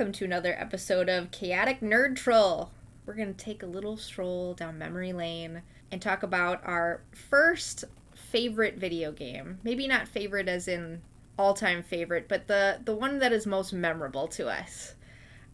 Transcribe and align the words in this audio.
welcome 0.00 0.12
to 0.14 0.24
another 0.24 0.56
episode 0.58 1.10
of 1.10 1.30
Chaotic 1.30 1.82
Nerd 1.82 2.16
Troll. 2.16 2.70
We're 3.04 3.12
going 3.12 3.34
to 3.34 3.44
take 3.44 3.62
a 3.62 3.66
little 3.66 3.98
stroll 3.98 4.54
down 4.54 4.78
memory 4.78 5.12
lane 5.12 5.60
and 5.92 6.00
talk 6.00 6.22
about 6.22 6.62
our 6.64 7.02
first 7.12 7.84
favorite 8.14 8.78
video 8.78 9.12
game. 9.12 9.58
Maybe 9.62 9.86
not 9.86 10.08
favorite 10.08 10.48
as 10.48 10.68
in 10.68 11.02
all-time 11.38 11.82
favorite, 11.82 12.28
but 12.28 12.46
the 12.46 12.80
the 12.82 12.94
one 12.94 13.18
that 13.18 13.30
is 13.30 13.46
most 13.46 13.74
memorable 13.74 14.26
to 14.28 14.48
us. 14.48 14.94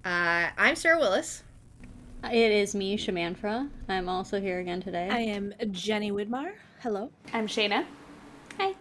Uh, 0.04 0.50
I'm 0.56 0.76
Sarah 0.76 1.00
Willis. 1.00 1.42
It 2.22 2.52
is 2.52 2.72
me, 2.72 2.96
Shamanfra. 2.96 3.68
I'm 3.88 4.08
also 4.08 4.40
here 4.40 4.60
again 4.60 4.80
today. 4.80 5.08
I 5.10 5.22
am 5.22 5.54
Jenny 5.72 6.12
Widmar. 6.12 6.52
Hello. 6.82 7.10
I'm 7.32 7.48
Shayna. 7.48 7.84
Hi. 8.60 8.74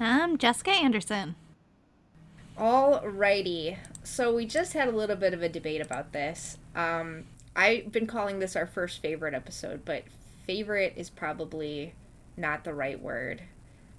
I'm 0.00 0.38
Jessica 0.38 0.70
Anderson. 0.70 1.34
Alrighty. 2.56 3.76
So 4.06 4.32
we 4.32 4.46
just 4.46 4.72
had 4.72 4.86
a 4.86 4.92
little 4.92 5.16
bit 5.16 5.34
of 5.34 5.42
a 5.42 5.48
debate 5.48 5.80
about 5.80 6.12
this. 6.12 6.58
Um, 6.76 7.24
I've 7.56 7.90
been 7.90 8.06
calling 8.06 8.38
this 8.38 8.54
our 8.54 8.66
first 8.66 9.02
favorite 9.02 9.34
episode, 9.34 9.84
but 9.84 10.04
favorite 10.46 10.94
is 10.96 11.10
probably 11.10 11.92
not 12.36 12.62
the 12.62 12.72
right 12.72 13.02
word. 13.02 13.42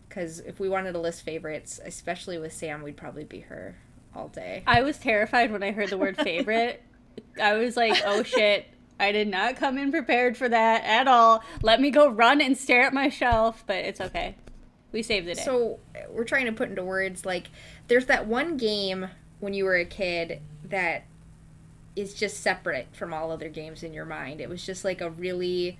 Because 0.08 0.40
if 0.40 0.62
we 0.62 0.70
wanted 0.70 0.94
to 0.94 1.00
list 1.00 1.23
favorites, 1.23 1.81
especially 1.84 2.38
with 2.38 2.54
Sam, 2.54 2.84
we'd 2.84 2.96
probably 2.96 3.26
be 3.26 3.42
her 3.42 3.76
all 4.16 4.30
day. 4.30 4.64
I 4.66 4.81
was 4.81 4.98
terrified 4.98 5.52
when 5.52 5.62
I 5.62 5.72
heard 5.72 5.90
the 5.90 5.98
word 5.98 6.16
favorite. 6.24 6.81
I 7.42 7.56
was 7.56 7.76
like, 7.76 8.02
oh 8.06 8.24
shit. 8.24 8.66
I 9.00 9.12
did 9.12 9.28
not 9.28 9.58
come 9.58 9.78
in 9.78 9.92
prepared 9.92 10.38
for 10.38 10.48
that 10.48 10.86
at 10.86 11.08
all. 11.09 11.44
Let 11.62 11.81
me 11.81 11.92
go 11.92 12.09
run 12.09 12.40
and 12.40 12.58
stare 12.58 12.84
at 12.84 12.94
my 12.94 13.09
shelf, 13.09 13.66
but 13.68 13.76
it's 13.76 14.00
okay. 14.00 14.36
We 14.94 15.03
saved 15.03 15.28
the 15.28 15.36
day. 15.36 15.44
So 15.44 15.80
we're 16.09 16.24
trying 16.24 16.46
to 16.46 16.53
put 16.53 16.70
into 16.70 16.84
words 16.84 17.26
like 17.26 17.48
there's 17.90 18.06
that 18.06 18.26
one 18.26 18.56
game 18.56 19.09
when 19.40 19.54
you 19.54 19.66
were 19.66 19.76
a 19.76 19.86
kid 19.86 20.42
that 20.66 21.06
is 21.96 22.14
just 22.14 22.42
separate 22.42 22.88
from 22.94 23.14
all 23.14 23.32
other 23.32 23.50
games 23.50 23.84
in 23.84 23.94
your 23.94 24.06
mind. 24.06 24.40
It 24.42 24.50
was 24.50 24.66
just 24.66 24.84
like 24.86 25.02
a 25.02 25.10
really 25.10 25.80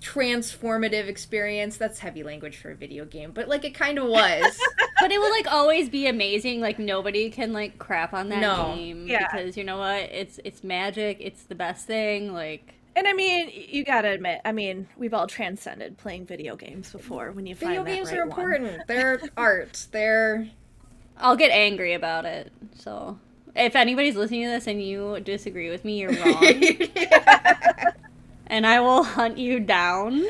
transformative 0.00 1.06
experience. 1.08 1.76
That's 1.76 1.98
heavy 2.00 2.22
language 2.22 2.56
for 2.56 2.70
a 2.70 2.74
video 2.74 3.04
game, 3.04 3.30
but 3.32 3.48
like 3.48 3.64
it 3.64 3.74
kind 3.74 3.98
of 3.98 4.06
was. 4.06 4.60
but 5.00 5.10
it 5.12 5.18
will 5.20 5.30
like 5.30 5.46
always 5.50 5.88
be 5.88 6.06
amazing. 6.06 6.60
Like 6.60 6.78
nobody 6.78 7.30
can 7.30 7.52
like 7.52 7.78
crap 7.78 8.12
on 8.12 8.28
that 8.30 8.40
No. 8.40 8.74
game 8.74 9.06
Yeah. 9.06 9.26
because 9.30 9.56
you 9.56 9.64
know 9.64 9.78
what? 9.78 10.02
It's 10.10 10.40
it's 10.44 10.62
magic. 10.64 11.18
It's 11.20 11.44
the 11.44 11.54
best 11.54 11.86
thing. 11.86 12.32
Like 12.32 12.74
And 12.96 13.06
I 13.06 13.12
mean, 13.12 13.50
you 13.52 13.84
gotta 13.84 14.08
admit, 14.10 14.40
I 14.44 14.52
mean, 14.52 14.88
we've 14.96 15.14
all 15.14 15.26
transcended 15.26 15.96
playing 15.98 16.26
video 16.26 16.56
games 16.56 16.90
before 16.92 17.30
when 17.32 17.46
you 17.46 17.54
video 17.54 17.76
find 17.76 17.86
that 17.86 17.94
games 17.94 18.10
right 18.10 18.18
are 18.18 18.26
one. 18.26 18.38
important. 18.40 18.86
They're 18.88 19.20
art. 19.36 19.86
They're 19.92 20.48
I'll 21.16 21.36
get 21.36 21.50
angry 21.50 21.92
about 21.94 22.24
it. 22.24 22.52
So 22.74 23.18
if 23.54 23.76
anybody's 23.76 24.16
listening 24.16 24.42
to 24.44 24.48
this 24.50 24.66
and 24.66 24.82
you 24.82 25.20
disagree 25.20 25.70
with 25.70 25.84
me, 25.84 26.00
you're 26.00 26.12
wrong. 26.24 26.78
and 28.46 28.66
I 28.66 28.80
will 28.80 29.04
hunt 29.04 29.38
you 29.38 29.60
down. 29.60 30.24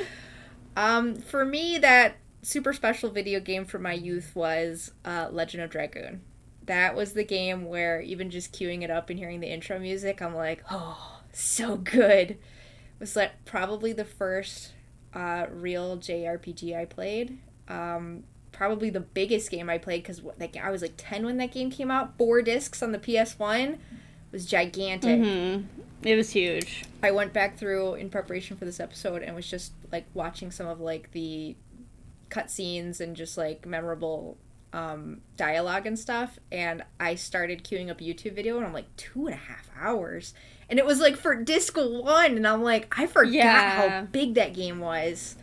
um 0.76 1.14
for 1.14 1.44
me 1.44 1.78
that 1.78 2.16
super 2.42 2.72
special 2.72 3.10
video 3.10 3.40
game 3.40 3.64
from 3.64 3.82
my 3.82 3.92
youth 3.94 4.32
was 4.34 4.92
uh, 5.04 5.28
Legend 5.32 5.62
of 5.62 5.70
Dragoon. 5.70 6.20
That 6.66 6.94
was 6.94 7.12
the 7.14 7.24
game 7.24 7.64
where 7.66 8.00
even 8.00 8.30
just 8.30 8.52
queuing 8.52 8.82
it 8.82 8.90
up 8.90 9.08
and 9.10 9.18
hearing 9.18 9.40
the 9.40 9.50
intro 9.52 9.78
music, 9.78 10.20
I'm 10.20 10.34
like, 10.34 10.62
oh, 10.70 11.20
so 11.32 11.76
good. 11.76 12.30
It 12.32 12.38
was 13.00 13.16
like 13.16 13.44
probably 13.44 13.92
the 13.92 14.04
first 14.04 14.72
uh, 15.14 15.46
real 15.50 15.96
JRPG 15.98 16.76
I 16.78 16.84
played. 16.84 17.38
Um, 17.68 18.24
probably 18.54 18.88
the 18.88 19.00
biggest 19.00 19.50
game 19.50 19.68
I 19.68 19.76
played 19.78 20.02
because 20.02 20.22
like 20.38 20.56
I 20.56 20.70
was 20.70 20.80
like 20.80 20.94
10 20.96 21.26
when 21.26 21.36
that 21.36 21.52
game 21.52 21.70
came 21.70 21.90
out. 21.90 22.16
Four 22.16 22.40
discs 22.40 22.82
on 22.82 22.92
the 22.92 22.98
PS1 22.98 23.76
was 24.32 24.46
gigantic. 24.46 25.18
hmm 25.20 25.64
It 26.02 26.16
was 26.16 26.30
huge. 26.30 26.84
I 27.02 27.10
went 27.10 27.32
back 27.34 27.58
through 27.58 27.94
in 27.94 28.08
preparation 28.10 28.56
for 28.56 28.64
this 28.64 28.80
episode 28.80 29.22
and 29.22 29.34
was 29.36 29.46
just 29.48 29.72
like 29.92 30.06
watching 30.14 30.50
some 30.50 30.66
of 30.66 30.80
like 30.80 31.10
the 31.12 31.56
cutscenes 32.30 33.00
and 33.00 33.14
just 33.14 33.36
like 33.36 33.66
memorable 33.66 34.38
um, 34.72 35.20
dialogue 35.36 35.86
and 35.86 35.98
stuff. 35.98 36.38
And 36.50 36.82
I 36.98 37.14
started 37.14 37.62
queuing 37.64 37.90
up 37.90 37.98
YouTube 38.00 38.34
video 38.34 38.56
and 38.56 38.66
I'm 38.66 38.72
like 38.72 38.94
two 38.96 39.26
and 39.26 39.34
a 39.34 39.38
half 39.38 39.68
hours. 39.78 40.34
And 40.68 40.78
it 40.78 40.86
was 40.86 40.98
like 41.00 41.16
for 41.16 41.34
disc 41.36 41.76
one. 41.76 42.36
And 42.36 42.46
I'm 42.46 42.62
like, 42.62 42.92
I 42.98 43.06
forgot 43.06 43.32
Yeah. 43.32 43.98
how 44.00 44.02
big 44.06 44.34
that 44.34 44.52
game 44.54 44.80
was. 44.80 45.36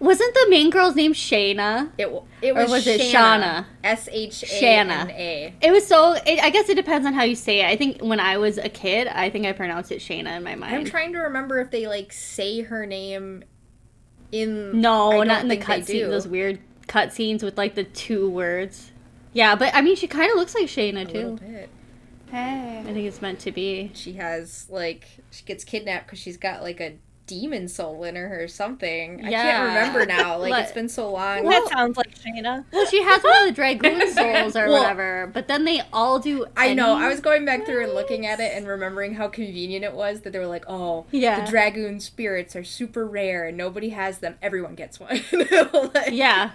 Wasn't 0.00 0.34
the 0.34 0.46
main 0.50 0.70
girl's 0.70 0.94
name 0.94 1.12
Shayna? 1.14 1.90
It, 1.98 2.04
w- 2.04 2.22
it 2.42 2.52
Or 2.52 2.62
was, 2.62 2.70
was 2.70 2.86
it 2.86 3.00
Shanna. 3.00 3.66
Shauna? 3.82 3.84
S 3.84 4.08
H 4.12 4.44
A 4.44 4.64
N 4.76 4.90
A. 4.90 5.54
It 5.60 5.70
was 5.70 5.86
so. 5.86 6.12
It, 6.14 6.40
I 6.42 6.50
guess 6.50 6.68
it 6.68 6.74
depends 6.74 7.06
on 7.06 7.14
how 7.14 7.22
you 7.24 7.34
say 7.34 7.60
it. 7.60 7.66
I 7.66 7.76
think 7.76 8.00
when 8.00 8.20
I 8.20 8.36
was 8.38 8.58
a 8.58 8.68
kid, 8.68 9.08
I 9.08 9.30
think 9.30 9.46
I 9.46 9.52
pronounced 9.52 9.90
it 9.92 10.00
Shayna 10.00 10.36
in 10.36 10.42
my 10.44 10.54
mind. 10.54 10.74
I'm 10.74 10.84
trying 10.84 11.12
to 11.14 11.18
remember 11.20 11.60
if 11.60 11.70
they 11.70 11.86
like 11.86 12.12
say 12.12 12.60
her 12.62 12.86
name 12.86 13.44
in. 14.32 14.80
no, 14.80 15.20
I 15.20 15.26
don't 15.26 15.40
in 15.42 15.48
the 15.48 15.54
think 15.56 15.64
cutscene. 15.64 16.08
Those 16.10 16.28
weird 16.28 16.60
cutscenes 16.86 17.42
with 17.42 17.56
like 17.58 17.74
the 17.74 17.84
two 17.84 18.28
words. 18.30 18.92
Yeah, 19.32 19.54
but 19.56 19.74
I 19.74 19.80
mean, 19.82 19.96
she 19.96 20.06
kind 20.06 20.30
of 20.30 20.36
looks 20.36 20.54
like 20.54 20.66
Shayna 20.66 21.08
A 21.08 21.12
little 21.12 21.38
too. 21.38 21.44
bit. 21.46 21.68
I 22.30 22.82
think 22.84 22.98
it's 23.06 23.22
meant 23.22 23.38
to 23.40 23.52
be. 23.52 23.90
she 23.94 24.12
has 24.14 24.66
like 24.68 25.06
she 25.30 25.44
gets 25.44 25.64
kidnapped 25.64 26.06
because 26.06 26.18
she's 26.18 26.36
got 26.36 26.62
like 26.62 26.78
a 26.80 26.96
demon 27.28 27.68
soul 27.68 28.02
in 28.02 28.16
her 28.16 28.42
or 28.42 28.48
something. 28.48 29.24
I 29.24 29.30
can't 29.30 29.68
remember 29.68 30.04
now. 30.06 30.38
Like 30.38 30.50
Let- 30.50 30.62
it's 30.64 30.72
been 30.72 30.88
so 30.88 31.10
long. 31.12 31.44
that 31.44 31.68
sounds 31.68 31.96
like 31.96 32.12
Shayna. 32.18 32.64
Well, 32.72 32.86
she 32.86 33.02
has 33.02 33.22
one 33.22 33.38
of 33.42 33.46
the 33.46 33.52
dragoon 33.52 34.00
souls 34.12 34.56
or 34.56 34.66
Well- 34.68 34.80
whatever, 34.82 35.30
but 35.32 35.46
then 35.48 35.64
they 35.64 35.82
all 35.92 36.18
do. 36.18 36.46
I 36.56 36.74
know. 36.74 36.94
I 36.96 37.08
was 37.08 37.20
going 37.20 37.44
back 37.44 37.64
through 37.66 37.84
and 37.84 37.94
looking 37.94 38.26
at 38.26 38.40
it 38.40 38.52
and 38.56 38.66
remembering 38.66 39.14
how 39.14 39.28
convenient 39.28 39.84
it 39.84 39.92
was 39.92 40.22
that 40.22 40.32
they 40.32 40.38
were 40.40 40.46
like, 40.46 40.64
"Oh, 40.68 41.06
Yeah. 41.12 41.44
the 41.44 41.50
dragoon 41.50 42.00
spirits 42.00 42.56
are 42.56 42.64
super 42.64 43.06
rare 43.06 43.46
and 43.46 43.56
nobody 43.56 43.90
has 43.90 44.18
them. 44.18 44.36
Everyone 44.42 44.74
gets 44.74 44.98
one." 44.98 45.20
Like, 45.94 46.10
Yeah. 46.12 46.50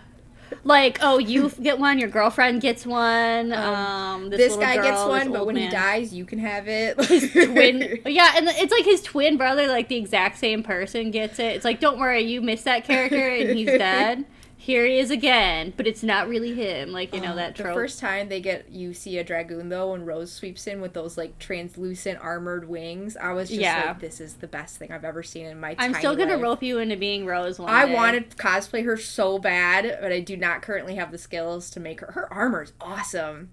Like, 0.63 0.99
oh, 1.01 1.17
you 1.17 1.49
get 1.61 1.79
one, 1.79 1.99
your 1.99 2.09
girlfriend 2.09 2.61
gets 2.61 2.85
one. 2.85 3.53
Um, 3.53 4.29
This, 4.29 4.39
this, 4.39 4.57
guy 4.57 4.75
girl, 4.75 4.83
gets 4.83 5.03
one, 5.05 5.31
but 5.31 5.45
when 5.45 5.55
he 5.55 5.67
dies, 5.69 6.13
you 6.13 6.25
can 6.25 6.39
have 6.39 6.67
it. 6.67 6.97
twin 7.33 7.99
yeah 8.05 8.33
and 8.35 8.47
it's 8.49 8.71
like 8.71 8.85
his 8.85 9.01
twin 9.01 9.37
brother 9.37 9.67
like 9.67 9.87
the 9.87 9.95
exact 9.95 10.37
same 10.37 10.63
person 10.63 11.11
gets 11.11 11.39
it 11.39 11.55
it's 11.55 11.65
like 11.65 11.79
don't 11.79 11.99
worry 11.99 12.21
you 12.21 12.41
missed 12.41 12.65
that 12.65 12.83
character 12.83 13.27
and 13.29 13.57
he's 13.57 13.65
dead 13.77 14.25
here 14.63 14.85
he 14.85 14.97
is 14.97 15.11
again 15.11 15.73
but 15.75 15.85
it's 15.85 16.03
not 16.03 16.29
really 16.29 16.53
him 16.53 16.93
like 16.93 17.13
you 17.13 17.19
know 17.19 17.35
that 17.41 17.53
the 17.53 17.63
first 17.65 17.99
time 17.99 18.29
they 18.29 18.39
get 18.39 18.69
you 18.71 18.93
see 18.93 19.17
a 19.17 19.23
dragoon 19.23 19.67
though, 19.67 19.93
and 19.93 20.07
Rose 20.07 20.31
sweeps 20.31 20.65
in 20.67 20.79
with 20.79 20.93
those 20.93 21.17
like 21.17 21.37
translucent 21.37 22.17
armored 22.21 22.69
wings, 22.69 23.17
I 23.17 23.33
was 23.33 23.49
just 23.49 23.59
Yeah. 23.59 23.87
like, 23.87 23.99
"This 23.99 24.21
is 24.21 24.35
the 24.35 24.47
best 24.47 24.77
thing 24.77 24.89
I've 24.93 25.03
ever 25.03 25.21
seen 25.21 25.47
in 25.47 25.59
my." 25.59 25.75
i'm 25.79 25.93
still 25.93 26.15
gonna 26.15 26.35
life. 26.35 26.41
rope 26.43 26.63
you 26.63 26.79
into 26.79 26.95
being 26.95 27.25
rose 27.25 27.59
one 27.59 27.69
I 27.69 27.87
day. 27.87 27.93
wanted 27.93 28.31
to 28.31 28.37
cosplay 28.37 28.85
her 28.85 28.95
so 28.95 29.37
bad, 29.37 29.97
but 30.01 30.13
I 30.13 30.21
do 30.21 30.37
not 30.37 30.61
currently 30.61 30.95
have 30.95 31.11
the 31.11 31.17
skills 31.17 31.69
to 31.71 31.81
make 31.81 31.99
her. 31.99 32.13
Her 32.13 32.31
armor 32.31 32.61
is 32.63 32.71
awesome. 32.79 33.49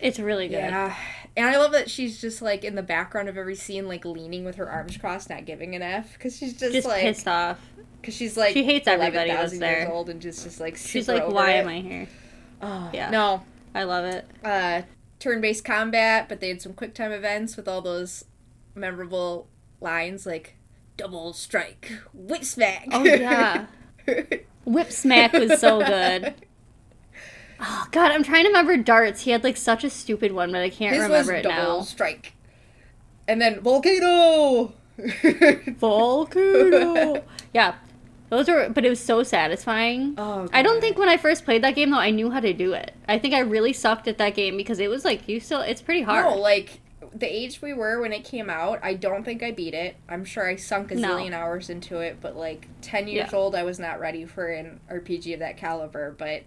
it's 0.00 0.18
really 0.18 0.48
good 0.48 0.56
Yeah. 0.56 0.96
And 1.36 1.46
I 1.46 1.58
love 1.58 1.72
that 1.72 1.90
she's 1.90 2.20
just 2.20 2.40
like 2.40 2.64
in 2.64 2.74
the 2.74 2.82
background 2.82 3.28
of 3.28 3.36
every 3.36 3.54
scene, 3.54 3.86
like 3.86 4.06
leaning 4.06 4.44
with 4.46 4.56
her 4.56 4.70
arms 4.70 4.96
crossed, 4.96 5.28
not 5.28 5.44
giving 5.44 5.74
an 5.74 5.82
F, 5.82 6.14
because 6.14 6.36
she's 6.38 6.54
just, 6.58 6.72
just 6.72 6.88
like, 6.88 7.02
pissed 7.02 7.28
off 7.28 7.60
because 8.02 8.14
she's 8.14 8.36
like 8.36 8.52
She 8.52 8.64
hates 8.64 8.86
everybody 8.86 9.30
11,000 9.30 9.30
that's 9.30 9.52
years 9.74 9.84
there. 9.86 9.92
old 9.94 10.10
and 10.10 10.20
just 10.20 10.42
just 10.44 10.60
like 10.60 10.76
she's 10.76 11.08
like 11.08 11.26
why 11.28 11.52
it. 11.52 11.60
am 11.60 11.68
i 11.68 11.80
here 11.80 12.08
Oh, 12.60 12.90
Yeah. 12.92 13.08
No, 13.10 13.42
i 13.74 13.84
love 13.84 14.04
it 14.04 14.28
uh, 14.44 14.82
turn-based 15.18 15.64
combat, 15.64 16.28
but 16.28 16.40
they 16.40 16.48
had 16.48 16.60
some 16.60 16.74
quick 16.74 16.94
time 16.94 17.12
events 17.12 17.56
with 17.56 17.66
all 17.68 17.80
those 17.80 18.24
memorable 18.74 19.46
lines 19.80 20.26
like 20.26 20.56
double 20.96 21.32
strike, 21.32 21.92
whip 22.12 22.44
smack. 22.44 22.86
oh 22.92 23.04
yeah 23.04 23.66
whip 24.64 24.90
smack 24.92 25.32
was 25.32 25.58
so 25.60 25.78
good 25.84 26.34
oh 27.60 27.86
god 27.92 28.10
i'm 28.12 28.22
trying 28.24 28.42
to 28.44 28.48
remember 28.48 28.76
darts 28.76 29.22
he 29.22 29.30
had 29.30 29.42
like 29.44 29.56
such 29.56 29.84
a 29.84 29.90
stupid 29.90 30.32
one 30.32 30.50
but 30.52 30.60
i 30.60 30.68
can't 30.68 30.94
His 30.94 31.04
remember 31.04 31.32
it 31.34 31.42
double 31.42 31.78
now 31.78 31.80
strike, 31.82 32.34
and 33.28 33.40
then 33.40 33.60
volcano. 33.60 34.72
Volcano. 35.78 37.24
yeah, 37.54 37.74
those 38.32 38.48
were, 38.48 38.70
but 38.70 38.82
it 38.86 38.88
was 38.88 38.98
so 38.98 39.22
satisfying. 39.22 40.14
Oh, 40.16 40.48
I 40.54 40.62
don't 40.62 40.80
think 40.80 40.96
when 40.96 41.10
I 41.10 41.18
first 41.18 41.44
played 41.44 41.62
that 41.64 41.74
game 41.74 41.90
though, 41.90 41.98
I 41.98 42.08
knew 42.10 42.30
how 42.30 42.40
to 42.40 42.54
do 42.54 42.72
it. 42.72 42.94
I 43.06 43.18
think 43.18 43.34
I 43.34 43.40
really 43.40 43.74
sucked 43.74 44.08
at 44.08 44.16
that 44.16 44.34
game 44.34 44.56
because 44.56 44.78
it 44.78 44.88
was 44.88 45.04
like 45.04 45.28
you 45.28 45.38
still, 45.38 45.60
it's 45.60 45.82
pretty 45.82 46.00
hard. 46.00 46.24
No, 46.24 46.40
like 46.40 46.80
the 47.14 47.26
age 47.26 47.60
we 47.60 47.74
were 47.74 48.00
when 48.00 48.10
it 48.10 48.24
came 48.24 48.48
out, 48.48 48.80
I 48.82 48.94
don't 48.94 49.22
think 49.22 49.42
I 49.42 49.50
beat 49.50 49.74
it. 49.74 49.96
I'm 50.08 50.24
sure 50.24 50.48
I 50.48 50.56
sunk 50.56 50.90
a 50.92 50.94
No. 50.94 51.10
zillion 51.10 51.32
hours 51.32 51.68
into 51.68 51.98
it, 51.98 52.20
but 52.22 52.34
like 52.34 52.68
10 52.80 53.06
years 53.06 53.28
Yeah. 53.32 53.38
old, 53.38 53.54
I 53.54 53.64
was 53.64 53.78
not 53.78 54.00
ready 54.00 54.24
for 54.24 54.46
an 54.46 54.80
RPG 54.90 55.34
of 55.34 55.40
that 55.40 55.58
caliber. 55.58 56.14
But 56.16 56.44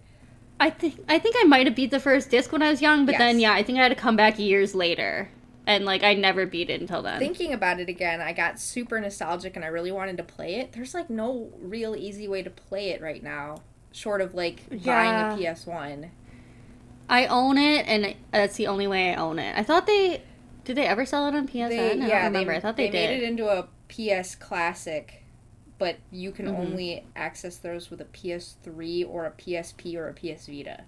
I 0.60 0.72
think 0.72 0.96
I 1.08 1.20
think 1.20 1.36
I 1.40 1.44
might 1.44 1.68
have 1.68 1.76
beat 1.76 1.92
the 1.92 2.00
first 2.00 2.32
disc 2.32 2.52
when 2.52 2.64
I 2.64 2.72
was 2.72 2.82
young, 2.82 3.06
but 3.06 3.20
then 3.20 3.40
yeah, 3.40 3.54
I 3.54 3.62
think 3.62 3.78
I 3.78 3.84
had 3.84 3.90
to 3.90 3.96
come 3.96 4.16
back 4.16 4.40
years 4.40 4.74
later, 4.74 5.30
and 5.68 5.86
like 5.86 6.04
I 6.04 6.14
never 6.14 6.46
beat 6.46 6.70
it 6.70 6.82
until 6.82 7.02
then. 7.02 7.20
thinking 7.20 7.54
about 7.54 7.80
it 7.80 7.90
again, 7.90 8.22
I 8.22 8.34
got 8.34 8.60
super 8.60 9.00
nostalgic 9.00 9.56
and 9.56 9.66
I 9.66 9.70
really 9.70 9.92
wanted 9.92 10.18
to 10.18 10.24
play 10.24 10.56
it. 10.56 10.74
There's 10.74 10.94
like 10.94 11.10
no 11.10 11.52
real 11.60 11.96
easy 11.96 12.28
way 12.28 12.44
to 12.44 12.50
play 12.50 12.90
it 12.90 13.02
right 13.02 13.22
now, 13.24 13.62
short 13.92 14.22
of 14.22 14.34
like 14.34 14.62
Yeah. 14.70 15.32
buying 15.32 15.40
a 15.40 15.42
PS1. 15.42 16.10
I 17.08 17.28
own 17.28 17.58
it, 17.60 17.86
and 17.88 18.16
that's 18.32 18.56
the 18.56 18.66
only 18.68 18.88
way 18.88 19.12
I 19.14 19.16
own 19.16 19.38
it. 19.40 19.56
I 19.58 19.62
thought 19.64 19.86
they 19.86 20.24
Did 20.64 20.76
they 20.78 20.88
ever 20.88 21.06
sell 21.06 21.28
it 21.28 21.36
on 21.36 21.48
PSN? 21.48 21.70
They, 21.70 21.92
I 21.92 21.96
don't 21.96 22.08
yeah, 22.08 22.26
remember. 22.26 22.52
they, 22.52 22.58
I 22.58 22.60
thought 22.60 22.78
they, 22.78 22.90
made 22.90 22.92
did. 23.08 23.22
it 23.22 23.24
into 23.24 23.48
a 23.48 23.68
PS 23.88 24.34
Classic, 24.34 25.24
but 25.78 25.98
you 26.12 26.32
can 26.32 26.48
Mhm. 26.48 26.58
only 26.58 27.06
access 27.16 27.58
those 27.58 27.92
with 27.92 28.02
a 28.02 28.06
PS3 28.06 29.04
or 29.08 29.26
a 29.26 29.32
PSP 29.32 29.96
or 29.96 30.08
a 30.08 30.14
PS 30.14 30.48
Vita. 30.48 30.86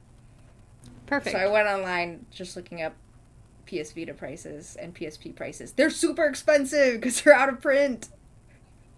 Perfect. 1.06 1.36
So 1.36 1.40
I 1.40 1.48
went 1.48 1.68
online 1.68 2.26
just 2.32 2.56
looking 2.56 2.82
up 2.82 2.94
PS 3.68 3.92
Vita 3.92 4.14
prices 4.14 4.76
and 4.80 4.96
PSP 4.96 5.36
prices. 5.36 5.74
They're 5.74 5.90
super 5.90 6.26
expensive 6.26 6.96
because 6.96 7.22
they're 7.22 7.34
out 7.34 7.50
of 7.50 7.62
print. 7.62 8.10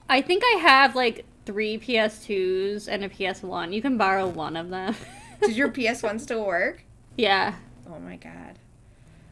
I 0.08 0.22
think 0.22 0.44
I 0.46 0.60
have 0.60 0.96
like 0.96 1.26
three 1.46 1.78
PS2s 1.78 2.88
and 2.88 3.04
a 3.04 3.10
PS1. 3.10 3.74
You 3.74 3.82
can 3.82 3.98
borrow 3.98 4.28
one 4.28 4.56
of 4.56 4.70
them. 4.70 4.96
Does 5.42 5.58
your 5.58 5.70
PS1 5.70 6.20
still 6.20 6.46
work? 6.46 6.84
yeah. 7.18 7.56
Oh 7.92 8.00
my 8.00 8.18
god. 8.18 8.60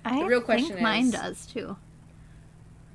I 0.04 0.22
real 0.24 0.40
think 0.40 0.46
question 0.46 0.82
mine 0.82 1.12
does 1.12 1.46
too. 1.46 1.76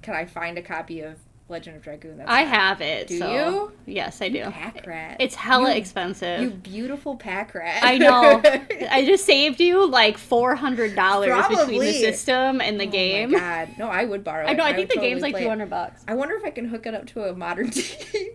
Can 0.00 0.14
I 0.14 0.24
find 0.24 0.58
a 0.58 0.62
copy 0.62 1.00
of 1.00 1.18
Legend 1.52 1.76
of 1.76 1.82
Dragoon? 1.82 2.16
That's 2.19 2.28
I 2.31 2.43
not- 2.44 2.54
have 2.54 2.81
it. 2.81 3.06
Do 3.06 3.19
so- 3.19 3.31
you? 3.32 3.72
Yes, 3.87 4.20
I 4.20 4.28
do. 4.28 4.43
Pack 4.50 4.84
rat. 4.87 5.16
It's 5.20 5.37
hella 5.37 5.70
You- 5.70 5.76
expensive. 5.78 6.40
You 6.43 6.50
beautiful 6.50 7.14
pack 7.16 7.54
rat. 7.54 7.84
I 7.84 7.99
know. 7.99 8.40
I 8.90 9.04
just 9.06 9.25
saved 9.25 9.60
you 9.60 9.87
like 9.88 10.19
four 10.19 10.56
hundred 10.56 10.96
dollars 10.96 11.46
between 11.49 11.81
the 11.81 11.93
system 11.93 12.60
and 12.60 12.81
the 12.81 12.87
game. 12.87 13.28
Oh 13.31 13.38
my 13.38 13.38
god. 13.38 13.69
No, 13.78 13.87
I 13.88 14.04
would 14.04 14.25
borrow 14.25 14.46
it. 14.46 14.50
I 14.50 14.52
know. 14.54 14.64
I 14.64 14.69
would 14.70 14.76
think 14.76 14.88
the 14.88 14.94
totally 14.96 15.10
game's 15.10 15.22
like 15.22 15.37
two 15.37 15.49
hundred 15.49 15.70
bucks. 15.70 16.02
I 16.08 16.14
wonder 16.14 16.34
if 16.34 16.44
I 16.44 16.50
can 16.50 16.64
hook 16.66 16.87
it 16.87 16.94
up 16.94 17.06
to 17.08 17.25
a 17.25 17.34
modern 17.34 17.70
TV. 17.70 18.26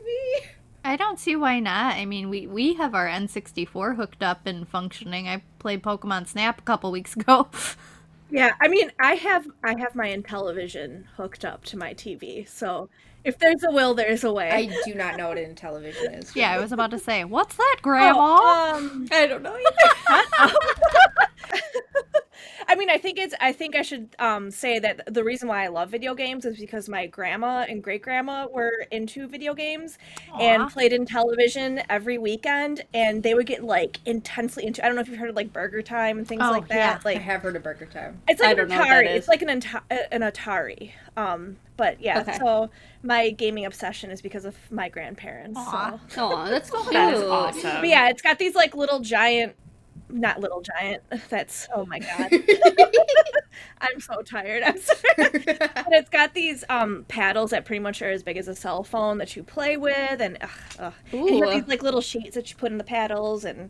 I 0.85 0.95
don't 0.95 1.19
see 1.19 1.35
why 1.35 1.59
not. 1.59 1.95
I 1.95 2.05
mean, 2.05 2.29
we 2.29 2.47
we 2.47 2.75
have 2.75 2.95
our 2.95 3.07
N64 3.07 3.95
hooked 3.97 4.23
up 4.23 4.45
and 4.47 4.65
functioning. 4.67 5.27
I 5.27 5.41
played 5.59 5.83
Pokemon 5.83 6.27
Snap 6.27 6.59
a 6.59 6.61
couple 6.63 6.91
weeks 6.91 7.13
ago. 7.15 7.47
Yeah, 8.29 8.53
I 8.61 8.67
mean, 8.67 8.91
I 8.99 9.15
have 9.15 9.47
I 9.63 9.77
have 9.79 9.95
my 9.95 10.07
Intellivision 10.07 11.05
hooked 11.15 11.45
up 11.45 11.63
to 11.65 11.77
my 11.77 11.93
TV, 11.93 12.47
so 12.47 12.89
if 13.23 13.37
there's 13.39 13.63
a 13.63 13.71
will, 13.71 13.93
there's 13.93 14.23
a 14.23 14.31
way. 14.31 14.51
I 14.51 14.83
do 14.85 14.95
not 14.95 15.17
know 15.17 15.29
what 15.29 15.37
an 15.37 15.53
Intellivision 15.53 16.19
is. 16.19 16.35
yeah, 16.35 16.51
I 16.51 16.59
was 16.59 16.71
about 16.71 16.91
to 16.91 16.99
say, 16.99 17.23
what's 17.23 17.55
that, 17.55 17.77
Grandma? 17.81 18.19
Oh, 18.19 18.75
um, 18.75 19.07
I 19.11 19.27
don't 19.27 19.43
know. 19.43 19.57
I 22.69 22.75
mean, 22.75 22.89
I 22.89 22.97
think 22.97 23.17
it's. 23.17 23.33
I 23.39 23.53
think 23.53 23.75
I 23.75 23.81
should 23.81 24.15
um, 24.19 24.51
say 24.51 24.77
that 24.79 25.13
the 25.13 25.23
reason 25.23 25.47
why 25.47 25.63
I 25.63 25.67
love 25.67 25.89
video 25.89 26.13
games 26.13 26.43
is 26.45 26.57
because 26.57 26.89
my 26.89 27.07
grandma 27.07 27.65
and 27.69 27.81
great 27.81 28.01
grandma 28.01 28.47
were 28.51 28.85
into 28.91 29.25
video 29.27 29.53
games 29.53 29.97
and 30.39 30.69
played 30.69 30.91
Intellivision 30.91 31.83
every 31.89 32.17
weekend, 32.17 32.83
and 32.93 33.23
they 33.23 33.33
would 33.33 33.45
get 33.45 33.63
like 33.63 33.99
intensely 34.05 34.65
into. 34.65 34.83
I 34.83 34.87
don't 34.87 34.95
know 34.95 35.01
if 35.01 35.07
you've 35.07 35.17
heard 35.19 35.29
of 35.29 35.35
like 35.37 35.53
Burger 35.53 35.81
Time 35.81 36.17
and 36.17 36.27
things 36.27 36.41
Oh, 36.43 36.51
like 36.51 36.67
that. 36.67 37.01
yeah. 37.05 37.11
I 37.11 37.15
have 37.15 37.41
heard 37.41 37.55
of 37.55 37.63
Burger 37.63 37.85
Time. 37.85 38.21
it's 38.27 38.41
I 38.41 38.47
like 38.47 38.57
don't 38.57 38.65
an 38.65 38.69
know 38.71 38.77
what 38.79 38.87
that 38.89 39.03
Atari. 39.05 39.15
It's 39.15 39.27
like 39.29 39.41
an 39.41 39.49
Ata- 39.49 40.13
an 40.13 40.21
Atari. 40.21 40.91
Um, 41.15 41.55
but 41.77 42.01
yeah, 42.01 42.19
Okay. 42.19 42.37
so 42.37 42.69
my 43.01 43.29
gaming 43.29 43.65
obsession 43.65 44.11
is 44.11 44.21
because 44.21 44.43
of 44.45 44.55
my 44.71 44.89
grandparents. 44.89 45.57
Aw. 45.57 45.99
So. 46.09 46.31
Oh, 46.33 46.49
that's 46.49 46.69
cute. 46.71 46.91
That 46.91 47.13
is 47.13 47.21
awesome. 47.23 47.75
But 47.81 47.87
yeah, 47.87 48.09
it's 48.09 48.21
got 48.21 48.39
these 48.39 48.55
like 48.55 48.75
little 48.75 48.99
giant, 48.99 49.55
not 50.09 50.39
little 50.39 50.61
giant. 50.61 51.03
That's 51.29 51.67
oh 51.75 51.85
my 51.85 51.99
god. 51.99 52.31
I'm 53.81 53.99
so 53.99 54.21
tired. 54.21 54.63
I'm 54.63 54.77
sorry. 54.77 55.43
but 55.43 55.87
it's 55.91 56.09
got 56.09 56.33
these 56.33 56.63
um 56.69 57.05
paddles 57.07 57.51
that 57.51 57.65
pretty 57.65 57.79
much 57.79 58.01
are 58.01 58.09
as 58.09 58.23
big 58.23 58.37
as 58.37 58.47
a 58.47 58.55
cell 58.55 58.83
phone 58.83 59.17
that 59.19 59.35
you 59.35 59.43
play 59.43 59.77
with, 59.77 60.21
and, 60.21 60.37
ugh, 60.41 60.49
ugh. 60.79 60.93
and 61.11 61.27
you 61.27 61.43
have 61.43 61.53
these 61.53 61.67
like 61.67 61.83
little 61.83 62.01
sheets 62.01 62.35
that 62.35 62.49
you 62.49 62.55
put 62.57 62.71
in 62.71 62.77
the 62.77 62.83
paddles, 62.83 63.45
and 63.45 63.69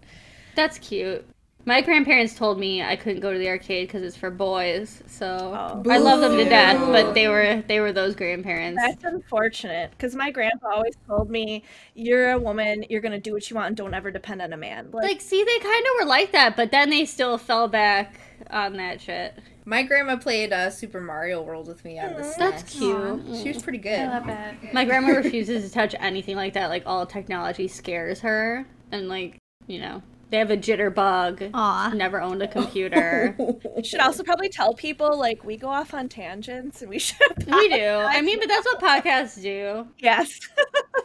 That's 0.56 0.78
cute. 0.80 1.26
My 1.68 1.82
grandparents 1.82 2.34
told 2.34 2.58
me 2.60 2.82
I 2.82 2.96
couldn't 2.96 3.20
go 3.20 3.34
to 3.34 3.38
the 3.38 3.50
arcade 3.50 3.90
because 3.90 4.02
it's 4.02 4.16
for 4.16 4.32
boys. 4.32 5.04
So 5.06 5.26
Oh. 5.28 5.84
I 5.92 5.98
love 5.98 6.22
them 6.22 6.38
to 6.38 6.46
death, 6.46 6.80
but 6.80 7.14
they 7.14 7.28
were 7.28 7.62
they 7.68 7.82
were 7.82 7.92
those 7.92 8.16
grandparents. 8.16 8.82
that's 8.82 9.04
unfortunate 9.04 9.92
because 9.92 10.16
my 10.16 10.32
grandpa 10.32 10.70
always 10.76 10.96
told 11.08 11.30
me, 11.30 11.64
"You're 11.94 12.32
a 12.32 12.40
woman. 12.40 12.86
You're 12.90 13.02
gonna 13.02 13.20
do 13.20 13.34
what 13.34 13.50
you 13.50 13.58
want, 13.58 13.68
and 13.68 13.76
don't 13.76 13.94
ever 13.94 14.12
depend 14.12 14.42
on 14.42 14.54
a 14.54 14.58
man." 14.58 14.92
Like, 14.94 15.04
Like, 15.04 15.22
see, 15.22 15.44
they 15.44 15.60
kind 15.60 15.86
of 15.86 15.92
were 16.00 16.06
like 16.08 16.32
that, 16.32 16.56
but 16.56 16.72
then 16.72 16.90
they 16.90 17.04
still 17.04 17.38
fell 17.38 17.68
back 17.68 18.18
on 18.50 18.78
that 18.78 19.02
shit. 19.02 19.34
My 19.66 19.84
grandma 19.84 20.16
played 20.16 20.54
uh, 20.54 20.70
Super 20.70 21.02
Mario 21.02 21.42
World 21.42 21.68
with 21.68 21.84
me 21.84 22.00
on 22.00 22.14
the 22.14 22.22
SNES. 22.24 22.38
That's 22.38 22.64
cute. 22.64 23.22
She 23.44 23.50
was 23.50 23.62
pretty 23.62 23.80
good. 23.80 24.00
it. 24.00 24.74
My 24.74 24.86
grandma 24.86 25.10
refuses 25.18 25.68
to 25.68 25.74
touch 25.74 25.94
anything 26.00 26.38
like 26.38 26.54
that. 26.54 26.70
Like 26.70 26.84
all 26.86 27.06
technology 27.06 27.68
scares 27.68 28.22
her, 28.22 28.66
and 28.94 29.10
like 29.10 29.36
you 29.68 29.82
know, 29.82 30.02
they 30.30 30.38
have 30.38 30.52
a 30.52 30.58
jitterbug. 30.58 31.52
Aw. 31.54 31.92
Never 31.96 32.22
owned 32.22 32.42
a 32.42 32.48
computer. 32.48 33.38
should 33.84 34.02
also 34.02 34.24
probably 34.24 34.50
tell 34.50 34.74
people 34.74 35.18
like 35.18 35.44
we 35.46 35.56
go 35.58 35.68
off 35.70 35.94
on 35.94 36.10
tangents, 36.10 36.82
and 36.82 36.90
we 36.90 37.00
should. 37.08 37.20
we 37.46 37.70
do. 37.70 37.86
I 37.86 38.22
mean, 38.22 38.40
but 38.40 38.48
that's 38.48 38.66
what 38.66 38.80
podcasts 38.80 39.42
do. 39.42 39.88
yes. 40.00 40.40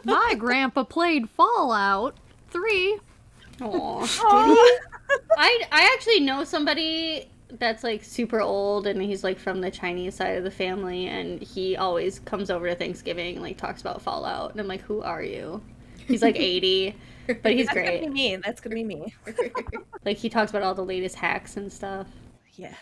My 0.03 0.35
grandpa 0.37 0.83
played 0.83 1.29
Fallout 1.29 2.17
3. 2.51 2.99
Aw. 3.61 4.07
I 5.37 5.61
I 5.71 5.93
actually 5.93 6.19
know 6.19 6.43
somebody 6.43 7.29
that's 7.59 7.83
like 7.83 8.03
super 8.03 8.41
old 8.41 8.87
and 8.87 8.99
he's 9.01 9.23
like 9.23 9.37
from 9.37 9.61
the 9.61 9.69
Chinese 9.69 10.15
side 10.15 10.37
of 10.37 10.43
the 10.43 10.49
family 10.51 11.05
and 11.07 11.39
he 11.41 11.77
always 11.77 12.17
comes 12.19 12.49
over 12.49 12.67
to 12.67 12.75
Thanksgiving 12.75 13.35
and 13.35 13.43
like 13.43 13.57
talks 13.57 13.79
about 13.79 14.01
Fallout 14.01 14.51
and 14.51 14.59
I'm 14.59 14.67
like, 14.67 14.81
who 14.81 15.01
are 15.03 15.21
you? 15.23 15.61
He's 16.07 16.23
like 16.23 16.35
80, 16.35 16.95
but 17.41 17.53
he's 17.53 17.67
That's 17.67 17.75
gonna 17.75 17.91
be 17.91 17.99
great. 17.99 18.11
me. 18.11 18.35
That's 18.37 18.61
gonna 18.61 18.75
be 18.75 18.83
me. 18.83 19.13
Like 20.05 20.17
he 20.17 20.27
talks 20.29 20.51
about 20.51 20.63
all 20.63 20.75
the 20.75 20.83
latest 20.83 21.15
hacks 21.15 21.55
and 21.55 21.71
stuff. 21.71 22.07
Yes. 22.55 22.75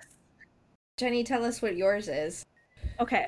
Jenny, 0.98 1.24
tell 1.24 1.46
us 1.46 1.62
what 1.62 1.76
yours 1.76 2.08
is. 2.08 2.44
Okay. 3.00 3.28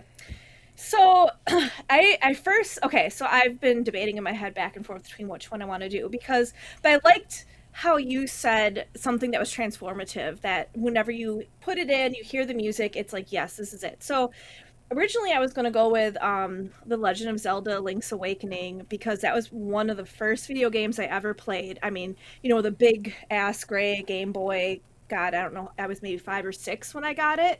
So 0.75 1.29
I 1.89 2.17
I 2.21 2.33
first 2.33 2.79
okay, 2.83 3.09
so 3.09 3.27
I've 3.29 3.61
been 3.61 3.83
debating 3.83 4.17
in 4.17 4.23
my 4.23 4.31
head 4.31 4.53
back 4.53 4.75
and 4.75 4.85
forth 4.85 5.03
between 5.03 5.27
which 5.27 5.51
one 5.51 5.61
I 5.61 5.65
want 5.65 5.83
to 5.83 5.89
do 5.89 6.09
because 6.09 6.53
but 6.81 6.91
I 6.91 6.99
liked 7.07 7.45
how 7.71 7.97
you 7.97 8.27
said 8.27 8.87
something 8.95 9.31
that 9.31 9.39
was 9.39 9.51
transformative 9.51 10.41
that 10.41 10.69
whenever 10.75 11.11
you 11.11 11.43
put 11.59 11.79
it 11.79 11.89
in, 11.89 12.13
you 12.13 12.23
hear 12.23 12.45
the 12.45 12.53
music, 12.53 12.95
it's 12.95 13.13
like 13.13 13.31
yes, 13.31 13.57
this 13.57 13.73
is 13.73 13.83
it. 13.83 14.03
So 14.03 14.31
originally 14.95 15.31
I 15.31 15.39
was 15.39 15.53
going 15.53 15.65
to 15.65 15.71
go 15.71 15.89
with 15.89 16.21
um 16.21 16.69
The 16.85 16.97
Legend 16.97 17.29
of 17.29 17.39
Zelda 17.39 17.79
Link's 17.79 18.11
Awakening 18.11 18.85
because 18.89 19.21
that 19.21 19.33
was 19.35 19.51
one 19.51 19.89
of 19.89 19.97
the 19.97 20.05
first 20.05 20.47
video 20.47 20.69
games 20.69 20.99
I 20.99 21.05
ever 21.05 21.33
played. 21.33 21.79
I 21.83 21.89
mean, 21.89 22.15
you 22.41 22.49
know, 22.49 22.61
the 22.61 22.71
big 22.71 23.13
ass 23.29 23.63
gray 23.63 24.03
Game 24.03 24.31
Boy 24.31 24.81
God, 25.09 25.33
I 25.33 25.41
don't 25.43 25.53
know. 25.53 25.71
I 25.77 25.85
was 25.87 26.01
maybe 26.01 26.17
5 26.17 26.45
or 26.45 26.51
6 26.51 26.95
when 26.95 27.03
I 27.03 27.13
got 27.13 27.37
it. 27.39 27.59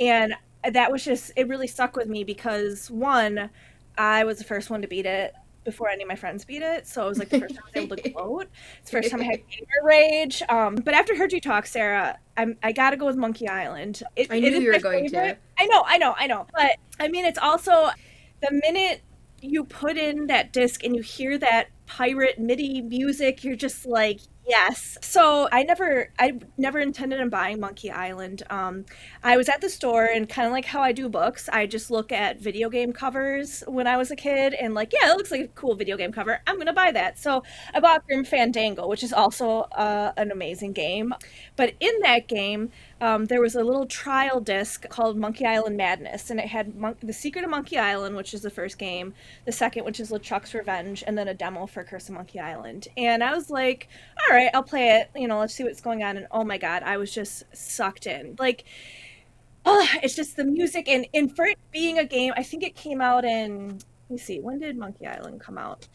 And 0.00 0.34
that 0.72 0.90
was 0.90 1.04
just 1.04 1.32
it 1.36 1.48
really 1.48 1.66
stuck 1.66 1.96
with 1.96 2.08
me 2.08 2.24
because 2.24 2.90
one 2.90 3.50
i 3.96 4.24
was 4.24 4.38
the 4.38 4.44
first 4.44 4.68
one 4.68 4.82
to 4.82 4.88
beat 4.88 5.06
it 5.06 5.32
before 5.66 5.90
any 5.90 6.02
of 6.02 6.08
my 6.08 6.16
friends 6.16 6.46
beat 6.46 6.62
it 6.62 6.86
so 6.86 7.04
it 7.04 7.08
was 7.10 7.18
like 7.18 7.28
the 7.28 7.40
first 7.40 7.54
time 7.54 7.64
i 7.66 7.80
was 7.80 7.84
able 7.84 7.96
to 7.96 8.08
gloat. 8.08 8.48
It's 8.80 8.90
the 8.90 8.96
first 8.96 9.10
time 9.10 9.20
i 9.20 9.24
had 9.24 9.40
gamer 9.48 9.84
rage 9.84 10.42
um, 10.48 10.76
but 10.76 10.94
after 10.94 11.12
you 11.12 11.40
talk 11.40 11.66
sarah 11.66 12.18
I'm, 12.38 12.56
i 12.62 12.72
gotta 12.72 12.96
go 12.96 13.06
with 13.06 13.16
monkey 13.16 13.48
island. 13.48 14.02
It, 14.14 14.28
I 14.30 14.40
knew 14.40 14.48
is 14.48 14.62
you 14.62 14.72
were 14.72 14.78
going 14.78 15.10
to. 15.10 15.36
i 15.58 15.66
know 15.66 15.82
i 15.86 15.98
know 15.98 16.14
i 16.16 16.26
know 16.26 16.46
but 16.54 16.76
i 16.98 17.08
mean 17.08 17.26
it's 17.26 17.38
also 17.38 17.90
the 18.40 18.52
minute 18.52 19.02
you 19.42 19.64
put 19.64 19.96
in 19.96 20.26
that 20.28 20.52
disc 20.52 20.82
and 20.84 20.96
you 20.96 21.02
hear 21.02 21.38
that 21.38 21.68
pirate 21.86 22.38
MIDI 22.38 22.82
music, 22.82 23.44
you're 23.44 23.56
just 23.56 23.86
like, 23.86 24.20
yes. 24.48 24.96
So 25.02 25.48
I 25.50 25.62
never, 25.62 26.10
I 26.18 26.38
never 26.56 26.78
intended 26.78 27.20
on 27.20 27.28
buying 27.30 27.58
Monkey 27.58 27.90
Island. 27.90 28.42
Um, 28.48 28.84
I 29.22 29.36
was 29.36 29.48
at 29.48 29.60
the 29.60 29.68
store 29.68 30.04
and 30.04 30.28
kind 30.28 30.46
of 30.46 30.52
like 30.52 30.64
how 30.66 30.80
I 30.82 30.92
do 30.92 31.08
books, 31.08 31.48
I 31.52 31.66
just 31.66 31.90
look 31.90 32.12
at 32.12 32.40
video 32.40 32.68
game 32.70 32.92
covers 32.92 33.62
when 33.66 33.86
I 33.86 33.96
was 33.96 34.10
a 34.10 34.16
kid 34.16 34.54
and 34.54 34.74
like, 34.74 34.92
yeah, 34.92 35.10
it 35.12 35.16
looks 35.16 35.30
like 35.30 35.40
a 35.40 35.48
cool 35.48 35.74
video 35.74 35.96
game 35.96 36.12
cover. 36.12 36.40
I'm 36.46 36.58
gonna 36.58 36.72
buy 36.72 36.92
that. 36.92 37.18
So 37.18 37.42
I 37.74 37.80
bought 37.80 38.06
Grim 38.06 38.24
Fandango, 38.24 38.86
which 38.88 39.02
is 39.02 39.12
also 39.12 39.60
uh, 39.72 40.12
an 40.16 40.30
amazing 40.30 40.72
game. 40.72 41.12
But 41.56 41.74
in 41.80 41.92
that 42.02 42.28
game, 42.28 42.70
um, 43.00 43.26
there 43.26 43.40
was 43.42 43.54
a 43.54 43.62
little 43.62 43.86
trial 43.86 44.40
disc 44.40 44.88
called 44.88 45.18
Monkey 45.18 45.44
Island 45.44 45.76
Madness, 45.76 46.30
and 46.30 46.40
it 46.40 46.46
had 46.46 46.74
Mon- 46.74 46.96
The 47.02 47.12
Secret 47.12 47.44
of 47.44 47.50
Monkey 47.50 47.76
Island, 47.76 48.16
which 48.16 48.32
is 48.32 48.40
the 48.40 48.50
first 48.50 48.78
game, 48.78 49.12
the 49.44 49.52
second, 49.52 49.84
which 49.84 50.00
is 50.00 50.10
LeChuck's 50.10 50.54
Revenge, 50.54 51.04
and 51.06 51.16
then 51.16 51.28
a 51.28 51.34
demo 51.34 51.66
for 51.66 51.84
Curse 51.84 52.08
of 52.08 52.14
Monkey 52.14 52.40
Island. 52.40 52.88
And 52.96 53.22
I 53.22 53.34
was 53.34 53.50
like, 53.50 53.88
all 54.28 54.34
right, 54.34 54.50
I'll 54.54 54.62
play 54.62 54.88
it. 54.96 55.10
You 55.14 55.28
know, 55.28 55.38
let's 55.38 55.54
see 55.54 55.64
what's 55.64 55.82
going 55.82 56.02
on. 56.02 56.16
And 56.16 56.26
oh 56.30 56.44
my 56.44 56.56
god, 56.56 56.82
I 56.84 56.96
was 56.96 57.12
just 57.12 57.44
sucked 57.54 58.06
in. 58.06 58.36
Like, 58.38 58.64
oh, 59.66 59.86
it's 60.02 60.16
just 60.16 60.36
the 60.36 60.44
music, 60.44 60.88
and, 60.88 61.06
and 61.12 61.34
for 61.34 61.44
it 61.44 61.58
being 61.70 61.98
a 61.98 62.04
game, 62.04 62.32
I 62.36 62.42
think 62.42 62.62
it 62.62 62.74
came 62.74 63.02
out 63.02 63.24
in, 63.26 63.78
let 64.08 64.10
me 64.10 64.18
see, 64.18 64.40
when 64.40 64.58
did 64.58 64.78
Monkey 64.78 65.06
Island 65.06 65.40
come 65.40 65.58
out? 65.58 65.86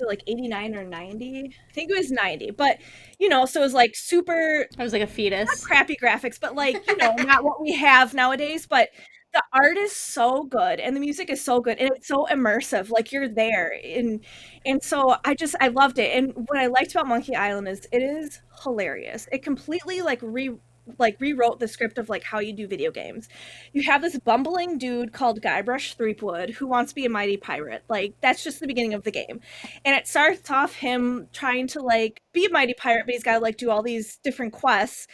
So 0.00 0.06
like 0.06 0.22
89 0.26 0.74
or 0.74 0.84
90? 0.84 1.54
I 1.68 1.72
think 1.72 1.90
it 1.90 1.96
was 1.96 2.10
90. 2.10 2.52
But, 2.52 2.78
you 3.18 3.28
know, 3.28 3.44
so 3.44 3.60
it 3.60 3.64
was 3.64 3.74
like 3.74 3.94
super 3.94 4.66
I 4.78 4.82
was 4.82 4.92
like 4.92 5.02
a 5.02 5.06
fetus. 5.06 5.64
crappy 5.64 5.96
graphics, 6.02 6.40
but 6.40 6.54
like, 6.54 6.86
you 6.88 6.96
know, 6.96 7.14
not 7.18 7.44
what 7.44 7.60
we 7.60 7.74
have 7.74 8.14
nowadays. 8.14 8.66
But 8.66 8.88
the 9.32 9.42
art 9.52 9.76
is 9.76 9.92
so 9.92 10.42
good 10.44 10.80
and 10.80 10.96
the 10.96 11.00
music 11.00 11.30
is 11.30 11.40
so 11.40 11.60
good 11.60 11.78
and 11.78 11.90
it's 11.94 12.08
so 12.08 12.26
immersive. 12.30 12.90
Like 12.90 13.12
you're 13.12 13.28
there. 13.28 13.72
And 13.84 14.24
and 14.66 14.82
so 14.82 15.16
I 15.24 15.34
just 15.34 15.54
I 15.60 15.68
loved 15.68 15.98
it. 15.98 16.16
And 16.16 16.32
what 16.48 16.58
I 16.58 16.66
liked 16.66 16.92
about 16.92 17.06
Monkey 17.06 17.36
Island 17.36 17.68
is 17.68 17.86
it 17.92 18.02
is 18.02 18.40
hilarious. 18.62 19.28
It 19.30 19.42
completely 19.42 20.02
like 20.02 20.20
re 20.22 20.50
like 20.98 21.16
rewrote 21.20 21.60
the 21.60 21.68
script 21.68 21.98
of 21.98 22.08
like 22.08 22.22
how 22.24 22.38
you 22.38 22.52
do 22.52 22.66
video 22.66 22.90
games. 22.90 23.28
You 23.72 23.82
have 23.84 24.02
this 24.02 24.18
bumbling 24.18 24.78
dude 24.78 25.12
called 25.12 25.40
Guybrush 25.40 25.94
Threepwood 25.94 26.50
who 26.50 26.66
wants 26.66 26.92
to 26.92 26.94
be 26.94 27.06
a 27.06 27.10
mighty 27.10 27.36
pirate. 27.36 27.84
Like 27.88 28.14
that's 28.20 28.44
just 28.44 28.60
the 28.60 28.66
beginning 28.66 28.94
of 28.94 29.04
the 29.04 29.10
game. 29.10 29.40
And 29.84 29.94
it 29.96 30.06
starts 30.06 30.50
off 30.50 30.74
him 30.74 31.28
trying 31.32 31.66
to 31.68 31.80
like 31.80 32.22
be 32.32 32.46
a 32.46 32.50
mighty 32.50 32.74
pirate, 32.74 33.06
but 33.06 33.14
he's 33.14 33.22
got 33.22 33.34
to 33.34 33.40
like 33.40 33.56
do 33.56 33.70
all 33.70 33.82
these 33.82 34.18
different 34.22 34.52
quests 34.52 35.06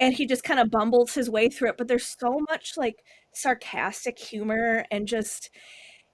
and 0.00 0.14
he 0.14 0.26
just 0.26 0.44
kind 0.44 0.60
of 0.60 0.70
bumbles 0.70 1.14
his 1.14 1.30
way 1.30 1.48
through 1.48 1.70
it, 1.70 1.76
but 1.78 1.88
there's 1.88 2.06
so 2.06 2.40
much 2.48 2.76
like 2.76 3.04
sarcastic 3.32 4.18
humor 4.18 4.84
and 4.90 5.08
just 5.08 5.50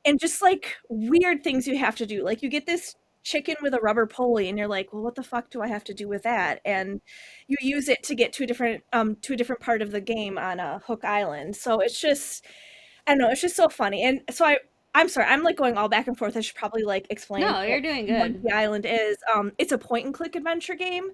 and 0.05 0.19
just 0.19 0.41
like 0.41 0.77
weird 0.89 1.45
things 1.45 1.67
you 1.67 1.77
have 1.79 1.97
to 1.97 2.07
do. 2.07 2.25
Like 2.25 2.43
you 2.43 2.49
get 2.49 2.67
this 2.67 2.95
chicken 3.31 3.55
with 3.63 3.75
a 3.75 3.81
rubber 3.81 4.07
pulley 4.07 4.49
and 4.49 4.59
you're 4.59 4.67
like 4.67 4.93
well 4.93 5.03
what 5.03 5.15
the 5.15 5.23
fuck 5.23 5.51
do 5.51 5.63
i 5.63 5.69
have 5.69 5.85
to 5.85 5.95
do 5.95 6.09
with 6.09 6.23
that? 6.25 6.61
And 6.65 7.01
you 7.47 7.57
use 7.61 7.89
it 7.89 8.03
to 8.05 8.15
get 8.15 8.33
to 8.35 8.45
a 8.45 8.47
different 8.47 8.83
um 8.93 9.17
to 9.23 9.35
a 9.35 9.37
different 9.37 9.61
part 9.61 9.83
of 9.83 9.93
the 9.93 10.01
game 10.01 10.37
on 10.37 10.59
a 10.59 10.63
uh, 10.65 10.79
hook 10.81 11.05
island. 11.05 11.55
So 11.57 11.81
it's 11.81 12.01
just 12.01 12.45
i 13.07 13.13
don't 13.13 13.19
know 13.19 13.31
it's 13.31 13.41
just 13.41 13.57
so 13.57 13.69
funny. 13.69 14.03
And 14.03 14.21
so 14.31 14.45
i 14.45 14.59
i'm 14.95 15.09
sorry 15.09 15.27
i'm 15.27 15.43
like 15.45 15.57
going 15.57 15.77
all 15.77 15.89
back 15.89 16.09
and 16.09 16.19
forth. 16.19 16.37
I 16.37 16.41
should 16.41 16.57
probably 16.57 16.83
like 16.83 17.07
explain 17.11 17.43
no 17.43 17.63
you're 17.63 17.81
doing 17.81 18.07
good. 18.07 18.43
the 18.43 18.53
island 18.53 18.87
is. 18.87 19.17
Um 19.33 19.53
it's 19.59 19.73
a 19.73 19.79
point 19.79 20.07
and 20.07 20.15
click 20.15 20.35
adventure 20.35 20.75
game. 20.75 21.11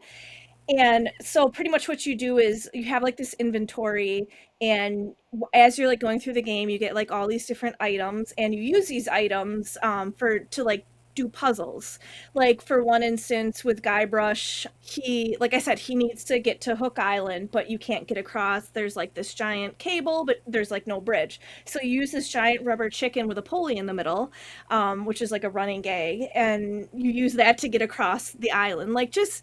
And 0.69 1.11
so 1.21 1.49
pretty 1.49 1.71
much 1.71 1.87
what 1.87 2.07
you 2.07 2.17
do 2.17 2.39
is 2.39 2.69
you 2.75 2.85
have 2.85 3.03
like 3.03 3.17
this 3.17 3.35
inventory 3.35 4.27
and 4.61 5.15
as 5.55 5.79
you're 5.79 5.87
like 5.87 6.01
going 6.01 6.19
through 6.19 6.33
the 6.33 6.43
game 6.43 6.69
you 6.69 6.79
get 6.79 6.95
like 6.95 7.13
all 7.13 7.29
these 7.29 7.47
different 7.47 7.77
items 7.79 8.33
and 8.37 8.53
you 8.55 8.63
use 8.63 8.89
these 8.89 9.07
items 9.07 9.79
um, 9.83 10.13
for 10.13 10.41
to 10.41 10.65
like 10.65 10.87
do 11.17 11.29
puzzles 11.29 11.99
like 12.35 12.63
for 12.63 12.85
one 12.85 13.03
instance 13.03 13.65
with 13.65 13.83
guybrush 13.83 14.67
he 14.81 15.37
like 15.41 15.55
i 15.55 15.59
said 15.59 15.79
he 15.79 15.97
needs 15.97 16.23
to 16.23 16.39
get 16.39 16.61
to 16.61 16.77
hook 16.77 16.99
island 16.99 17.51
but 17.51 17.69
you 17.69 17.79
can't 17.79 18.07
get 18.07 18.19
across 18.19 18.69
there's 18.69 18.95
like 18.95 19.15
this 19.15 19.35
giant 19.35 19.77
cable 19.79 20.25
but 20.25 20.37
there's 20.47 20.71
like 20.71 20.87
no 20.87 21.01
bridge 21.01 21.41
so 21.65 21.81
you 21.81 22.01
use 22.01 22.13
this 22.13 22.29
giant 22.29 22.65
rubber 22.65 22.91
chicken 22.91 23.27
with 23.27 23.39
a 23.39 23.43
pulley 23.43 23.77
in 23.77 23.87
the 23.87 23.95
middle 23.95 24.31
um, 24.71 25.07
which 25.07 25.23
is 25.23 25.33
like 25.33 25.43
a 25.43 25.51
running 25.51 25.81
gag 25.81 26.29
and 26.35 26.87
you 26.93 27.11
use 27.11 27.33
that 27.33 27.59
to 27.59 27.69
get 27.69 27.83
across 27.83 28.33
the 28.33 28.53
island 28.53 28.93
like 28.93 29.11
just 29.11 29.43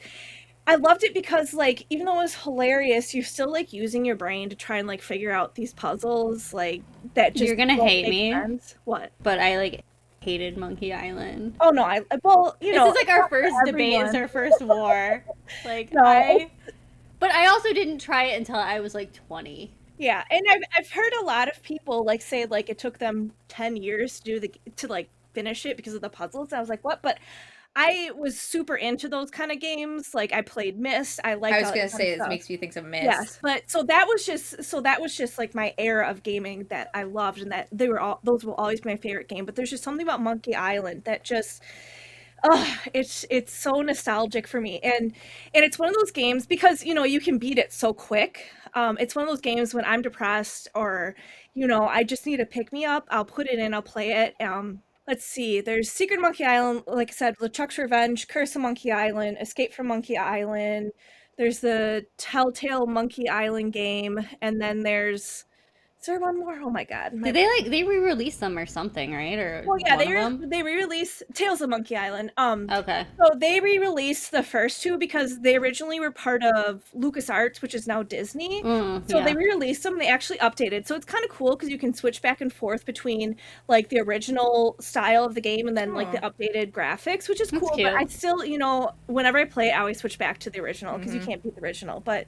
I 0.65 0.75
loved 0.75 1.03
it 1.03 1.13
because 1.13 1.53
like 1.53 1.85
even 1.89 2.05
though 2.05 2.19
it 2.19 2.23
was 2.23 2.35
hilarious, 2.35 3.13
you're 3.13 3.25
still 3.25 3.51
like 3.51 3.73
using 3.73 4.05
your 4.05 4.15
brain 4.15 4.49
to 4.49 4.55
try 4.55 4.77
and 4.77 4.87
like 4.87 5.01
figure 5.01 5.31
out 5.31 5.55
these 5.55 5.73
puzzles 5.73 6.53
like 6.53 6.83
that 7.15 7.33
just 7.33 7.45
You're 7.45 7.57
gonna 7.57 7.75
hate 7.75 8.07
me. 8.07 8.31
Sense. 8.31 8.75
What? 8.85 9.11
But 9.21 9.39
I 9.39 9.57
like 9.57 9.83
hated 10.23 10.57
Monkey 10.57 10.93
Island. 10.93 11.55
Oh 11.59 11.69
no, 11.69 11.83
I 11.83 12.01
well, 12.23 12.55
you 12.61 12.71
this 12.71 12.77
know, 12.77 12.89
is 12.89 12.95
like 12.95 13.09
our 13.09 13.27
first 13.29 13.55
debate, 13.65 14.01
it's 14.01 14.15
our 14.15 14.27
first 14.27 14.61
war. 14.61 15.23
Like 15.65 15.93
no. 15.93 16.01
I 16.03 16.49
But 17.19 17.31
I 17.31 17.47
also 17.47 17.73
didn't 17.73 17.99
try 17.99 18.25
it 18.25 18.37
until 18.37 18.55
I 18.55 18.79
was 18.79 18.95
like 18.95 19.13
20. 19.27 19.71
Yeah, 19.97 20.23
and 20.31 20.41
I've 20.49 20.61
I've 20.77 20.89
heard 20.89 21.13
a 21.21 21.25
lot 21.25 21.49
of 21.49 21.61
people 21.61 22.03
like 22.05 22.21
say 22.21 22.45
like 22.45 22.69
it 22.69 22.77
took 22.77 22.97
them 22.97 23.33
10 23.49 23.75
years 23.77 24.19
to 24.19 24.25
do 24.25 24.39
the 24.39 24.53
to 24.77 24.87
like 24.87 25.09
finish 25.33 25.65
it 25.65 25.77
because 25.77 25.93
of 25.93 26.01
the 26.01 26.09
puzzles. 26.09 26.51
And 26.51 26.57
I 26.57 26.59
was 26.59 26.69
like, 26.69 26.83
"What?" 26.83 27.01
But 27.01 27.19
I 27.75 28.11
was 28.15 28.39
super 28.39 28.75
into 28.75 29.09
those 29.09 29.31
kind 29.31 29.51
of 29.51 29.59
games. 29.59 30.13
Like 30.13 30.31
I 30.31 30.41
played 30.41 30.79
Myst. 30.79 31.19
I 31.23 31.33
like. 31.33 31.53
I 31.53 31.61
was 31.61 31.71
gonna 31.71 31.89
say 31.89 32.11
it 32.11 32.21
makes 32.27 32.49
me 32.49 32.57
think 32.57 32.75
of 32.75 32.85
Myst. 32.85 33.03
Yes, 33.03 33.39
but 33.41 33.69
so 33.69 33.83
that 33.83 34.07
was 34.07 34.25
just 34.25 34.63
so 34.63 34.81
that 34.81 35.01
was 35.01 35.15
just 35.15 35.37
like 35.37 35.55
my 35.55 35.73
era 35.77 36.07
of 36.09 36.21
gaming 36.23 36.65
that 36.69 36.89
I 36.93 37.03
loved, 37.03 37.41
and 37.41 37.51
that 37.51 37.69
they 37.71 37.87
were 37.87 37.99
all 37.99 38.19
those 38.23 38.43
will 38.43 38.55
always 38.55 38.81
be 38.81 38.91
my 38.91 38.97
favorite 38.97 39.27
game. 39.27 39.45
But 39.45 39.55
there's 39.55 39.71
just 39.71 39.83
something 39.83 40.05
about 40.05 40.21
Monkey 40.21 40.55
Island 40.55 41.03
that 41.05 41.23
just. 41.23 41.61
Oh, 42.45 42.77
it's 42.93 43.25
it's 43.29 43.53
so 43.53 43.81
nostalgic 43.81 44.47
for 44.47 44.59
me, 44.59 44.79
and 44.83 45.13
and 45.55 45.63
it's 45.63 45.79
one 45.79 45.87
of 45.87 45.95
those 45.95 46.11
games 46.11 46.45
because 46.45 46.83
you 46.83 46.93
know 46.93 47.05
you 47.05 47.21
can 47.21 47.37
beat 47.37 47.57
it 47.57 47.71
so 47.71 47.93
quick. 47.93 48.51
Um, 48.75 48.97
it's 48.99 49.15
one 49.15 49.23
of 49.23 49.29
those 49.29 49.41
games 49.41 49.73
when 49.73 49.85
I'm 49.85 50.01
depressed 50.01 50.67
or, 50.73 51.15
you 51.53 51.67
know, 51.67 51.85
I 51.85 52.03
just 52.03 52.25
need 52.25 52.37
to 52.37 52.45
pick 52.45 52.73
me 52.73 52.85
up. 52.85 53.07
I'll 53.11 53.23
put 53.23 53.47
it 53.47 53.59
in. 53.59 53.73
I'll 53.73 53.83
play 53.83 54.09
it. 54.09 54.35
Um, 54.41 54.81
let's 55.07 55.25
see. 55.25 55.61
There's 55.61 55.91
Secret 55.91 56.19
Monkey 56.21 56.45
Island, 56.45 56.83
like 56.87 57.09
I 57.11 57.13
said, 57.13 57.37
LeChuck's 57.37 57.77
Revenge, 57.77 58.27
Curse 58.27 58.55
of 58.55 58.61
Monkey 58.61 58.91
Island, 58.91 59.37
Escape 59.41 59.73
from 59.73 59.87
Monkey 59.87 60.17
Island. 60.17 60.91
There's 61.37 61.59
the 61.59 62.05
Telltale 62.17 62.85
Monkey 62.87 63.27
Island 63.29 63.73
game, 63.73 64.19
and 64.41 64.61
then 64.61 64.81
there's 64.83 65.45
is 66.03 66.07
there 66.07 66.19
one 66.19 66.37
more? 66.37 66.59
Oh 66.61 66.69
my 66.69 66.83
god! 66.83 67.13
My 67.13 67.31
Did 67.31 67.35
they 67.35 67.47
like 67.47 67.71
they 67.71 67.81
re-release 67.81 68.35
them 68.35 68.57
or 68.57 68.65
something, 68.65 69.13
right? 69.13 69.39
Or 69.39 69.63
well, 69.65 69.77
yeah, 69.79 69.95
they 69.95 70.11
re- 70.11 70.47
they 70.49 70.61
re-released 70.61 71.23
Tales 71.33 71.61
of 71.61 71.69
Monkey 71.69 71.95
Island. 71.95 72.33
Um, 72.35 72.67
okay. 72.69 73.07
So 73.17 73.31
they 73.37 73.61
re-released 73.61 74.31
the 74.31 74.43
first 74.43 74.83
two 74.83 74.97
because 74.97 75.39
they 75.39 75.55
originally 75.55 76.01
were 76.01 76.11
part 76.11 76.43
of 76.43 76.83
LucasArts, 76.93 77.61
which 77.61 77.73
is 77.73 77.87
now 77.87 78.03
Disney. 78.03 78.61
Mm, 78.63 79.09
so 79.09 79.19
yeah. 79.19 79.23
they 79.23 79.33
re-released 79.33 79.83
them. 79.83 79.97
They 79.97 80.09
actually 80.09 80.39
updated, 80.39 80.87
so 80.87 80.95
it's 80.95 81.05
kind 81.05 81.23
of 81.23 81.31
cool 81.31 81.51
because 81.51 81.69
you 81.69 81.77
can 81.77 81.93
switch 81.93 82.21
back 82.21 82.41
and 82.41 82.51
forth 82.51 82.85
between 82.85 83.37
like 83.69 83.87
the 83.87 84.01
original 84.01 84.75
style 84.81 85.23
of 85.23 85.35
the 85.35 85.41
game 85.41 85.69
and 85.69 85.77
then 85.77 85.93
like 85.93 86.11
the 86.11 86.17
updated 86.17 86.73
graphics, 86.73 87.29
which 87.29 87.39
is 87.39 87.49
cool. 87.49 87.71
But 87.77 87.93
I 87.93 88.07
still, 88.07 88.43
you 88.43 88.57
know, 88.57 88.91
whenever 89.05 89.37
I 89.37 89.45
play, 89.45 89.71
I 89.71 89.79
always 89.79 89.99
switch 89.99 90.19
back 90.19 90.39
to 90.39 90.49
the 90.49 90.59
original 90.59 90.97
because 90.97 91.13
mm-hmm. 91.13 91.21
you 91.21 91.25
can't 91.25 91.41
beat 91.41 91.55
the 91.55 91.61
original. 91.61 92.01
But 92.01 92.27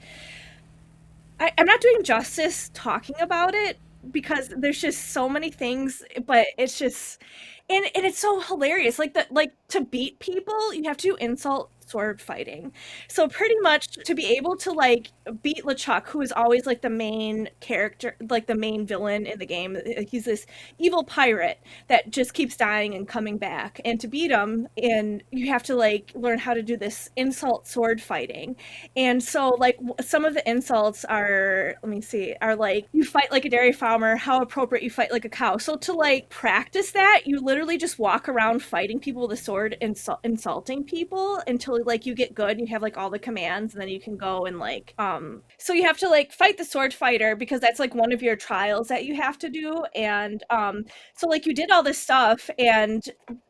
I, 1.40 1.52
I'm 1.58 1.66
not 1.66 1.82
doing 1.82 2.04
justice 2.04 2.72
talking 2.74 3.16
about 3.20 3.54
it 3.56 3.78
because 4.12 4.50
there's 4.56 4.80
just 4.80 5.10
so 5.12 5.28
many 5.28 5.52
things, 5.52 6.04
but 6.26 6.48
it's 6.58 6.78
just 6.78 7.22
and 7.70 7.86
and 7.96 8.06
it's 8.06 8.20
so 8.20 8.40
hilarious. 8.42 9.00
Like 9.00 9.14
that 9.16 9.32
like 9.32 9.54
to 9.70 9.82
beat 9.82 10.20
people, 10.20 10.74
you 10.74 10.84
have 10.84 10.98
to 10.98 11.16
insult 11.16 11.72
sword 11.86 12.22
fighting. 12.22 12.72
So 13.08 13.28
pretty 13.28 13.58
much 13.60 13.92
to 14.06 14.16
be 14.16 14.36
able 14.38 14.56
to 14.58 14.72
like 14.72 15.12
beat 15.42 15.64
LeChuck, 15.64 16.08
who 16.08 16.22
is 16.22 16.32
always 16.32 16.66
like 16.66 16.82
the 16.82 16.90
main 16.90 17.50
character, 17.60 18.16
like 18.30 18.48
the 18.48 18.56
main 18.56 18.86
villain 18.86 19.26
in 19.26 19.40
the 19.40 19.46
game. 19.46 19.76
Uh, 19.78 20.02
he's 20.10 20.26
this 20.26 20.46
evil 20.78 21.04
pirate 21.04 21.60
that 21.88 22.10
just 22.10 22.34
keeps 22.34 22.56
dying 22.56 22.94
and 22.94 23.08
coming 23.08 23.38
back. 23.38 23.80
And 23.86 24.00
to 24.02 24.08
beat 24.08 24.32
him, 24.32 24.68
and 24.82 25.24
you 25.32 25.48
have 25.48 25.64
to 25.64 25.76
like 25.76 26.12
learn 26.16 26.40
how 26.40 26.54
to 26.54 26.62
do 26.62 26.78
this 26.78 27.10
insult 27.16 27.68
sword 27.68 28.02
fighting. 28.02 28.56
And 28.96 29.24
so 29.24 29.50
like 29.50 29.80
some 30.02 30.26
of 30.26 30.34
the 30.34 30.48
insults 30.50 31.06
are, 31.06 31.76
let 31.82 31.90
me 31.90 32.02
see, 32.02 32.36
are 32.42 32.56
like 32.56 32.88
you 32.92 33.04
fight 33.04 33.32
like 33.32 33.46
a 33.46 33.50
dairy 33.50 33.74
farmer. 33.74 34.16
How 34.16 34.42
appropriate 34.42 34.84
you 34.84 34.90
fight 34.90 35.12
like 35.12 35.26
a 35.26 35.30
cow. 35.30 35.58
So 35.58 35.76
to 35.78 35.94
like 35.94 36.30
practice 36.30 36.92
that, 36.92 37.22
you 37.26 37.40
literally 37.40 37.78
just 37.78 38.00
walk 38.00 38.28
around 38.28 38.62
fighting 38.62 39.00
people 39.00 39.28
with 39.28 39.40
a 39.40 39.42
sword, 39.42 39.78
insult- 39.82 40.20
insulting 40.24 40.84
people 40.84 41.42
until 41.48 41.75
like 41.84 42.06
you 42.06 42.16
get 42.16 42.34
good 42.34 42.52
and 42.52 42.62
you 42.62 42.68
have 42.68 42.82
like 42.82 42.98
all 42.98 43.10
the 43.10 43.20
commands 43.20 43.74
and 43.74 43.82
then 43.82 43.90
you 43.90 44.00
can 44.00 44.18
go 44.18 44.46
and 44.46 44.60
like 44.60 44.94
um 44.98 45.42
so 45.58 45.74
you 45.74 45.84
have 45.84 45.98
to 45.98 46.10
like 46.10 46.32
fight 46.32 46.58
the 46.58 46.66
sword 46.66 46.94
fighter 46.94 47.36
because 47.36 47.60
that's 47.60 47.80
like 47.80 47.94
one 47.96 48.12
of 48.12 48.22
your 48.22 48.36
trials 48.36 48.88
that 48.88 49.06
you 49.06 49.16
have 49.16 49.38
to 49.38 49.50
do 49.50 49.84
and 49.96 50.44
um 50.50 50.86
so 51.16 51.28
like 51.28 51.46
you 51.46 51.54
did 51.54 51.72
all 51.72 51.84
this 51.84 51.98
stuff 51.98 52.50
and 52.58 53.10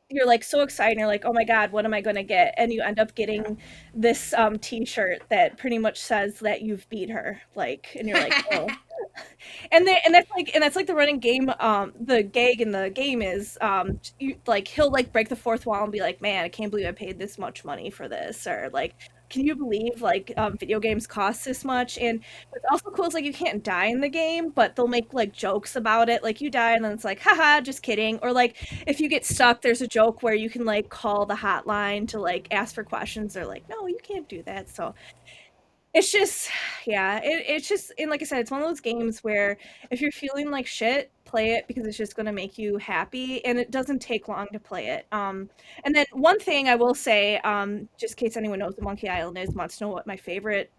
you're 0.09 0.27
like 0.27 0.43
so 0.43 0.61
excited 0.61 0.97
you're 0.99 1.07
like 1.07 1.25
oh 1.25 1.33
my 1.33 1.43
god 1.43 1.71
what 1.71 1.85
am 1.85 1.93
i 1.93 2.01
going 2.01 2.15
to 2.15 2.23
get? 2.23 2.53
and 2.57 2.71
you 2.71 2.81
end 2.81 2.99
up 2.99 3.13
getting 3.15 3.57
this 3.93 4.33
um 4.33 4.57
t-shirt 4.59 5.21
that 5.29 5.57
pretty 5.57 5.77
much 5.77 5.99
says 5.99 6.39
that 6.39 6.61
you've 6.61 6.87
beat 6.89 7.09
her 7.09 7.41
like 7.55 7.95
and 7.99 8.07
you're 8.07 8.19
like 8.19 8.45
oh 8.51 8.67
and 9.71 9.87
then 9.87 9.97
and 10.05 10.13
that's 10.13 10.29
like 10.31 10.51
and 10.53 10.63
that's 10.63 10.75
like 10.75 10.87
the 10.87 10.95
running 10.95 11.19
game 11.19 11.51
um 11.59 11.93
the 11.99 12.23
gag 12.23 12.61
in 12.61 12.71
the 12.71 12.89
game 12.89 13.21
is 13.21 13.57
um 13.61 13.99
you 14.19 14.35
like 14.47 14.67
he'll 14.67 14.91
like 14.91 15.11
break 15.11 15.29
the 15.29 15.35
fourth 15.35 15.65
wall 15.65 15.83
and 15.83 15.91
be 15.91 16.01
like 16.01 16.21
man 16.21 16.43
i 16.43 16.49
can't 16.49 16.71
believe 16.71 16.87
i 16.87 16.91
paid 16.91 17.17
this 17.17 17.37
much 17.37 17.63
money 17.65 17.89
for 17.89 18.07
this 18.07 18.47
or 18.47 18.69
like 18.73 18.95
can 19.29 19.45
you 19.45 19.55
believe 19.55 20.01
like 20.01 20.31
um, 20.37 20.57
video 20.57 20.79
games 20.79 21.07
cost 21.07 21.45
this 21.45 21.65
much? 21.65 21.97
And 21.97 22.21
what's 22.49 22.65
also 22.71 22.89
cool 22.91 23.05
is 23.05 23.13
like 23.13 23.25
you 23.25 23.33
can't 23.33 23.63
die 23.63 23.85
in 23.85 24.01
the 24.01 24.09
game 24.09 24.49
but 24.49 24.75
they'll 24.75 24.87
make 24.87 25.13
like 25.13 25.33
jokes 25.33 25.75
about 25.75 26.09
it. 26.09 26.23
Like 26.23 26.41
you 26.41 26.49
die 26.49 26.73
and 26.73 26.85
then 26.85 26.91
it's 26.91 27.03
like 27.03 27.19
haha 27.19 27.61
just 27.61 27.81
kidding. 27.81 28.19
Or 28.21 28.31
like 28.31 28.55
if 28.87 28.99
you 28.99 29.09
get 29.09 29.25
stuck 29.25 29.61
there's 29.61 29.81
a 29.81 29.87
joke 29.87 30.23
where 30.23 30.35
you 30.35 30.49
can 30.49 30.65
like 30.65 30.89
call 30.89 31.25
the 31.25 31.35
hotline 31.35 32.07
to 32.09 32.19
like 32.19 32.47
ask 32.51 32.75
for 32.75 32.83
questions. 32.83 33.33
They're 33.33 33.47
like 33.47 33.67
no 33.69 33.87
you 33.87 33.97
can't 34.03 34.27
do 34.29 34.43
that. 34.43 34.69
So 34.69 34.93
it's 35.95 36.11
just 36.11 36.49
yeah 36.85 37.19
it, 37.23 37.45
it's 37.47 37.69
just 37.69 37.91
and 37.97 38.11
like 38.11 38.21
i 38.21 38.25
said 38.25 38.39
it's 38.39 38.51
one 38.51 38.61
of 38.61 38.67
those 38.67 38.81
games 38.81 39.23
where 39.23 39.57
if 39.91 40.01
you're 40.01 40.11
feeling 40.11 40.51
like 40.51 40.67
shit 40.67 41.11
play 41.23 41.53
it 41.53 41.67
because 41.67 41.87
it's 41.87 41.97
just 41.97 42.15
going 42.15 42.25
to 42.25 42.33
make 42.33 42.57
you 42.57 42.77
happy 42.77 43.43
and 43.45 43.57
it 43.59 43.71
doesn't 43.71 43.99
take 43.99 44.27
long 44.27 44.47
to 44.53 44.59
play 44.59 44.87
it 44.87 45.07
um 45.13 45.49
and 45.85 45.95
then 45.95 46.05
one 46.13 46.39
thing 46.39 46.69
i 46.69 46.75
will 46.75 46.93
say 46.95 47.37
um 47.39 47.89
just 47.97 48.21
in 48.21 48.27
case 48.27 48.37
anyone 48.37 48.59
knows 48.59 48.73
what 48.75 48.83
monkey 48.83 49.09
island 49.09 49.37
is 49.37 49.49
wants 49.55 49.77
to 49.77 49.85
know 49.85 49.89
what 49.89 50.05
my 50.05 50.17
favorite 50.17 50.71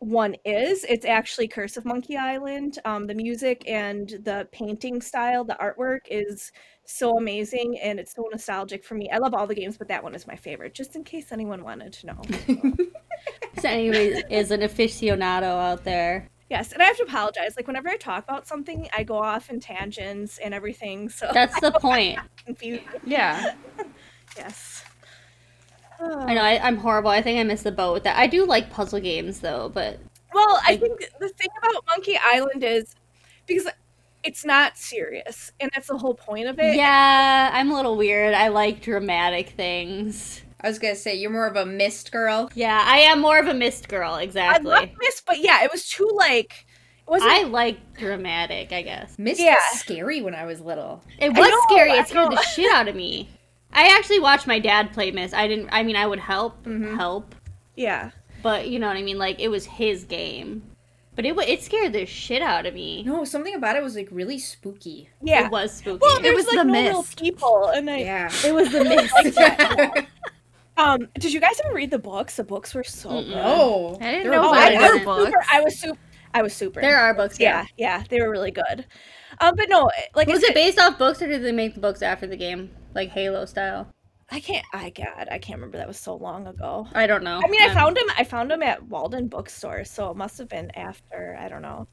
one 0.00 0.34
is 0.44 0.84
it's 0.84 1.06
actually 1.06 1.48
curse 1.48 1.76
of 1.78 1.84
monkey 1.86 2.16
island 2.16 2.78
um 2.84 3.06
the 3.06 3.14
music 3.14 3.64
and 3.66 4.10
the 4.24 4.46
painting 4.52 5.00
style 5.00 5.44
the 5.44 5.56
artwork 5.60 6.00
is 6.10 6.52
so 6.84 7.16
amazing 7.16 7.78
and 7.82 7.98
it's 7.98 8.14
so 8.14 8.28
nostalgic 8.30 8.84
for 8.84 8.94
me. 8.94 9.08
I 9.10 9.16
love 9.16 9.32
all 9.32 9.46
the 9.46 9.54
games 9.54 9.78
but 9.78 9.88
that 9.88 10.02
one 10.02 10.14
is 10.14 10.26
my 10.26 10.36
favorite 10.36 10.74
just 10.74 10.96
in 10.96 11.04
case 11.04 11.32
anyone 11.32 11.64
wanted 11.64 11.94
to 11.94 12.06
know 12.06 12.20
so 13.64 13.70
anyway 13.70 14.22
is 14.30 14.50
an 14.50 14.60
aficionado 14.60 15.44
out 15.44 15.84
there. 15.84 16.28
Yes 16.50 16.72
and 16.72 16.82
i 16.82 16.86
have 16.86 16.96
to 16.98 17.02
apologize. 17.04 17.56
Like 17.56 17.66
whenever 17.66 17.88
i 17.88 17.96
talk 17.96 18.24
about 18.24 18.46
something 18.46 18.88
i 18.96 19.02
go 19.02 19.16
off 19.16 19.50
in 19.50 19.60
tangents 19.60 20.38
and 20.38 20.52
everything 20.52 21.08
so 21.08 21.30
that's 21.34 21.58
the 21.60 21.72
point. 21.72 22.18
confused. 22.44 22.84
Yeah. 23.04 23.54
Yes. 24.36 24.82
I 26.00 26.34
know 26.34 26.42
I, 26.42 26.58
i'm 26.66 26.76
horrible. 26.76 27.10
I 27.10 27.22
think 27.22 27.38
i 27.38 27.44
missed 27.44 27.62
the 27.62 27.70
boat 27.70 27.92
with 27.92 28.02
that. 28.02 28.16
I 28.18 28.26
do 28.26 28.44
like 28.46 28.68
puzzle 28.68 28.98
games 29.00 29.38
though 29.40 29.70
but 29.72 30.00
Well, 30.34 30.60
I 30.66 30.76
think 30.76 30.98
the 31.20 31.28
thing 31.28 31.48
about 31.62 31.84
Monkey 31.86 32.18
Island 32.20 32.64
is 32.64 32.96
because 33.46 33.68
it's 34.24 34.44
not 34.44 34.76
serious, 34.78 35.52
and 35.60 35.70
that's 35.74 35.86
the 35.88 35.98
whole 35.98 36.14
point 36.14 36.48
of 36.48 36.58
it. 36.58 36.74
Yeah, 36.76 37.50
I'm 37.52 37.70
a 37.70 37.74
little 37.74 37.96
weird. 37.96 38.34
I 38.34 38.48
like 38.48 38.80
dramatic 38.80 39.50
things. 39.50 40.42
I 40.64 40.68
was 40.68 40.78
gonna 40.78 40.96
say 40.96 41.14
you're 41.14 41.30
more 41.30 41.46
of 41.46 41.56
a 41.56 41.66
Myst 41.66 42.10
girl. 42.10 42.50
Yeah, 42.54 42.82
I 42.84 42.98
am 43.00 43.20
more 43.20 43.38
of 43.38 43.46
a 43.46 43.54
Myst 43.54 43.88
girl. 43.88 44.16
Exactly. 44.16 44.70
I 44.72 44.76
Exactly. 44.78 44.88
love 44.90 44.98
this, 45.00 45.22
but 45.26 45.38
yeah, 45.38 45.62
it 45.62 45.70
was 45.70 45.86
too 45.88 46.10
like 46.16 46.66
it 47.06 47.10
wasn't. 47.10 47.30
I 47.32 47.42
like 47.42 47.98
dramatic. 47.98 48.72
I 48.72 48.80
guess 48.82 49.18
Myst 49.18 49.40
Yeah. 49.40 49.54
was 49.72 49.80
scary 49.80 50.22
when 50.22 50.34
I 50.34 50.46
was 50.46 50.60
little. 50.62 51.02
it 51.18 51.28
was 51.28 51.50
know, 51.50 51.60
scary. 51.68 51.92
I 51.92 52.00
It 52.00 52.08
scared 52.08 52.32
the 52.32 52.40
shit 52.42 52.72
out 52.72 52.88
of 52.88 52.96
me. 52.96 53.28
I 53.72 53.94
actually 53.96 54.20
watched 54.20 54.46
my 54.46 54.58
dad 54.58 54.92
play 54.94 55.10
Myst. 55.10 55.34
I 55.34 55.46
didn't. 55.48 55.68
I 55.70 55.82
mean, 55.82 55.96
I 55.96 56.06
would 56.06 56.20
help, 56.20 56.64
Mm-hmm. 56.64 56.96
help, 56.96 57.34
yeah, 57.76 58.10
but 58.42 58.68
you 58.68 58.78
know 58.78 58.86
what 58.88 58.96
I 58.96 59.02
mean. 59.02 59.18
Like 59.18 59.40
it 59.40 59.48
was 59.48 59.66
his 59.66 60.04
game, 60.04 60.62
but 61.16 61.26
it 61.26 61.36
wa- 61.36 61.42
it 61.46 61.62
scared 61.62 61.92
the 61.92 62.06
shit 62.06 62.40
out 62.40 62.64
of 62.66 62.72
me. 62.72 63.02
No, 63.02 63.24
something 63.24 63.54
about 63.54 63.76
it 63.76 63.82
was 63.82 63.96
like 63.96 64.08
really 64.10 64.38
spooky. 64.38 65.10
yeah. 65.20 65.44
It 65.46 65.50
was 65.50 65.72
spooky. 65.74 65.98
well, 66.00 66.24
It 66.24 66.34
was 66.34 66.46
like 66.46 66.56
the 66.58 66.64
no 66.64 66.72
real 66.72 66.98
mist. 67.02 67.20
people, 67.20 67.66
and 67.74 67.90
I. 67.90 67.98
Yeah. 67.98 68.30
it 68.46 68.54
was 68.54 68.70
the 68.72 68.84
mist. 69.94 70.08
Um, 70.76 71.08
did 71.18 71.32
you 71.32 71.40
guys 71.40 71.60
ever 71.64 71.74
read 71.74 71.90
the 71.90 71.98
books? 71.98 72.36
The 72.36 72.44
books 72.44 72.74
were 72.74 72.84
so 72.84 73.10
Mm-mm. 73.10 73.26
good. 73.26 73.34
no. 73.34 73.98
I 74.00 74.10
didn't 74.10 74.22
They're 74.30 74.32
know 74.32 74.48
Oh, 74.50 74.54
there 74.54 74.62
I, 74.62 74.68
really 74.88 75.04
was 75.04 75.04
books. 75.04 75.24
super. 75.26 75.44
I 75.52 75.60
was 75.60 75.78
super. 75.78 75.98
I 76.36 76.42
was 76.42 76.52
super. 76.52 76.80
there 76.80 76.96
are 76.98 77.14
books. 77.14 77.38
Yeah, 77.38 77.64
yeah, 77.76 78.02
they 78.08 78.20
were 78.20 78.28
really 78.30 78.50
good. 78.50 78.86
Um, 79.40 79.54
but 79.56 79.68
no, 79.68 79.88
like 80.16 80.26
Was 80.26 80.40
said, 80.40 80.50
it 80.50 80.54
based 80.54 80.80
off 80.80 80.98
books 80.98 81.22
or 81.22 81.28
did 81.28 81.44
they 81.44 81.52
make 81.52 81.74
the 81.74 81.80
books 81.80 82.02
after 82.02 82.26
the 82.26 82.36
game, 82.36 82.70
like 82.94 83.10
Halo 83.10 83.44
style? 83.44 83.88
I 84.32 84.40
can't. 84.40 84.64
I 84.72 84.90
God, 84.90 85.28
I 85.30 85.38
can't 85.38 85.58
remember. 85.58 85.78
That 85.78 85.86
was 85.86 85.98
so 86.00 86.16
long 86.16 86.48
ago. 86.48 86.88
I 86.92 87.06
don't 87.06 87.22
know. 87.22 87.40
I 87.44 87.48
mean, 87.48 87.62
I 87.62 87.66
Um, 87.68 87.74
found 87.74 87.96
him. 87.98 88.06
I 88.18 88.24
found 88.24 88.50
him 88.50 88.62
at 88.64 88.82
Walden 88.82 89.28
Bookstore, 89.28 89.84
so 89.84 90.10
it 90.10 90.16
must 90.16 90.38
have 90.38 90.48
been 90.48 90.72
after. 90.72 91.36
I 91.38 91.48
don't 91.48 91.62
know. 91.62 91.86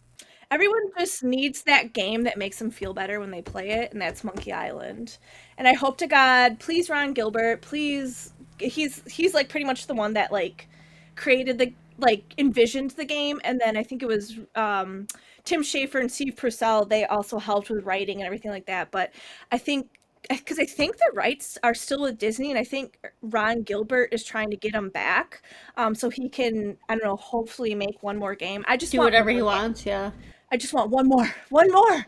Everyone 0.49 0.81
just 0.97 1.23
needs 1.23 1.63
that 1.63 1.93
game 1.93 2.23
that 2.23 2.37
makes 2.37 2.57
them 2.57 2.71
feel 2.71 2.93
better 2.93 3.19
when 3.19 3.29
they 3.31 3.41
play 3.43 3.69
it, 3.71 3.93
and 3.93 4.01
that's 4.01 4.23
Monkey 4.23 4.51
Island. 4.51 5.17
And 5.57 5.67
I 5.67 5.73
hope 5.73 5.97
to 5.99 6.07
God, 6.07 6.59
please, 6.59 6.89
Ron 6.89 7.13
Gilbert, 7.13 7.61
please. 7.61 8.33
He's 8.61 9.01
he's 9.11 9.33
like 9.33 9.49
pretty 9.49 9.65
much 9.65 9.87
the 9.87 9.93
one 9.93 10.13
that 10.13 10.31
like 10.31 10.67
created 11.15 11.57
the 11.57 11.73
like 11.97 12.33
envisioned 12.37 12.91
the 12.91 13.05
game, 13.05 13.39
and 13.43 13.59
then 13.59 13.77
I 13.77 13.83
think 13.83 14.01
it 14.01 14.07
was 14.07 14.39
um, 14.55 15.07
Tim 15.43 15.61
Schafer 15.61 15.99
and 15.99 16.11
Steve 16.11 16.35
Purcell. 16.35 16.85
They 16.85 17.05
also 17.05 17.39
helped 17.39 17.69
with 17.69 17.83
writing 17.85 18.17
and 18.17 18.25
everything 18.25 18.51
like 18.51 18.65
that. 18.65 18.91
But 18.91 19.11
I 19.51 19.57
think 19.57 19.89
because 20.29 20.59
I 20.59 20.65
think 20.65 20.97
the 20.97 21.11
rights 21.13 21.57
are 21.63 21.73
still 21.73 22.01
with 22.01 22.17
Disney, 22.17 22.49
and 22.51 22.59
I 22.59 22.63
think 22.63 22.97
Ron 23.21 23.63
Gilbert 23.63 24.09
is 24.11 24.23
trying 24.23 24.51
to 24.51 24.57
get 24.57 24.73
them 24.73 24.89
back, 24.89 25.41
um, 25.77 25.95
so 25.95 26.09
he 26.09 26.29
can 26.29 26.77
I 26.89 26.95
don't 26.95 27.03
know, 27.03 27.15
hopefully 27.15 27.75
make 27.75 28.01
one 28.03 28.17
more 28.17 28.35
game. 28.35 28.63
I 28.67 28.77
just 28.77 28.91
do 28.91 28.99
want 28.99 29.07
whatever 29.07 29.29
he 29.29 29.37
game. 29.37 29.45
wants. 29.45 29.85
Yeah. 29.85 30.11
I 30.51 30.57
just 30.57 30.73
want 30.73 30.89
one 30.89 31.07
more, 31.07 31.29
one 31.49 31.71
more. 31.71 32.05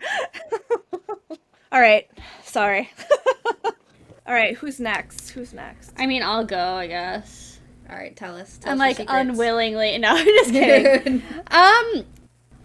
All 1.72 1.82
right, 1.82 2.08
sorry. 2.44 2.92
All 4.26 4.34
right, 4.34 4.56
who's 4.56 4.80
next? 4.80 5.30
Who's 5.32 5.54
next? 5.54 5.92
I 5.98 6.06
mean, 6.08 6.24
I'll 6.24 6.46
go. 6.46 6.76
I 6.76 6.88
guess. 6.88 7.60
All 7.90 7.96
right, 7.96 8.16
tell 8.16 8.36
us. 8.36 8.58
Tell 8.58 8.72
I'm 8.72 8.78
us 8.78 8.80
like 8.80 8.98
secrets. 8.98 9.20
unwillingly. 9.22 9.98
No, 10.00 10.10
I'm 10.16 10.26
just 10.26 10.52
kidding. 10.52 11.22
um, 11.38 12.06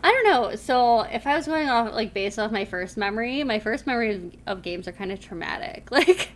I 0.02 0.12
don't 0.12 0.24
know. 0.24 0.54
So 0.56 1.00
if 1.00 1.26
I 1.26 1.36
was 1.36 1.46
going 1.46 1.68
off 1.68 1.92
like 1.92 2.14
based 2.14 2.38
off 2.38 2.52
my 2.52 2.64
first 2.64 2.96
memory, 2.96 3.42
my 3.44 3.58
first 3.58 3.86
memory 3.86 4.14
of, 4.14 4.32
of 4.58 4.62
games 4.62 4.86
are 4.86 4.92
kind 4.92 5.12
of 5.12 5.20
traumatic. 5.20 5.88
Like, 5.98 6.30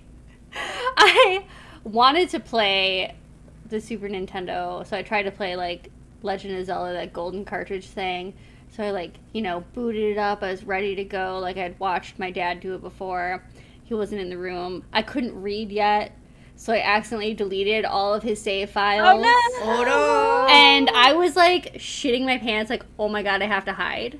I 0.55 1.47
wanted 1.85 2.29
to 2.31 2.41
play 2.41 3.17
the 3.71 3.81
Super 3.81 4.07
Nintendo, 4.09 4.87
so 4.87 4.99
I 4.99 5.03
tried 5.03 5.23
to 5.23 5.31
play 5.31 5.57
like 5.57 5.91
Legend 6.23 6.59
of 6.59 6.67
Zelda, 6.67 6.93
that 6.93 7.15
golden 7.15 7.47
cartridge 7.47 7.87
thing. 7.87 8.35
So 8.71 8.83
I 8.83 8.91
like 8.91 9.15
you 9.33 9.41
know 9.43 9.65
booted 9.73 10.13
it 10.13 10.19
up. 10.19 10.43
I 10.43 10.51
was 10.51 10.65
ready 10.65 10.95
to 10.97 11.05
go. 11.05 11.39
Like 11.41 11.57
I'd 11.57 11.79
watched 11.79 12.19
my 12.19 12.31
dad 12.31 12.61
do 12.61 12.75
it 12.75 12.83
before. 12.83 13.43
He 13.93 13.99
wasn't 13.99 14.23
in 14.23 14.31
the 14.31 14.39
room. 14.39 14.85
I 14.91 15.03
couldn't 15.03 15.39
read 15.43 15.71
yet. 15.71 16.17
So 16.57 16.73
I 16.73 16.81
accidentally 16.81 17.35
deleted 17.35 17.85
all 17.85 18.15
of 18.15 18.23
his 18.23 18.41
save 18.41 18.71
files. 18.71 19.07
Oh 19.07 19.21
no! 19.21 19.71
Oh 19.71 19.85
no! 19.85 20.47
And 20.51 20.89
I 20.89 21.13
was 21.13 21.37
like 21.37 21.75
shitting 21.75 22.25
my 22.25 22.39
pants, 22.39 22.71
like, 22.71 22.87
oh 22.99 23.11
my 23.11 23.23
god, 23.23 23.43
I 23.43 23.47
have 23.49 23.67
to 23.67 23.75
hide. 23.75 24.19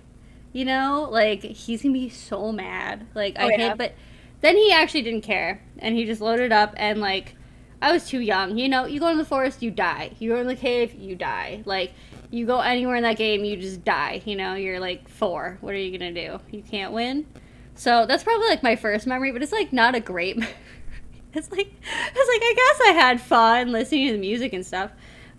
You 0.53 0.67
know, 0.67 1.09
like 1.11 1.43
he's 1.43 1.81
gonna 1.81 1.95
be 1.95 2.11
so 2.11 2.53
mad. 2.53 3.07
Like 3.15 3.39
I 3.39 3.45
Oh, 3.45 3.49
hid, 3.49 3.61
yeah. 3.61 3.75
but 3.75 3.95
then 4.43 4.59
he 4.59 4.71
actually 4.73 5.01
didn't 5.01 5.23
care, 5.23 5.63
and 5.79 5.97
he 5.97 6.05
just 6.05 6.21
loaded 6.21 6.53
up 6.53 6.75
and 6.77 7.01
like, 7.01 7.35
I 7.81 7.93
was 7.93 8.07
too 8.07 8.21
young. 8.21 8.59
You 8.59 8.69
know, 8.69 8.85
you 8.85 9.01
go 9.01 9.09
in 9.09 9.17
the 9.17 9.25
forest, 9.25 9.63
you 9.63 9.71
die. 9.71 10.11
You 10.19 10.33
go 10.35 10.37
in 10.43 10.49
the 10.49 10.55
cave, 10.55 10.93
you 10.93 11.17
die. 11.17 11.63
Like 11.65 11.95
you 12.31 12.45
go 12.45 12.61
anywhere 12.61 12.97
in 12.97 13.05
that 13.05 13.17
game, 13.17 13.43
you 13.43 13.57
just 13.57 13.85
die. 13.87 14.21
You 14.27 14.37
know, 14.37 14.53
you're 14.53 14.81
like 14.81 15.09
four. 15.09 15.57
What 15.63 15.73
are 15.73 15.79
you 15.79 15.97
gonna 15.99 16.13
do? 16.13 16.41
You 16.51 16.63
can't 16.63 16.93
win. 16.93 17.25
So 17.75 18.07
that's 18.07 18.23
probably 18.23 18.49
like 18.49 18.63
my 18.63 18.77
first 18.77 19.07
memory, 19.07 19.33
but 19.33 19.43
it's 19.43 19.53
like 19.53 19.73
not 19.73 19.95
a 19.95 20.01
great. 20.01 20.37
memory. 20.37 20.55
it's 21.35 21.51
like 21.51 21.69
it's 21.69 21.89
like 21.89 22.43
I 22.43 22.55
guess 22.57 22.89
I 22.89 22.93
had 22.93 23.21
fun 23.21 23.73
listening 23.73 24.09
to 24.09 24.13
the 24.13 24.19
music 24.19 24.53
and 24.53 24.65
stuff, 24.65 24.91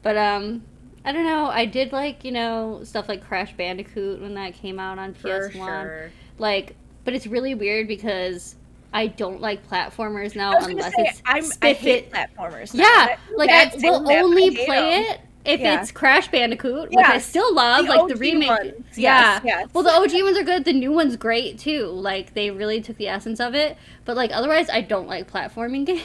but 0.02 0.18
um, 0.18 0.64
I 1.06 1.12
don't 1.12 1.26
know. 1.26 1.46
I 1.48 1.66
did 1.66 1.92
like 1.92 2.24
you 2.24 2.32
know 2.32 2.82
stuff 2.84 3.08
like 3.10 3.24
Crash 3.24 3.54
Bandicoot 3.54 4.22
when 4.22 4.34
that 4.36 4.54
came 4.54 4.80
out 4.80 5.00
on 5.00 5.14
For 5.14 5.50
PS 5.50 5.56
One. 5.56 5.68
sure. 5.86 6.12
Like, 6.40 6.76
but 7.04 7.14
it's 7.14 7.28
really 7.28 7.56
weird 7.56 7.88
because 7.88 8.56
I 8.94 9.08
don't 9.08 9.42
like 9.42 9.68
platformers 9.70 10.36
now 10.36 10.54
I 10.54 10.70
unless 10.70 10.94
say 10.96 11.04
it's 11.04 11.22
I'm, 11.26 11.46
I 11.62 11.74
spiff 11.74 11.76
hate 11.78 12.12
platformers. 12.12 12.74
now. 12.74 12.84
Yeah, 12.84 13.18
I 13.18 13.18
like 13.36 13.50
I 13.50 13.72
will 13.76 14.10
I 14.10 14.18
only 14.18 14.56
play 14.66 15.06
it 15.10 15.20
if 15.46 15.60
Yeah. 15.60 15.82
it's 15.82 15.92
Crash 15.92 16.28
Bandicoot, 16.30 16.90
which 16.92 17.06
I 17.06 17.18
still 17.20 17.54
love, 17.54 17.86
the 17.86 17.92
like 17.92 18.08
the 18.08 18.14
OG 18.16 18.20
remake. 18.20 18.50
ones. 18.50 18.74
Yeah. 18.98 19.34
Yes, 19.34 19.42
yes. 19.46 19.70
Well, 19.74 19.84
the 19.84 19.92
OG 19.92 20.24
ones 20.24 20.38
are 20.38 20.44
good. 20.44 20.66
The 20.66 20.74
new 20.74 20.92
one's 20.92 21.16
great 21.18 21.60
too. 21.60 21.88
Like 21.88 22.34
they 22.34 22.52
really 22.52 22.82
took 22.82 22.98
the 22.98 23.08
essence 23.08 23.40
of 23.40 23.54
it. 23.56 23.78
But 24.06 24.16
like 24.16 24.32
otherwise, 24.34 24.70
I 24.70 24.82
don't 24.82 25.08
like 25.08 25.32
platforming 25.32 25.86
games. 25.88 26.02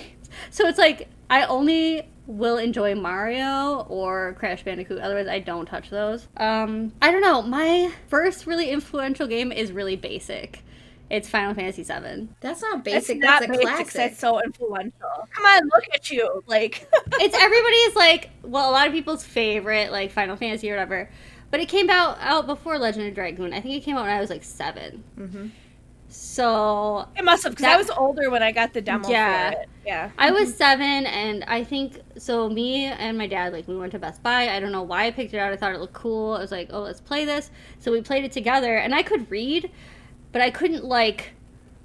So 0.51 0.67
it's 0.67 0.79
like 0.79 1.09
I 1.31 1.45
only 1.45 2.09
will 2.27 2.59
enjoy 2.59 2.95
Mario 2.95 3.87
or 3.89 4.35
Crash 4.39 4.63
Bandicoot. 4.63 4.99
Otherwise, 5.01 5.29
I 5.29 5.39
don't 5.39 5.65
touch 5.67 5.89
those. 5.89 6.29
Um, 6.37 6.93
I 7.01 7.11
don't 7.11 7.23
know. 7.23 7.41
My 7.43 7.91
first 8.09 8.47
really 8.47 8.69
influential 8.71 9.27
game 9.27 9.51
is 9.51 9.73
really 9.73 9.97
basic. 9.97 10.63
It's 11.11 11.29
Final 11.29 11.55
Fantasy 11.55 11.83
VII. 11.85 12.29
That's 12.41 12.61
not 12.61 12.85
That's 12.85 13.07
basic. 13.09 13.19
not 13.21 13.41
That's 13.41 13.45
a 13.47 13.49
basic. 13.53 13.63
classic. 13.67 13.93
That's 13.95 14.19
so 14.19 14.43
influential. 14.43 14.93
Come 15.31 15.45
on, 15.47 15.65
look 15.75 15.85
at 15.95 16.11
you. 16.11 16.43
Like, 16.47 16.87
it's 17.21 17.35
everybody's 17.37 17.97
like 17.97 18.31
well 18.43 18.71
a 18.71 18.73
lot 18.73 18.87
of 18.87 18.93
people's 18.93 19.25
favorite 19.25 19.91
like 19.93 20.11
final 20.13 20.37
fantasy 20.37 20.71
or 20.71 20.75
whatever 20.75 21.11
but 21.51 21.61
it 21.61 21.69
came 21.69 21.89
out 21.91 22.19
out 22.21 22.47
before 22.47 22.79
legend 22.79 23.07
of 23.09 23.15
dragoon 23.15 23.53
i 23.55 23.61
think 23.61 23.75
it 23.75 23.81
came 23.81 23.97
out 23.97 24.05
when 24.05 24.15
i 24.15 24.21
was 24.21 24.29
like 24.31 24.43
7 24.45 25.03
Mhm. 25.19 25.51
so 26.09 27.07
it 27.17 27.25
must 27.25 27.43
have 27.45 27.53
because 27.53 27.67
I 27.67 27.77
was 27.77 27.91
older 27.91 28.31
when 28.31 28.43
I 28.43 28.53
got 28.53 28.73
the 28.73 28.81
demo 28.81 29.09
Yeah. 29.09 29.51
for 29.53 29.61
it. 29.63 29.69
Yeah. 29.87 30.11
i 30.19 30.31
was 30.31 30.55
seven 30.55 31.07
and 31.07 31.45
i 31.49 31.65
think 31.65 32.01
so 32.19 32.49
me 32.51 32.85
and 32.85 33.17
my 33.17 33.27
dad 33.27 33.53
like 33.55 33.67
we 33.67 33.77
went 33.77 33.93
to 33.93 33.99
best 33.99 34.23
buy 34.23 34.49
i 34.51 34.61
don't 34.61 34.73
know 34.73 34.83
why 34.83 35.07
i 35.07 35.11
picked 35.11 35.33
it 35.33 35.39
out 35.39 35.51
i 35.53 35.57
thought 35.57 35.73
it 35.75 35.81
looked 35.81 35.95
cool 35.95 36.35
i 36.35 36.39
was 36.41 36.53
like 36.53 36.69
oh 36.73 36.81
let's 36.83 37.01
play 37.01 37.25
this 37.25 37.51
so 37.79 37.91
we 37.91 38.03
played 38.03 38.25
it 38.25 38.33
together 38.33 38.77
and 38.77 38.95
i 38.95 39.03
could 39.03 39.31
read 39.31 39.71
but 40.33 40.43
i 40.43 40.51
couldn't 40.51 40.85
like 40.85 41.33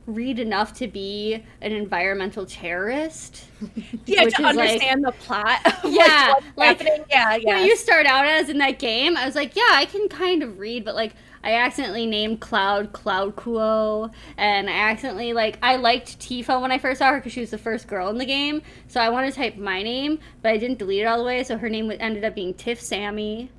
read 0.06 0.38
enough 0.38 0.74
to 0.74 0.86
be 0.86 1.42
an 1.62 1.72
environmental 1.72 2.46
terrorist 2.46 3.46
Yeah, 4.06 4.22
to 4.24 4.28
is, 4.28 4.34
like- 4.40 4.46
understand 4.58 5.06
the 5.06 5.14
plot. 5.14 5.60
Yeah, 5.86 6.34
like, 6.58 6.80
happening. 6.82 7.06
Yeah, 7.10 7.36
yeah. 7.38 7.60
what 7.60 7.66
you 7.66 7.78
start 7.78 8.06
out 8.06 8.26
as 8.26 8.50
in 8.50 8.58
that 8.58 8.80
game, 8.80 9.16
I 9.16 9.26
was 9.26 9.34
like, 9.36 9.56
yeah, 9.56 9.62
I 9.72 9.86
can 9.86 10.10
kind 10.10 10.44
of 10.44 10.60
read, 10.60 10.84
but 10.84 10.96
like 10.96 11.14
I 11.42 11.54
accidentally 11.54 12.06
named 12.06 12.42
Cloud 12.42 12.92
Cloud 12.92 13.38
Kuo, 13.38 14.12
and 14.38 14.70
I 14.70 14.74
accidentally 14.74 15.32
like 15.32 15.58
I 15.64 15.78
liked 15.78 16.20
Tifa 16.20 16.60
when 16.62 16.72
I 16.74 16.80
first 16.80 17.00
saw 17.00 17.12
her 17.12 17.20
because 17.20 17.32
she 17.32 17.40
was 17.40 17.52
the 17.52 17.58
first 17.58 17.88
girl 17.88 18.10
in 18.10 18.18
the 18.18 18.26
game, 18.26 18.62
so 18.90 19.00
I 19.00 19.08
wanted 19.08 19.32
to 19.32 19.38
type 19.38 19.56
my 19.56 19.82
name, 19.84 20.20
but 20.42 20.52
I 20.52 20.58
didn't 20.58 20.80
delete 20.80 21.04
it 21.04 21.06
all 21.06 21.18
the 21.18 21.24
way, 21.24 21.46
so 21.46 21.58
her 21.58 21.70
name 21.70 21.88
would- 21.88 22.02
ended 22.02 22.26
up 22.26 22.36
being 22.36 22.54
Tiff 22.54 22.82
Sammy. 22.82 23.50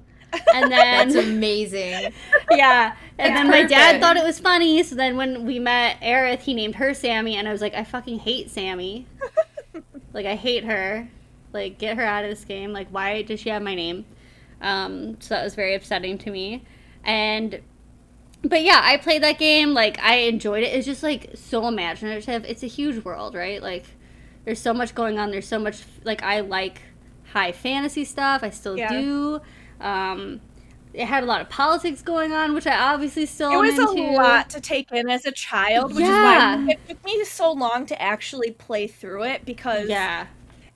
And 0.55 0.71
then 0.71 1.09
That's 1.09 1.15
amazing. 1.15 2.13
yeah, 2.51 2.95
and 3.19 3.35
That's 3.35 3.41
then 3.41 3.51
my 3.51 3.63
dad 3.65 4.01
thought 4.01 4.17
it 4.17 4.25
was 4.25 4.39
funny. 4.39 4.83
So 4.83 4.95
then 4.95 5.17
when 5.17 5.45
we 5.45 5.59
met 5.59 6.01
Aerith, 6.01 6.41
he 6.41 6.55
named 6.55 6.77
her 6.77 6.95
Sammy, 6.95 7.37
and 7.37 7.49
I 7.49 7.53
was 7.53 7.61
like, 7.61 7.75
I 7.75 7.85
fucking 7.85 8.21
hate 8.21 8.51
Sammy. 8.51 9.07
like 10.13 10.27
I 10.27 10.35
hate 10.37 10.65
her. 10.65 11.09
Like 11.53 11.79
get 11.79 11.97
her 11.97 12.03
out 12.05 12.25
of 12.25 12.31
this 12.31 12.45
game. 12.45 12.73
Like 12.73 12.89
why 12.89 13.23
does 13.23 13.41
she 13.41 13.49
have 13.51 13.63
my 13.63 13.75
name? 13.75 14.05
Um, 14.61 15.21
so 15.21 15.35
that 15.35 15.45
was 15.45 15.55
very 15.55 15.75
upsetting 15.75 16.19
to 16.19 16.31
me. 16.31 16.65
And 17.05 17.61
but 18.43 18.63
yeah, 18.63 18.81
I 18.83 18.97
played 18.97 19.23
that 19.23 19.39
game. 19.39 19.73
Like 19.73 19.99
I 20.01 20.17
enjoyed 20.17 20.63
it. 20.63 20.73
It's 20.75 20.87
just 20.87 21.03
like 21.03 21.31
so 21.35 21.67
imaginative. 21.67 22.45
It's 22.45 22.63
a 22.63 22.67
huge 22.67 23.05
world, 23.05 23.35
right? 23.35 23.63
Like 23.63 23.85
there's 24.45 24.61
so 24.61 24.75
much 24.75 24.95
going 24.95 25.19
on. 25.19 25.31
There's 25.31 25.49
so 25.49 25.59
much 25.59 25.83
like 26.05 26.23
I 26.23 26.41
like 26.41 26.83
high 27.33 27.53
fantasy 27.53 28.05
stuff. 28.05 28.43
I 28.43 28.51
still 28.51 28.77
Yeah. 28.77 28.89
do. 28.91 29.41
Um, 29.85 30.41
it 30.93 31.07
had 31.07 31.25
a 31.25 31.27
lot 31.27 31.41
of 31.41 31.49
politics 31.49 32.03
going 32.03 32.33
on, 32.33 32.55
which 32.55 32.67
I 32.67 32.77
obviously 32.93 33.27
still 33.27 33.51
it 33.53 33.57
was 33.79 33.79
into. 33.79 34.01
a 34.01 34.13
lot 34.13 34.51
to 34.51 34.61
take 34.61 34.91
in 34.93 35.09
as 35.11 35.25
a 35.27 35.33
child, 35.33 35.95
which 35.95 36.05
Yeah. 36.05 36.11
is 36.11 36.21
why 36.21 36.73
it 36.73 36.79
took 36.89 37.05
me 37.05 37.25
so 37.25 37.53
long 37.53 37.87
to 37.87 38.01
actually 38.01 38.53
play 38.53 38.87
through 38.87 39.25
it 39.25 39.45
because 39.45 39.89
Yeah, 39.89 40.27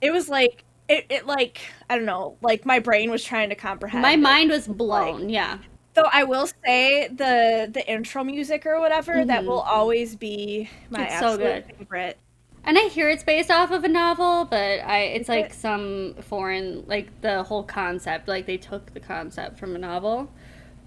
it 0.01 0.11
was 0.11 0.29
like 0.29 0.63
it, 0.89 1.05
it 1.09 1.25
like 1.25 1.59
I 1.89 1.95
don't 1.95 2.05
know, 2.05 2.37
like 2.41 2.65
my 2.65 2.79
brain 2.79 3.11
was 3.11 3.23
trying 3.23 3.49
to 3.49 3.55
comprehend. 3.55 4.01
My 4.01 4.13
it. 4.13 4.17
mind 4.19 4.51
was 4.51 4.67
blown. 4.67 5.29
yeah. 5.29 5.59
Though 5.95 6.09
I 6.11 6.23
will 6.23 6.47
say 6.65 7.07
the 7.07 7.69
the 7.71 7.85
intro 7.91 8.23
music 8.23 8.65
or 8.65 8.79
whatever 8.79 9.23
that 9.25 9.43
Mhm. 9.43 9.47
will 9.47 9.61
always 9.61 10.15
be 10.15 10.69
my 10.89 11.05
It's 11.05 11.17
so 11.19 11.37
absolute 11.37 11.37
good. 11.37 11.77
favorite. 11.79 12.17
And 12.63 12.77
I 12.77 12.83
hear 12.83 13.09
it's 13.09 13.23
based 13.23 13.49
off 13.51 13.71
of 13.71 13.83
a 13.83 13.87
novel, 13.87 14.45
but 14.45 14.79
I 14.81 14.99
it's 15.03 15.27
Is 15.27 15.29
like 15.29 15.53
it? 15.53 15.53
some 15.53 16.15
foreign 16.21 16.83
like 16.87 17.21
the 17.21 17.43
whole 17.43 17.63
concept, 17.63 18.27
like 18.27 18.45
they 18.45 18.57
took 18.57 18.93
the 18.93 18.99
concept 18.99 19.57
from 19.57 19.75
a 19.75 19.79
novel. 19.79 20.31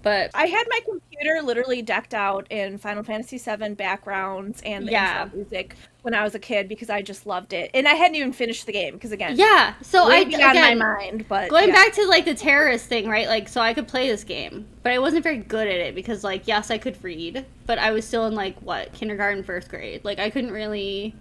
But 0.01 0.31
I 0.33 0.47
had 0.47 0.65
my 0.69 0.79
computer 0.85 1.41
literally 1.41 1.81
decked 1.81 2.13
out 2.13 2.47
in 2.51 2.77
Final 2.77 3.03
Fantasy 3.03 3.37
VII 3.37 3.75
backgrounds 3.75 4.61
and 4.63 4.87
the 4.87 4.91
Yeah. 4.91 5.29
music 5.31 5.75
when 6.01 6.13
I 6.13 6.23
was 6.23 6.35
a 6.35 6.39
kid 6.39 6.67
because 6.67 6.89
I 6.89 7.01
just 7.01 7.25
loved 7.25 7.53
it, 7.53 7.71
and 7.73 7.87
I 7.87 7.93
hadn't 7.93 8.15
even 8.15 8.33
finished 8.33 8.65
the 8.65 8.73
game 8.73 8.93
because 8.95 9.11
again, 9.11 9.37
yeah, 9.37 9.75
so 9.81 10.09
I 10.09 10.19
again, 10.19 10.59
my 10.59 10.75
mind. 10.75 11.27
But 11.27 11.49
going 11.49 11.67
yeah. 11.67 11.73
back 11.73 11.93
to 11.93 12.05
like 12.07 12.25
the 12.25 12.35
terrorist 12.35 12.87
thing, 12.87 13.07
right? 13.07 13.27
Like 13.27 13.47
so 13.49 13.61
I 13.61 13.73
could 13.73 13.87
play 13.87 14.07
this 14.07 14.23
game, 14.23 14.67
but 14.83 14.91
I 14.91 14.99
wasn't 14.99 15.23
very 15.23 15.37
good 15.37 15.67
at 15.67 15.75
it 15.75 15.95
because 15.95 16.23
like 16.23 16.47
yes, 16.47 16.71
I 16.71 16.77
could 16.77 17.01
read, 17.03 17.45
but 17.65 17.79
I 17.79 17.91
was 17.91 18.05
still 18.07 18.25
in 18.27 18.35
like 18.35 18.59
what, 18.61 18.93
kindergarten, 18.93 19.43
first 19.43 19.69
grade. 19.69 20.03
Like 20.05 20.19
I 20.19 20.29
couldn't 20.29 20.51
really 20.51 21.15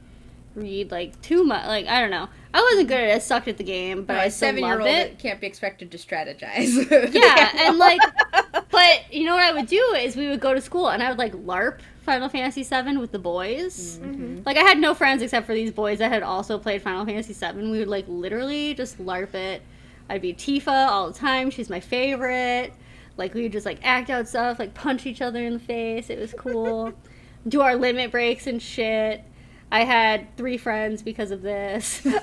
read 0.55 0.91
like 0.91 1.21
too 1.23 1.45
much 1.45 1.67
like 1.67 1.87
I 1.87 2.01
don't 2.01 2.11
know. 2.11 2.29
I 2.55 2.61
wasn't 2.71 2.89
good 2.89 3.01
at 3.01 3.09
it, 3.09 3.15
I 3.15 3.19
sucked 3.19 3.49
at 3.49 3.57
the 3.57 3.65
game, 3.65 3.99
but 4.01 4.09
But 4.09 4.17
I 4.17 4.25
a 4.27 4.31
still 4.31 4.49
seven 4.49 4.63
year 4.65 4.75
loved 4.77 4.83
old 4.87 4.91
it. 4.97 5.19
can't 5.19 5.41
be 5.41 5.47
expected 5.47 5.91
to 5.93 5.97
strategize. 5.99 6.75
yeah, 7.15 7.51
and 7.67 7.79
like, 7.79 8.01
but 8.71 9.13
you 9.13 9.25
know 9.25 9.35
what 9.35 9.45
I 9.45 9.53
would 9.53 9.67
do 9.67 9.81
is 9.99 10.17
we 10.17 10.29
would 10.29 10.41
go 10.41 10.53
to 10.53 10.61
school 10.61 10.89
and 10.89 11.03
I 11.03 11.09
would 11.09 11.19
like 11.19 11.33
LARP 11.33 11.79
Final 12.03 12.29
Fantasy 12.29 12.63
VII 12.63 12.97
with 12.99 13.13
the 13.13 13.19
boys. 13.19 13.99
Mhm. 14.03 14.45
Like 14.45 14.57
I 14.59 14.63
had 14.63 14.79
no 14.79 14.93
friends 14.93 15.23
except 15.23 15.47
for 15.47 15.55
these 15.55 15.71
boys 15.73 15.99
that 16.01 16.13
had 16.13 16.23
also 16.23 16.59
played 16.59 16.83
Final 16.83 17.07
Fantasy 17.07 17.33
VII. 17.33 17.71
We 17.71 17.79
would 17.79 17.89
like 17.89 18.05
literally 18.09 18.75
just 18.75 18.99
LARP 18.99 19.35
it. 19.35 19.63
I'd 20.11 20.21
be 20.21 20.35
Tifa 20.35 20.89
all 20.89 21.11
the 21.11 21.19
time. 21.19 21.49
She's 21.51 21.71
my 21.71 21.81
favorite. 21.81 22.75
Like 23.17 23.33
we 23.35 23.43
would 23.45 23.53
just 23.53 23.65
like 23.65 23.79
act 23.83 24.11
out 24.11 24.29
stuff, 24.29 24.59
like 24.59 24.75
punch 24.75 25.07
each 25.07 25.23
other 25.23 25.43
in 25.45 25.55
the 25.55 25.59
face. 25.61 26.11
It 26.11 26.19
was 26.19 26.35
cool. 26.37 26.93
do 27.49 27.61
our 27.63 27.77
limit 27.77 28.11
breaks 28.11 28.47
and 28.47 28.61
shit. 28.61 29.25
I 29.73 29.83
had 29.85 30.37
three 30.37 30.57
friends 30.59 31.03
because 31.03 31.31
of 31.33 31.43
this. 31.43 32.07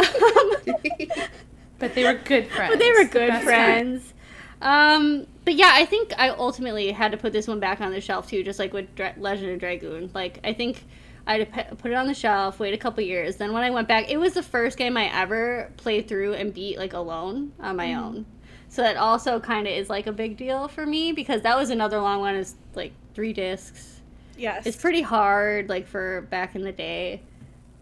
But 1.80 1.96
they 1.96 2.04
were 2.04 2.14
good 2.16 2.48
friends. 2.50 2.74
But 2.74 2.80
they 2.80 2.92
were 2.92 3.06
good 3.06 3.30
best 3.30 3.44
friends. 3.46 4.14
Um, 4.62 5.26
but 5.46 5.56
yeah, 5.56 5.72
I 5.74 5.86
think 5.86 6.12
I 6.18 6.30
ultimately 6.30 6.92
had 6.92 7.12
to 7.14 7.18
put 7.18 7.32
this 7.32 7.48
one 7.48 7.62
back 7.62 7.80
on 7.80 7.92
the 7.92 8.02
shelf 8.02 8.30
too, 8.30 8.44
just 8.44 8.60
like 8.60 8.74
with 8.74 8.94
Dra- 8.96 9.16
Legend 9.18 9.52
of 9.54 9.60
Dragoon. 9.60 10.12
Like 10.14 10.40
I 10.44 10.52
think 10.54 10.84
I 11.26 11.38
had 11.38 11.70
to 11.70 11.76
put 11.78 11.92
it 11.92 11.94
on 11.94 12.08
the 12.08 12.14
shelf, 12.14 12.60
wait 12.60 12.74
a 12.74 12.78
couple 12.78 13.02
years. 13.04 13.38
Then 13.38 13.54
when 13.54 13.64
I 13.64 13.70
went 13.70 13.88
back, 13.88 14.10
it 14.12 14.18
was 14.18 14.34
the 14.34 14.44
first 14.44 14.78
game 14.78 14.98
I 14.98 15.06
ever 15.18 15.72
played 15.78 16.10
through 16.10 16.34
and 16.34 16.54
beat 16.54 16.78
like 16.78 16.92
alone 16.94 17.54
on 17.62 17.78
my 17.78 17.88
Mm-hmm. 17.88 18.04
own. 18.04 18.26
So 18.68 18.82
that 18.84 18.98
also 18.98 19.40
kind 19.40 19.66
of 19.66 19.74
is 19.74 19.90
like 19.90 20.06
a 20.06 20.12
big 20.12 20.36
deal 20.36 20.68
for 20.68 20.86
me 20.86 21.14
because 21.14 21.42
that 21.44 21.58
was 21.58 21.70
another 21.70 22.00
long 22.02 22.20
one. 22.20 22.36
Is 22.36 22.56
like 22.76 22.92
three 23.14 23.32
discs. 23.32 24.02
yes, 24.38 24.68
It's 24.68 24.76
pretty 24.78 25.02
hard, 25.02 25.70
like 25.70 25.88
for 25.88 26.28
back 26.30 26.56
in 26.56 26.62
the 26.64 26.72
day, 26.74 27.22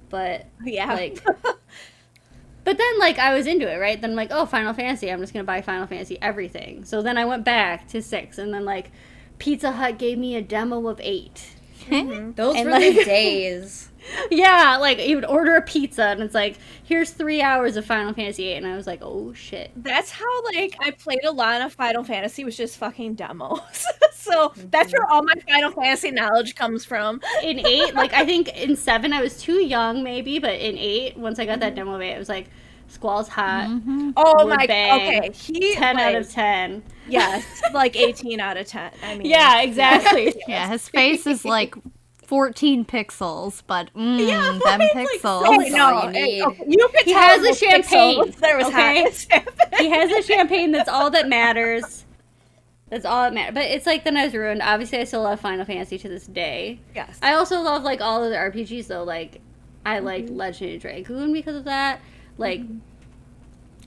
but 0.09 0.45
yeah. 0.65 0.93
like 0.93 1.23
but 2.63 2.77
then 2.77 2.99
like 2.99 3.17
i 3.19 3.33
was 3.33 3.47
into 3.47 3.71
it 3.71 3.77
right? 3.77 3.99
Then 4.01 4.15
like 4.15 4.29
oh 4.31 4.45
final 4.45 4.73
fantasy. 4.73 5.11
I'm 5.11 5.19
just 5.19 5.33
gonna 5.33 5.43
buy 5.43 5.61
final 5.61 5.87
fantasy 5.87 6.17
everything. 6.21 6.83
So 6.85 7.01
then 7.01 7.17
i 7.17 7.25
went 7.25 7.43
back 7.45 7.87
to 7.89 8.01
six 8.01 8.37
and 8.37 8.53
then 8.53 8.65
like 8.65 8.91
pizza 9.39 9.71
hut 9.71 9.97
gave 9.97 10.17
me 10.17 10.35
a 10.35 10.41
demo 10.41 10.87
of 10.87 10.99
eight. 11.01 11.53
Mm-hmm. 11.85 12.31
Those 12.33 12.55
And, 12.55 12.65
were 12.65 12.71
like- 12.71 12.95
the 12.95 13.03
days. 13.05 13.89
Yeah 14.31 14.77
like 14.79 14.99
you 15.05 15.15
would 15.15 15.25
order 15.25 15.55
a 15.55 15.61
pizza 15.61 16.03
and 16.05 16.21
it's 16.21 16.33
like 16.35 16.57
here's 16.83 17.11
three 17.11 17.41
hours 17.41 17.75
of 17.75 17.85
final 17.85 18.13
fantasy 18.13 18.47
8 18.47 18.57
and 18.57 18.67
i 18.67 18.75
was 18.75 18.87
like 18.87 18.99
oh 19.01 19.33
shit 19.33 19.71
That's 19.75 20.11
how 20.11 20.43
like 20.45 20.75
I 20.81 20.91
played 20.91 21.23
a 21.25 21.31
lot 21.31 21.61
of 21.61 21.73
Final 21.73 22.03
Fantasy 22.03 22.43
was 22.43 22.55
just 22.55 22.77
fucking 22.77 23.15
demos. 23.15 23.85
so 24.13 24.53
that's 24.71 24.91
where 24.93 25.05
all 25.09 25.23
my 25.23 25.33
Final 25.47 25.71
Fantasy 25.71 26.11
knowledge 26.11 26.55
comes 26.55 26.85
from. 26.85 27.21
in 27.43 27.65
eight 27.65 27.93
like 27.95 28.13
i 28.13 28.25
think 28.25 28.47
in 28.57 28.75
seven 28.75 29.13
i 29.13 29.21
was 29.21 29.41
too 29.41 29.61
young 29.63 30.03
maybe 30.03 30.39
but 30.39 30.53
in 30.59 30.77
eight 30.77 31.17
once 31.17 31.39
i 31.39 31.45
got 31.45 31.59
that 31.59 31.75
demo 31.75 31.95
of 31.95 32.01
eight 32.01 32.11
it 32.13 32.19
was 32.19 32.29
like 32.29 32.49
squall's 32.87 33.27
hot 33.27 33.67
Mhm. 33.67 34.13
Oh 34.15 34.47
my 34.47 34.65
bang. 34.65 35.19
okay. 35.19 35.31
He 35.33 35.75
10 35.75 35.99
out 35.99 36.15
of 36.15 36.29
10 36.29 36.83
yes, 37.09 37.43
like 37.73 37.95
18 37.97 38.39
out 38.39 38.55
of 38.57 38.65
10. 38.67 38.91
I 39.03 39.15
mean 39.17 39.27
yeah 39.27 39.61
exactly 39.61 40.33
Yeah, 40.47 40.69
his 40.69 40.87
face 40.87 41.27
is 41.27 41.43
like 41.43 41.75
14 42.27 42.83
pixels, 42.85 43.63
but 43.67 43.91
mm, 43.93 44.27
Yeah, 44.27 44.51
them 44.51 44.61
right, 44.79 44.95
like, 44.95 45.07
pixels. 45.07 45.21
so 45.21 45.41
That's 45.57 45.71
no, 45.71 46.03
you 46.03 46.09
okay, 46.09 46.37
you 46.67 46.89
could 46.93 47.05
He 47.05 47.13
has 47.13 47.41
a 47.43 47.53
champagne, 47.55 48.21
pixels, 48.25 48.35
There 48.39 48.57
was 48.57 48.67
okay? 48.67 49.09
he 49.79 49.89
has 49.89 50.11
a 50.11 50.21
champagne. 50.21 50.71
That's 50.73 50.89
all 50.89 51.09
that 51.11 51.29
matters. 51.29 52.03
That's 52.89 53.05
all 53.05 53.23
that 53.23 53.33
matters. 53.33 53.53
But 53.53 53.63
it's 53.65 53.85
like 53.85 54.03
the 54.03 54.11
night's 54.11 54.33
ruined. 54.33 54.61
Obviously, 54.61 54.99
I 54.99 55.05
still 55.05 55.23
love 55.23 55.39
Final 55.39 55.65
Fantasy 55.65 55.97
to 55.99 56.09
this 56.09 56.27
day. 56.27 56.79
yes. 56.93 57.17
I 57.21 57.33
also 57.33 57.61
love 57.61 57.83
like 57.83 58.01
all 58.01 58.23
of 58.23 58.29
the 58.29 58.35
RPGs 58.37 58.87
though. 58.87 59.03
Like 59.03 59.41
I 59.85 59.99
liked 59.99 60.29
Legend 60.29 60.75
of 60.75 60.81
Dragoon 60.81 61.31
because 61.31 61.55
of 61.55 61.63
that. 61.63 62.01
Like, 62.37 62.61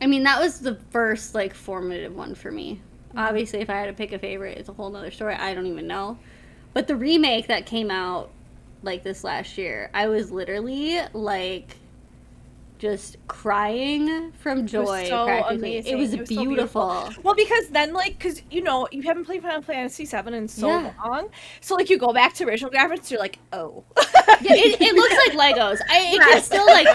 I 0.01 0.07
mean, 0.07 0.23
that 0.25 0.41
was 0.41 0.61
the 0.61 0.77
first 0.91 1.35
like 1.35 1.53
formative 1.55 2.17
one 2.17 2.35
for 2.35 2.51
me. 2.51 2.81
Obviously, 3.15 3.61
if 3.61 3.69
I 3.69 3.75
had 3.75 3.87
to 3.87 3.93
pick 3.93 4.13
a 4.13 4.19
favorite, 4.19 4.57
it's 4.57 4.69
a 4.71 4.73
whole 4.73 4.89
nother 4.89 5.11
story. 5.11 5.35
I 5.35 5.53
don't 5.53 5.67
even 5.67 5.87
know. 5.87 6.19
But 6.73 6.87
the 6.89 6.97
remake 6.97 7.49
that 7.49 7.67
came 7.67 7.91
out 7.91 8.31
like 8.83 9.03
this 9.03 9.25
last 9.25 9.59
year, 9.59 9.91
I 9.93 10.09
was 10.09 10.31
literally 10.31 11.01
like 11.13 11.77
just 12.79 13.17
crying 13.29 14.33
from 14.41 14.63
was 14.63 14.71
joy. 14.71 15.07
so 15.09 15.27
amazing. 15.49 15.93
It 15.93 15.97
was, 15.99 16.15
It 16.15 16.21
was 16.21 16.29
so 16.31 16.35
beautiful. 16.45 16.91
beautiful. 17.03 17.23
Well, 17.25 17.35
because 17.35 17.69
then, 17.69 17.93
like, 17.93 18.17
because 18.19 18.41
you 18.51 18.63
know, 18.63 18.89
you 18.91 19.03
haven't 19.03 19.27
played 19.27 19.43
Final 19.43 19.61
Fantasy 19.61 20.07
VII 20.07 20.35
in 20.35 20.49
so 20.49 20.69
Yeah. 20.69 20.93
long, 21.05 21.29
so 21.61 21.75
like 21.75 21.91
you 21.91 21.99
go 21.99 22.13
back 22.15 22.33
to 22.35 22.45
original 22.47 22.71
graphics, 22.71 23.11
you're 23.11 23.21
like, 23.21 23.39
oh, 23.53 23.85
Yeah, 24.41 24.55
it, 24.55 24.81
it 24.81 24.95
looks 24.95 25.15
like 25.37 25.57
Legos. 25.57 25.79
I 25.91 26.13
it 26.15 26.21
can 26.21 26.43
still 26.43 26.67
like 26.67 26.87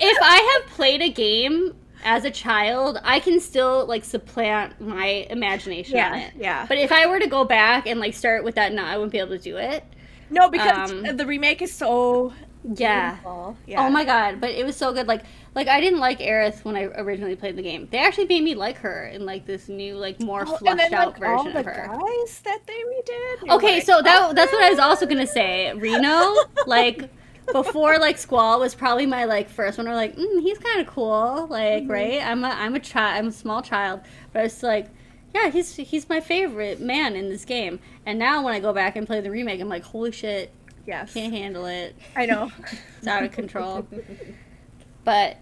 if 0.00 0.18
I 0.22 0.60
have 0.62 0.70
played 0.74 1.02
a 1.02 1.10
game 1.10 1.74
as 2.04 2.24
a 2.24 2.30
child, 2.30 2.98
I 3.02 3.20
can 3.20 3.40
still 3.40 3.86
like 3.86 4.04
supplant 4.04 4.80
my 4.80 5.26
imagination 5.30 5.94
on 5.98 6.14
yeah, 6.14 6.26
it. 6.26 6.32
yeah. 6.36 6.66
But 6.68 6.78
if 6.78 6.92
I 6.92 7.06
were 7.06 7.18
to 7.20 7.26
go 7.28 7.44
back 7.44 7.86
and 7.86 8.00
like 8.00 8.14
start 8.14 8.44
with 8.44 8.54
that, 8.56 8.72
no, 8.72 8.84
I 8.84 8.96
wouldn't 8.96 9.12
be 9.12 9.18
able 9.18 9.30
to 9.30 9.38
do 9.38 9.56
it. 9.56 9.84
no, 10.30 10.48
because 10.50 10.90
um, 10.90 11.16
the 11.16 11.26
remake 11.26 11.62
is 11.62 11.72
so 11.72 12.32
Yeah. 12.64 13.18
Yeah. 13.66 13.86
Oh 13.86 13.90
my 13.90 14.04
god! 14.04 14.40
But 14.40 14.50
it 14.50 14.64
was 14.66 14.76
so 14.76 14.92
good. 14.92 15.06
Like, 15.06 15.24
like 15.54 15.68
I 15.68 15.80
didn't 15.80 16.00
like 16.00 16.18
Aerith 16.18 16.64
when 16.64 16.76
I 16.76 16.84
originally 16.84 17.36
played 17.36 17.56
the 17.56 17.62
game. 17.62 17.88
They 17.90 17.98
actually 17.98 18.26
made 18.26 18.42
me 18.42 18.54
like 18.54 18.78
her 18.78 19.06
in 19.06 19.24
like 19.24 19.46
this 19.46 19.68
new, 19.68 19.96
like 19.96 20.18
more 20.20 20.44
Oh, 20.46 20.56
fleshed 20.58 20.90
then 20.90 20.94
out 20.94 21.14
like 21.14 21.22
all 21.24 21.44
version 21.44 21.52
the 21.52 21.60
of 21.60 21.64
her. 21.64 21.88
guys 21.92 22.40
that 22.44 22.60
they 22.66 22.72
redid. 22.74 23.54
Okay, 23.56 23.76
like, 23.76 23.82
so 23.82 24.02
that 24.02 24.20
oh, 24.30 24.32
that's 24.34 24.52
what 24.52 24.62
I 24.64 24.70
was 24.70 24.78
also 24.80 25.06
gonna 25.06 25.26
say. 25.26 25.72
Reno, 25.74 26.34
like 26.66 27.10
before, 27.52 27.98
like 27.98 28.18
Squall 28.18 28.60
was 28.60 28.74
probably 28.74 29.06
my 29.06 29.24
like 29.24 29.48
first 29.48 29.78
one. 29.78 29.88
Or 29.88 29.94
like, 29.94 30.16
mm, 30.16 30.40
he's 30.40 30.58
kind 30.58 30.80
of 30.80 30.86
cool, 30.86 31.46
like 31.48 31.82
Mm-hmm. 31.84 31.90
right. 31.90 32.22
I'm 32.22 32.44
a 32.44 32.48
I'm 32.48 32.74
a 32.74 32.80
child. 32.80 33.18
I'm 33.18 33.28
a 33.28 33.32
small 33.32 33.62
child, 33.62 34.00
but 34.32 34.44
it's 34.44 34.62
like, 34.62 34.88
yeah, 35.34 35.50
he's 35.50 35.74
he's 35.76 36.08
my 36.08 36.20
favorite 36.20 36.80
man 36.80 37.14
in 37.16 37.28
this 37.28 37.44
game. 37.44 37.78
And 38.04 38.18
now 38.18 38.42
when 38.44 38.54
I 38.54 38.60
go 38.60 38.72
back 38.72 38.96
and 38.96 39.06
play 39.06 39.20
the 39.20 39.30
remake, 39.30 39.60
I'm 39.60 39.68
like, 39.68 39.82
holy 39.84 40.12
shit, 40.12 40.52
Yes, 40.86 41.14
can't 41.14 41.32
handle 41.32 41.66
it. 41.66 41.96
I 42.14 42.26
know. 42.26 42.50
It's 42.98 43.06
out 43.06 43.22
of 43.24 43.32
control. 43.32 43.86
but 45.04 45.36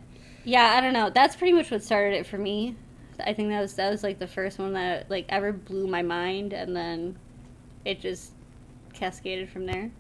yeah, 0.45 0.75
I 0.77 0.81
don't 0.81 0.93
know. 0.93 1.11
That's 1.11 1.37
pretty 1.37 1.53
much 1.53 1.71
what 1.71 1.83
started 1.83 2.17
it 2.17 2.27
for 2.27 2.39
me. 2.39 2.77
I 3.25 3.33
think 3.33 3.49
that 3.51 3.61
was 3.61 3.75
that 3.75 3.91
was 3.91 4.03
like 4.03 4.19
the 4.19 4.27
first 4.27 4.59
one 4.59 4.73
that 4.75 5.11
like 5.11 5.27
ever 5.29 5.53
blew 5.53 5.87
my 5.87 6.03
mind, 6.03 6.53
and 6.53 6.75
then 6.77 7.17
it 7.85 8.01
just 8.01 8.33
cascaded 8.93 9.49
from 9.51 9.67
there. 9.67 9.91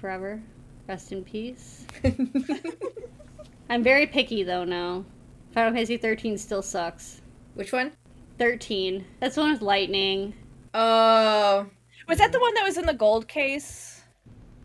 Forever, 0.00 0.42
rest 0.88 1.12
in 1.12 1.24
peace. 1.24 1.86
I'm 3.70 3.82
very 3.82 4.06
picky 4.06 4.42
though 4.42 4.64
now. 4.64 5.04
Final 5.52 5.72
Fantasy 5.72 5.96
13 5.96 6.36
still 6.38 6.62
sucks. 6.62 7.20
Which 7.54 7.72
one? 7.72 7.92
13. 8.38 9.04
That's 9.20 9.36
the 9.36 9.42
one 9.42 9.52
with 9.52 9.62
lightning. 9.62 10.34
Oh, 10.74 11.66
Was 12.08 12.18
that 12.18 12.32
the 12.32 12.40
one 12.40 12.52
that 12.54 12.64
was 12.64 12.76
in 12.76 12.86
the 12.86 12.94
gold 12.94 13.28
case? 13.28 14.02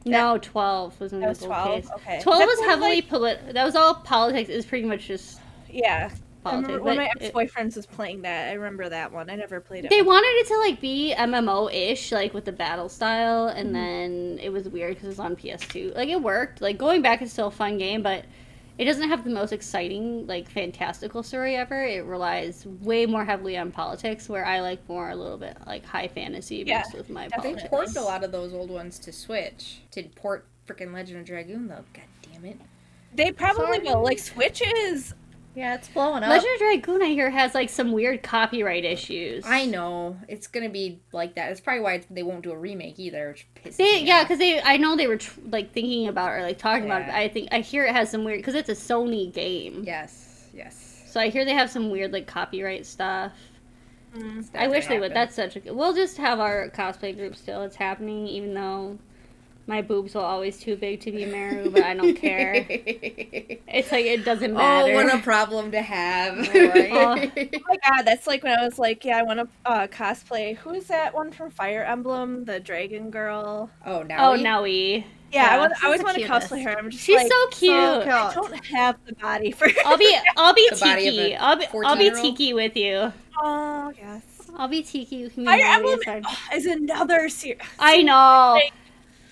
No, 0.05 0.39
12 0.39 0.99
was 0.99 1.13
in 1.13 1.19
That 1.19 1.25
the 1.25 1.29
was 1.29 1.39
gold 1.39 1.51
12. 1.51 1.82
case. 1.84 1.91
Okay. 1.95 2.19
12 2.23 2.39
That's 2.39 2.49
was 2.60 2.67
heavily 2.67 2.95
like- 2.95 3.10
polit. 3.10 3.53
That 3.53 3.65
was 3.65 3.75
all 3.75 3.95
politics. 3.95 4.49
It 4.49 4.55
was 4.55 4.65
pretty 4.65 4.88
much 4.88 5.05
just 5.08 5.39
Yeah. 5.69 6.10
Politics. 6.43 6.80
one 6.82 6.91
of 6.91 6.97
my 6.97 7.10
ex-boyfriends 7.19 7.75
was 7.75 7.86
playing 7.86 8.21
that. 8.21 8.49
I 8.49 8.54
remember 8.54 8.88
that 8.89 9.12
one. 9.12 9.30
I 9.30 9.36
never 9.36 9.60
played 9.60 9.86
it. 9.86 9.89
They 9.89 10.02
wanted 10.02 10.28
it 10.28 10.47
to 10.47 10.58
like 10.58 10.80
be 10.80 11.13
MMO-ish, 11.17 12.12
like 12.12 12.34
with 12.34 12.45
the 12.45 12.52
battle 12.52 12.89
style, 12.89 13.47
Mm-hmm. 13.49 13.58
and 13.60 13.75
then 13.75 14.39
it 14.41 14.49
was 14.49 14.67
weird 14.69 14.91
because 14.95 15.06
it 15.06 15.10
was 15.10 15.19
on 15.19 15.36
PS2. 15.36 15.95
Like 15.95 16.10
it 16.10 16.21
worked. 16.21 16.62
Like 16.62 16.78
going 16.78 17.02
back 17.02 17.21
is 17.21 17.32
still 17.32 17.47
a 17.47 17.52
fun 17.52 17.78
game, 17.78 18.02
but 18.02 18.25
it 18.78 18.86
doesn't 18.86 19.10
have 19.10 19.25
the 19.25 19.30
most 19.30 19.52
exciting, 19.52 20.25
like 20.28 20.49
fantastical 20.49 21.21
story 21.23 21.58
ever. 21.58 21.84
It 21.84 22.06
relies 22.06 22.65
way 22.65 23.06
more 23.06 23.25
heavily 23.25 23.58
on 23.58 23.71
politics, 23.71 24.30
where 24.30 24.45
I 24.45 24.62
like 24.62 24.88
more 24.88 25.10
a 25.10 25.15
little 25.17 25.38
bit 25.38 25.58
like 25.67 25.84
high 25.86 26.08
fantasy 26.08 26.63
Yeah, 26.65 26.78
mixed 26.78 26.93
with 26.93 27.10
my 27.10 27.28
definitely. 27.28 27.62
they 27.63 27.67
ported 27.67 27.97
a 27.97 28.02
lot 28.02 28.23
of 28.23 28.32
those 28.32 28.54
old 28.54 28.69
ones 28.71 28.97
to 28.99 29.12
Switch. 29.12 29.82
To 29.91 30.04
port 30.15 30.45
freaking 30.65 30.93
Legend 30.93 31.19
of 31.19 31.25
Dragoon 31.25 31.67
though. 31.67 31.84
God 31.93 32.04
damn 32.32 32.45
it. 32.45 32.58
They 33.13 33.34
probably 33.34 33.65
Sorry. 33.65 33.80
will. 33.80 34.04
Like 34.04 34.19
Switch 34.19 34.62
is 34.62 35.13
Yeah, 35.59 35.75
it's 35.75 35.89
blowing 35.89 36.23
up. 36.23 36.29
Legend 36.29 36.53
of 36.53 36.59
Dragoon, 36.59 37.01
I 37.01 37.07
hear, 37.07 37.29
has 37.29 37.53
like 37.53 37.69
some 37.69 37.91
weird 37.91 38.23
copyright 38.23 38.85
issues. 38.85 39.43
I 39.45 39.65
know 39.65 40.15
it's 40.29 40.47
gonna 40.47 40.69
be 40.69 41.01
like 41.11 41.35
that. 41.35 41.51
It's 41.51 41.59
probably 41.59 41.81
why 41.81 42.01
they 42.09 42.23
won't 42.23 42.43
do 42.43 42.51
a 42.53 42.57
remake 42.57 42.97
either. 42.97 43.27
Which 43.27 43.45
pisses 43.55 43.75
They, 43.75 44.01
me 44.01 44.07
yeah, 44.07 44.23
because 44.23 44.39
they, 44.39 44.61
I 44.61 44.77
know 44.77 44.95
they 44.95 45.07
were 45.07 45.17
tr- 45.17 45.41
like 45.51 45.73
thinking 45.73 46.07
about 46.07 46.31
or 46.31 46.43
like 46.43 46.59
talking 46.59 46.85
about 46.85 47.01
it. 47.01 47.07
But 47.07 47.15
I 47.15 47.27
think 47.27 47.49
I 47.51 47.59
hear 47.59 47.83
it 47.85 47.93
has 47.93 48.09
some 48.09 48.23
weird 48.23 48.39
because 48.39 48.55
it's 48.55 48.69
a 48.69 48.73
Sony 48.73 49.33
game. 49.33 49.83
yes, 49.85 50.47
yes. 50.53 51.03
So 51.07 51.19
I 51.19 51.27
hear 51.27 51.43
they 51.43 51.55
have 51.55 51.69
some 51.69 51.89
weird 51.89 52.13
like 52.13 52.25
copyright 52.25 52.85
stuff. 52.85 53.33
Mm. 54.15 54.39
It's 54.39 54.51
I 54.55 54.67
wish 54.69 54.85
gonna 54.85 54.95
they 54.95 54.99
would. 55.01 55.13
That's 55.13 55.35
such 55.35 55.57
a. 55.57 55.73
We'll 55.73 55.93
just 55.93 56.15
have 56.15 56.39
our 56.39 56.69
cosplay 56.69 57.13
group 57.13 57.35
still. 57.35 57.63
It's 57.63 57.75
happening, 57.75 58.27
even 58.27 58.53
though 58.53 58.97
my 59.69 59.84
boobs 59.84 60.15
will 60.15 60.23
always 60.23 60.58
too 60.58 60.75
big 60.75 60.99
to 61.01 61.12
be 61.12 61.25
Meru, 61.25 61.69
but 61.69 61.84
I 61.84 61.93
don't 61.93 62.15
care. 62.15 62.65
It's 63.71 63.91
like 63.91 64.05
it 64.05 64.25
doesn't 64.25 64.53
matter. 64.55 64.91
oh, 64.91 64.95
what 64.95 65.13
a 65.13 65.19
problem 65.19 65.71
to 65.71 65.82
have. 65.82 66.38
Right. 66.53 66.91
Oh. 66.91 67.15
Oh 67.60 67.60
my 67.69 67.77
god, 67.88 68.01
that's 68.03 68.25
like 68.25 68.41
when 68.43 68.58
I 68.58 68.65
was 68.65 68.79
like, 68.79 69.05
yeah, 69.05 69.19
I 69.19 69.21
want 69.23 69.39
to 69.39 69.47
uh, 69.65 69.88
cosplay. 69.88 70.58
Who 70.58 70.71
is 70.71 70.88
that 70.88 71.13
one 71.13 71.32
from 71.32 71.51
Fire 71.51 71.84
Emblem? 71.84 72.45
The 72.45 72.60
dragon 72.60 73.12
girl. 73.12 73.69
oh, 73.86 74.01
now. 74.01 74.32
oh, 74.32 74.34
we- 74.34 74.43
Nowi. 74.43 75.03
Yeah, 75.32 75.43
Yeah, 75.43 75.55
I, 75.55 75.58
want, 75.60 75.73
I 75.84 75.86
always 75.86 76.01
want 76.03 76.17
to 76.17 76.23
cosplay 76.27 76.63
her. 76.63 76.75
I'm 76.75 76.89
just 76.89 77.03
She's 77.03 77.15
like, 77.17 77.32
so 77.32 77.47
cute. 77.51 77.71
So 77.71 78.01
cute. 78.01 78.13
I 78.13 78.34
don't 78.34 78.65
have 78.65 78.97
the 79.05 79.13
body 79.13 79.51
for. 79.51 79.67
I'll 79.86 79.97
be 79.97 80.17
I'll 80.36 80.55
be 80.55 80.67
The 80.71 80.79
body 80.79 81.08
of 81.08 81.13
Tiki. 81.13 81.34
a 81.34 81.38
I'll 81.38 81.55
be 81.55 81.65
I'll 81.86 81.95
be 81.95 82.10
Tiki 82.10 82.53
with 82.53 82.75
you. 82.75 83.13
oh 83.43 83.93
yes. 83.95 84.23
I'll 84.58 84.67
be 84.67 84.82
Tiki. 84.82 85.17
You 85.17 85.29
can 85.29 85.43
be 85.43 85.47
Fire 85.47 85.62
Emblem 85.63 85.99
is 86.55 86.65
another 86.65 87.29
series. 87.29 87.62
I 87.77 88.01
know. 88.01 88.53
Like- 88.55 88.73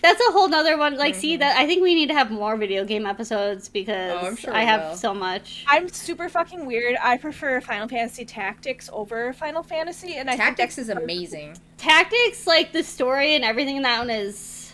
That's 0.02 0.22
a 0.22 0.32
whole 0.32 0.48
nother 0.48 0.78
one. 0.78 0.96
Like, 0.96 1.16
see 1.16 1.36
Mhm. 1.36 1.40
that 1.40 1.58
I 1.58 1.66
think 1.66 1.82
we 1.82 1.96
need 1.96 2.08
to 2.08 2.14
have 2.14 2.30
more 2.32 2.56
video 2.56 2.86
game 2.86 3.06
episodes 3.06 3.68
because 3.68 4.12
Oh, 4.14 4.28
I'm 4.28 4.36
sure 4.36 4.54
I 4.54 4.62
have 4.64 4.82
will. 4.92 4.96
so 4.96 5.14
much. 5.14 5.66
I'm 5.68 5.90
super 5.90 6.30
fucking 6.30 6.66
weird. 6.66 6.98
I 7.02 7.18
prefer 7.18 7.60
Final 7.62 7.88
Fantasy 7.88 8.24
Tactics 8.24 8.90
over 8.94 9.34
Final 9.34 9.64
Fantasy, 9.64 10.16
and 10.16 10.30
I 10.30 10.34
think 10.38 10.44
Tactics 10.58 10.78
is 10.78 10.90
amazing. 10.90 11.58
Tactics, 11.78 12.46
like 12.46 12.72
the 12.74 12.84
story 12.84 13.34
and 13.36 13.44
everything 13.44 13.78
in 13.78 13.84
that 13.84 14.00
one 14.00 14.10
is 14.10 14.74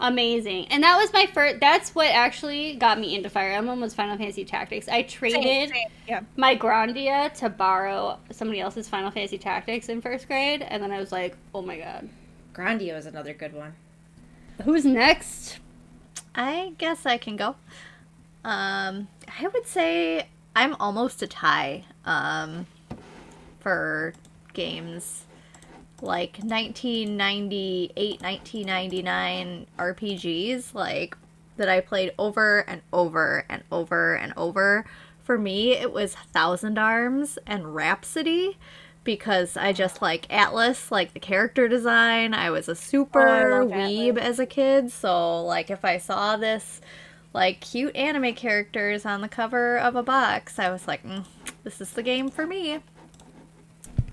amazing. 0.00 0.66
And 0.68 0.82
that 0.82 0.96
was 0.96 1.12
my 1.12 1.26
first. 1.26 1.60
That's 1.60 1.94
what 1.94 2.08
actually 2.10 2.74
got 2.76 2.98
me 3.00 3.14
into 3.14 3.30
Fire 3.30 3.52
Emblem 3.52 3.80
was 3.80 3.94
Final 3.94 4.16
Fantasy 4.18 4.44
Tactics. 4.44 4.88
I 4.88 5.02
traded 5.02 5.70
same, 5.70 5.86
Yeah. 6.08 6.20
my 6.36 6.56
Grandia 6.56 7.32
to 7.34 7.48
borrow 7.48 8.18
somebody 8.30 8.60
else's 8.60 8.88
Final 8.88 9.10
Fantasy 9.10 9.38
Tactics 9.38 9.88
in 9.88 10.02
first 10.02 10.26
grade, 10.26 10.62
and 10.62 10.82
then 10.82 10.90
I 10.92 10.98
was 10.98 11.10
like, 11.12 11.36
oh 11.54 11.62
my 11.62 11.78
god, 11.78 12.08
Grandia 12.52 12.96
is 12.98 13.06
another 13.06 13.32
good 13.32 13.54
one. 13.54 13.74
Who's 14.62 14.84
next? 14.84 15.58
I 16.34 16.72
guess 16.78 17.06
I 17.06 17.18
can 17.18 17.36
go. 17.36 17.56
Um, 18.44 19.08
I 19.38 19.46
would 19.52 19.66
say 19.66 20.28
I'm 20.56 20.74
almost 20.76 21.22
a 21.22 21.26
tie 21.26 21.84
um, 22.04 22.66
for 23.60 24.14
games 24.52 25.24
like 26.00 26.38
1998, 26.38 28.22
1999 28.22 29.66
RPGs, 29.78 30.74
like 30.74 31.16
that 31.56 31.68
I 31.68 31.80
played 31.80 32.12
over 32.18 32.60
and 32.60 32.82
over 32.92 33.44
and 33.48 33.62
over 33.70 34.14
and 34.14 34.32
over. 34.36 34.84
For 35.22 35.38
me, 35.38 35.72
it 35.72 35.92
was 35.92 36.14
Thousand 36.14 36.78
Arms 36.78 37.38
and 37.46 37.74
Rhapsody 37.74 38.58
because 39.04 39.56
I 39.56 39.72
just 39.72 40.00
like 40.02 40.28
Atlus, 40.28 40.90
like 40.90 41.12
the 41.14 41.20
character 41.20 41.68
design. 41.68 42.34
I 42.34 42.50
was 42.50 42.68
a 42.68 42.74
super 42.74 43.20
love 43.60 43.68
weeb 43.68 44.14
Atlus. 44.14 44.18
as 44.18 44.38
a 44.38 44.46
kid, 44.46 44.90
so 44.92 45.42
like 45.44 45.70
if 45.70 45.84
I 45.84 45.98
saw 45.98 46.36
this 46.36 46.80
like 47.32 47.60
cute 47.60 47.96
anime 47.96 48.34
characters 48.34 49.04
on 49.06 49.20
the 49.22 49.28
cover 49.28 49.78
of 49.78 49.96
a 49.96 50.02
box, 50.02 50.58
I 50.58 50.70
was 50.70 50.86
like, 50.86 51.02
mm, 51.04 51.24
this 51.64 51.80
is 51.80 51.90
the 51.92 52.02
game 52.02 52.28
for 52.30 52.46
me. 52.46 52.80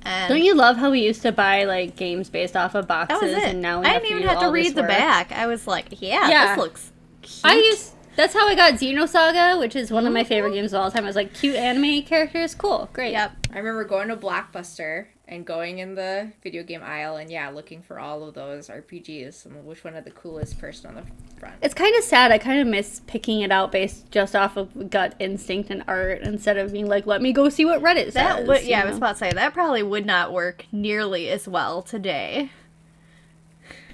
And 0.04 0.30
Don't 0.30 0.42
you 0.42 0.56
love 0.56 0.78
how 0.78 0.92
we 0.92 1.02
used 1.02 1.22
to 1.24 1.32
buy 1.34 1.66
like 1.66 1.98
games 1.98 2.30
based 2.30 2.56
off 2.56 2.74
of 2.76 2.88
boxes, 2.88 3.20
that 3.20 3.26
was 3.36 3.44
it. 3.44 3.50
and 3.50 3.62
now 3.62 3.82
we 3.82 3.86
I 3.86 3.90
have 3.90 4.02
didn't 4.02 4.10
to 4.20 4.24
even 4.24 4.24
do 4.24 4.28
have 4.30 4.40
to 4.48 4.52
read 4.52 4.74
the 4.76 4.82
work? 4.82 4.90
back. 4.90 5.32
I 5.34 5.46
was 5.48 5.68
like, 5.68 5.88
yeah, 6.02 6.30
Yeah. 6.30 6.56
this 6.56 6.64
looks 6.64 6.92
cute. 7.22 7.42
I 7.46 7.56
used. 7.58 7.94
That's 8.20 8.34
how 8.34 8.50
I 8.50 8.54
got 8.54 8.74
Xenosaga, 8.74 9.58
which 9.58 9.78
is 9.78 9.92
one 9.92 10.06
of 10.06 10.12
my 10.12 10.26
favorite 10.26 10.52
games 10.52 10.74
of 10.74 10.82
all 10.82 10.92
time. 10.92 11.06
I 11.06 11.08
was 11.08 11.16
like, 11.16 11.34
cute 11.34 11.56
anime 11.56 12.04
characters, 12.04 12.54
cool, 12.54 12.90
great. 12.92 13.14
Yep. 13.14 13.48
I 13.54 13.60
remember 13.60 13.86
going 13.86 14.10
to 14.10 14.18
Blockbuster 14.18 15.06
and 15.30 15.46
going 15.46 15.80
in 15.80 15.96
the 15.96 16.34
video 16.44 16.64
game 16.64 16.82
aisle 16.84 17.16
and 17.16 17.32
yeah, 17.32 17.50
looking 17.50 17.82
for 17.82 17.98
all 17.98 18.28
of 18.28 18.34
those 18.34 18.68
RPGs 18.68 19.46
and 19.46 19.66
which 19.66 19.86
one 19.86 19.94
had 19.94 20.04
the 20.04 20.12
coolest 20.12 20.60
person 20.60 20.88
on 20.88 20.96
the 20.96 21.40
front. 21.40 21.56
It's 21.62 21.74
kind 21.74 21.96
of 21.96 22.04
sad. 22.04 22.34
I 22.34 22.40
kind 22.40 22.60
of 22.60 22.68
miss 22.68 23.00
picking 23.08 23.40
it 23.40 23.54
out 23.54 23.72
based 23.72 24.12
just 24.12 24.36
off 24.36 24.58
of 24.58 24.90
gut 24.90 25.16
instinct 25.20 25.70
and 25.70 25.86
art 25.88 26.20
instead 26.24 26.58
of 26.58 26.74
being 26.74 26.88
like, 26.88 27.06
let 27.06 27.22
me 27.22 27.32
go 27.32 27.48
see 27.48 27.64
what 27.64 27.82
Reddit 27.82 28.08
says. 28.08 28.16
That 28.16 28.46
would, 28.46 28.64
you 28.64 28.72
yeah, 28.72 28.82
I 28.82 28.86
was 28.86 28.98
about 28.98 29.14
to 29.14 29.20
say 29.20 29.32
that 29.32 29.54
probably 29.54 29.82
would 29.82 30.06
not 30.06 30.34
work 30.34 30.66
nearly 30.74 31.30
as 31.30 31.48
well 31.48 31.82
today 31.82 32.52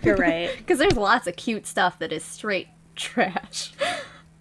You're 0.02 0.18
right. 0.18 0.50
because 0.58 0.80
there's 0.80 0.98
lots 0.98 1.28
of 1.28 1.36
cute 1.36 1.68
stuff 1.68 2.00
that 2.00 2.12
is 2.12 2.24
straight 2.24 2.70
trash. 2.96 3.72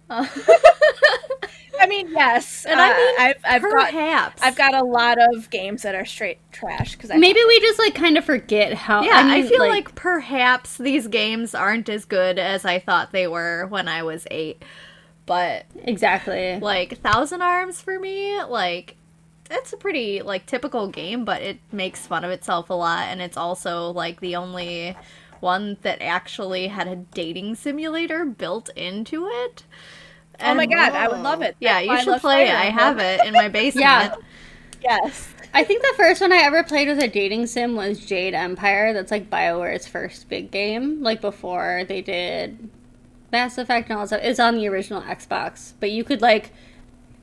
Uh, 0.09 0.27
I 1.79 1.87
mean, 1.87 2.09
yes, 2.11 2.65
And 2.65 2.79
I 2.79 2.91
uh, 2.91 2.97
mean, 2.97 3.15
I've 3.19 3.35
I've 3.43 3.61
got 3.61 3.91
perhaps 3.91 4.41
I've 4.41 4.55
got 4.55 4.73
a 4.73 4.83
lot 4.83 5.17
of 5.19 5.49
games 5.49 5.83
that 5.83 5.93
are 5.93 6.05
straight 6.05 6.39
trash 6.51 6.93
because 6.93 7.11
I 7.11 7.17
Maybe 7.17 7.39
we 7.47 7.59
just 7.59 7.79
like 7.79 7.95
kind 7.95 8.17
of 8.17 8.25
forget 8.25 8.73
how. 8.73 9.03
Yeah, 9.03 9.17
I, 9.17 9.41
mean, 9.41 9.49
feel 9.49 9.67
like, 9.67 9.93
perhaps 9.95 10.77
these 10.77 11.07
games 11.07 11.53
aren't 11.53 11.89
as 11.89 12.05
good 12.05 12.39
as 12.39 12.65
I 12.65 12.79
thought 12.79 13.11
they 13.11 13.27
were 13.27 13.67
when 13.67 13.87
I 13.87 14.03
was 14.03 14.25
eight. 14.31 14.63
But 15.25 15.65
exactly. 15.83 16.59
like 16.59 16.99
Thousand 16.99 17.41
Arms 17.41 17.81
for 17.81 17.99
me, 17.99 18.41
like 18.43 18.95
it's 19.49 19.73
a 19.73 19.77
pretty 19.77 20.21
like 20.21 20.45
typical 20.45 20.87
game, 20.87 21.25
but 21.25 21.41
it 21.41 21.59
makes 21.71 22.07
fun 22.07 22.23
of 22.23 22.31
itself 22.31 22.69
a 22.69 22.73
lot, 22.73 23.07
and 23.07 23.21
it's 23.21 23.37
also 23.37 23.91
like 23.91 24.19
the 24.19 24.35
only 24.35 24.95
one 25.45 25.77
that 25.83 26.01
actually 26.01 26.67
had 26.67 26.87
a 26.87 26.97
dating 26.97 27.55
simulator 27.55 28.25
built 28.25 28.69
into 28.75 29.27
it. 29.27 29.63
Oh 30.41 30.53
my 30.53 30.63
And- 30.63 30.71
god, 30.73 30.91
I 30.93 31.07
would 31.07 31.21
love 31.21 31.41
it. 31.41 31.55
Yeah, 31.61 31.75
That's 31.75 31.87
why 31.87 31.93
you 31.93 31.99
I 31.99 32.03
should 32.03 32.11
love 32.11 32.21
play 32.21 32.43
it. 32.49 32.53
I 32.55 32.65
have 32.65 32.99
it 32.99 33.25
in 33.25 33.31
my 33.33 33.47
basement. 33.59 33.85
Yeah. 33.85 34.15
Yes. 34.81 35.29
I 35.53 35.63
think 35.63 35.81
the 35.81 35.93
first 35.95 36.19
one 36.19 36.33
I 36.33 36.39
ever 36.43 36.63
played 36.63 36.89
with 36.89 36.99
a 37.01 37.07
dating 37.07 37.47
sim 37.47 37.75
was 37.77 38.05
Jade 38.05 38.33
Empire. 38.33 38.91
That's 38.91 39.09
like 39.11 39.29
BioWare's 39.29 39.87
first 39.87 40.27
big 40.27 40.51
game. 40.51 41.01
Like 41.01 41.21
before 41.21 41.83
they 41.87 42.01
did 42.01 42.69
Mass 43.31 43.57
Effect 43.57 43.89
and 43.89 43.97
all 43.97 44.03
that 44.05 44.09
stuff. 44.09 44.21
It's 44.21 44.39
on 44.39 44.55
the 44.57 44.67
original 44.67 45.01
Xbox. 45.01 45.71
But 45.79 45.91
you 45.91 46.03
could 46.03 46.21
like 46.21 46.51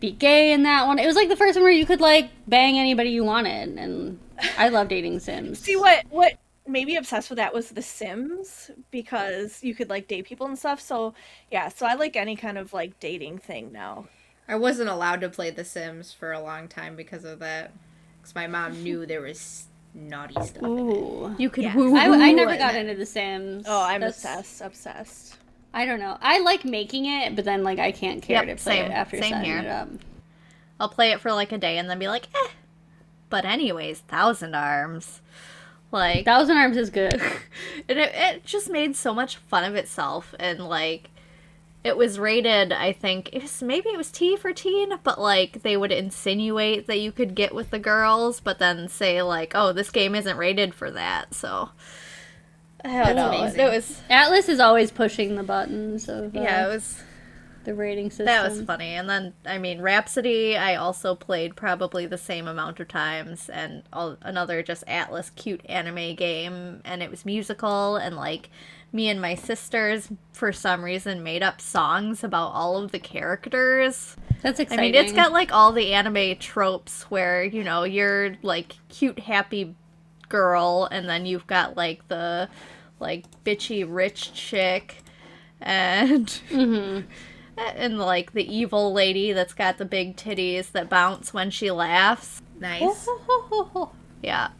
be 0.01 0.13
gay 0.13 0.53
in 0.53 0.63
that 0.63 0.87
one. 0.87 0.99
It 0.99 1.07
was 1.07 1.15
like 1.15 1.29
the 1.29 1.37
first 1.37 1.57
one 1.57 1.63
where 1.63 1.71
you 1.73 1.85
could 1.85 2.01
like 2.01 2.31
bang 2.49 2.79
anybody 2.79 3.11
you 3.11 3.23
wanted. 3.25 3.77
And 3.77 4.19
I 4.57 4.71
love 4.71 4.89
dating 4.89 5.21
sims. 5.21 5.59
See 5.59 5.77
what 5.77 6.05
what 6.09 6.33
made 6.67 6.87
me 6.87 6.97
obsessed 6.97 7.29
with 7.31 7.39
that 7.39 7.53
was 7.55 7.71
The 7.71 7.83
Sims 7.83 8.71
because 8.91 9.63
you 9.63 9.75
could 9.75 9.91
like 9.91 10.09
date 10.09 10.27
people 10.27 10.47
and 10.47 10.59
stuff. 10.59 10.81
So 10.81 11.15
yeah, 11.51 11.69
so 11.69 11.87
I 11.87 11.95
like 11.95 12.17
any 12.17 12.37
kind 12.37 12.59
of 12.59 12.73
like 12.73 12.99
dating 13.01 13.39
thing 13.39 13.73
now. 13.73 14.07
I 14.49 14.57
wasn't 14.57 14.89
allowed 14.89 15.21
to 15.23 15.29
play 15.29 15.51
The 15.51 15.65
Sims 15.65 16.13
for 16.13 16.33
a 16.33 16.41
long 16.41 16.69
time 16.69 16.97
because 16.97 17.25
of 17.25 17.39
that. 17.41 17.73
Because 18.21 18.35
my 18.35 18.47
mom 18.47 18.83
knew 18.83 19.07
there 19.07 19.21
was 19.21 19.67
naughty 19.95 20.35
stuff 20.35 20.57
in 20.59 20.65
it. 20.65 20.69
Ooh. 20.69 21.35
You 21.39 21.51
could 21.51 21.65
Yeah. 21.65 21.75
woo. 21.77 21.97
I, 21.97 22.05
I 22.29 22.33
never 22.33 22.57
got 22.57 22.75
into 22.77 22.95
The 22.95 23.07
Sims. 23.07 23.65
Oh, 23.67 23.83
I'm 23.83 24.01
That's- 24.01 24.17
obsessed, 24.25 24.61
obsessed. 24.61 25.37
I 25.75 25.87
don't 25.87 26.01
know. 26.01 26.19
I 26.21 26.39
like 26.41 26.65
making 26.67 27.07
it, 27.07 27.35
but 27.35 27.45
then 27.47 27.65
like 27.65 27.79
I 27.79 27.93
can't 27.93 28.23
care 28.23 28.45
Yep, 28.45 28.59
to 28.59 28.63
play 28.63 28.77
same. 28.77 28.91
it 28.91 28.95
after 28.95 29.17
Same 29.21 29.31
setting 29.33 29.45
here. 29.51 29.59
it 29.61 29.67
up. 29.67 29.89
I'll 30.79 30.89
play 30.91 31.13
it 31.13 31.21
for 31.21 31.33
like 31.33 31.51
a 31.51 31.59
day 31.59 31.79
and 31.79 31.89
then 31.89 31.99
be 31.99 32.09
like, 32.09 32.29
eh. 32.35 32.49
But 33.31 33.45
anyways, 33.47 34.01
Thousand 34.01 34.55
Arms, 34.55 35.23
like 35.93 36.25
Thousand 36.25 36.57
Arms 36.57 36.77
is 36.77 36.91
good. 36.91 37.15
and 37.89 37.99
it, 37.99 38.13
it 38.15 38.45
just 38.45 38.71
made 38.71 38.97
so 38.97 39.15
much 39.15 39.37
fun 39.37 39.65
of 39.65 39.75
itself 39.77 40.35
and 40.41 40.59
like 40.61 41.11
it 41.85 41.97
was 41.97 42.17
rated 42.19 42.73
i 42.73 42.93
think 42.93 43.29
it 43.33 43.43
was 43.43 43.61
maybe 43.61 43.89
it 43.89 43.97
was 43.99 44.13
t 44.13 44.37
for 44.37 44.53
teen 44.53 44.93
but 45.03 45.21
like 45.21 45.63
they 45.63 45.77
would 45.77 45.91
insinuate 45.91 46.87
that 46.87 47.01
you 47.01 47.11
could 47.11 47.35
get 47.35 47.53
with 47.53 47.71
the 47.71 47.79
girls 47.79 48.39
but 48.39 48.61
then 48.61 48.87
say 48.89 49.21
like 49.21 49.51
oh 49.57 49.73
this 49.73 49.91
game 49.91 50.15
isn't 50.15 50.37
rated 50.37 50.73
for 50.75 50.93
that 50.93 51.35
so 51.35 51.71
i 52.85 52.89
don't 52.89 53.03
That's 53.05 53.17
know 53.17 53.33
amazing. 53.33 53.61
it 53.61 53.71
was 53.71 54.03
Atlus 54.09 54.49
is 54.49 54.61
always 54.61 54.93
pushing 54.93 55.35
the 55.35 55.43
buttons 55.43 56.09
of 56.09 56.37
uh, 56.37 56.41
yeah 56.41 56.67
it 56.67 56.69
was 56.69 57.03
the 57.65 57.75
rating 57.75 58.11
system. 58.11 58.27
that 58.27 58.49
was 58.49 58.63
funny 58.63 58.89
and 58.95 59.09
then 59.09 59.33
i 59.47 59.59
mean 59.59 59.81
rhapsody 59.81 60.57
i 60.57 60.75
also 60.75 61.15
played 61.15 61.55
probably 61.57 62.07
the 62.07 62.19
same 62.19 62.47
amount 62.49 62.81
of 62.81 62.89
times 62.89 63.49
and 63.49 63.83
all, 63.93 64.17
another 64.23 64.63
just 64.63 64.85
Atlus 64.87 65.35
cute 65.37 65.61
anime 65.67 66.15
game 66.15 66.81
and 66.85 67.03
it 67.03 67.11
was 67.11 67.25
musical 67.25 67.97
and 67.97 68.17
like 68.17 68.51
me 68.93 69.09
and 69.09 69.21
my 69.21 69.35
sisters 69.35 70.11
for 70.33 70.53
some 70.53 70.85
reason 70.85 71.23
made 71.23 71.43
up 71.43 71.61
songs 71.61 72.23
about 72.23 72.49
all 72.53 72.77
of 72.77 72.93
the 72.93 72.99
characters 72.99 74.17
That's 74.43 74.61
exciting. 74.61 74.79
i 74.79 74.83
mean 74.93 74.95
it's 74.95 75.13
got 75.13 75.33
like 75.33 75.53
all 75.53 75.73
the 75.73 75.93
anime 75.95 76.37
tropes 76.37 77.05
where 77.05 77.43
you 77.45 77.65
know 77.65 77.85
you're 77.85 78.37
like 78.43 78.75
cute 78.89 79.19
happy 79.21 79.75
girl 80.29 80.89
and 80.91 81.09
then 81.09 81.27
you've 81.27 81.47
got 81.47 81.77
like 81.77 82.07
the 82.09 82.49
like 83.01 83.25
bitchy 83.45 83.85
rich 83.89 84.33
chick 84.33 84.99
and 85.61 86.27
Mhm. 86.51 87.05
And 87.57 87.99
like 87.99 88.33
the 88.33 88.51
evil 88.55 88.93
lady 88.93 89.33
that's 89.33 89.55
got 89.55 89.79
the 89.79 89.85
big 89.85 90.17
titties 90.17 90.71
that 90.73 90.89
bounce 90.89 91.35
when 91.35 91.51
she 91.51 91.71
laughs. 91.71 92.41
Nice. 92.59 93.09
Yeah. 94.23 94.51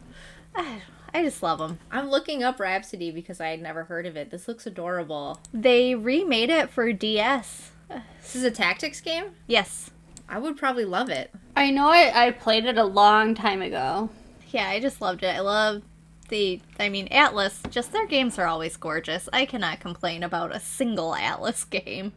I, 0.53 0.81
I 1.13 1.23
just 1.23 1.41
love 1.41 1.57
them. 1.59 1.79
I'm 1.89 2.09
looking 2.09 2.43
up 2.43 2.59
Rhapsody 2.59 3.11
because 3.11 3.39
I 3.39 3.47
had 3.47 3.61
never 3.61 3.85
heard 3.85 4.05
of 4.05 4.17
it. 4.17 4.29
This 4.29 4.47
looks 4.47 4.67
adorable. 4.67 5.39
They 5.53 5.95
remade 5.95 6.49
it 6.49 6.69
for 6.69 6.91
DS. 6.91 7.71
This 8.21 8.35
is 8.35 8.43
a 8.43 8.51
tactics 8.51 8.99
game? 8.99 9.31
Yes. 9.47 9.89
I 10.27 10.39
would 10.39 10.57
probably 10.57 10.85
love 10.85 11.09
it. 11.09 11.31
I 11.55 11.71
know 11.71 11.87
I, 11.87 12.27
I 12.27 12.31
played 12.31 12.65
it 12.65 12.77
a 12.77 12.83
long 12.83 13.35
time 13.35 13.61
ago. 13.61 14.09
Yeah, 14.49 14.67
I 14.67 14.79
just 14.79 15.01
loved 15.01 15.23
it. 15.23 15.35
I 15.35 15.39
love 15.39 15.81
the 16.29 16.61
I 16.79 16.89
mean 16.89 17.07
Atlus, 17.09 17.69
just 17.69 17.91
their 17.91 18.07
games 18.07 18.39
are 18.39 18.47
always 18.47 18.77
gorgeous. 18.77 19.29
I 19.31 19.45
cannot 19.45 19.79
complain 19.79 20.23
about 20.23 20.55
a 20.55 20.59
single 20.59 21.13
Atlus 21.13 21.69
game. 21.69 22.13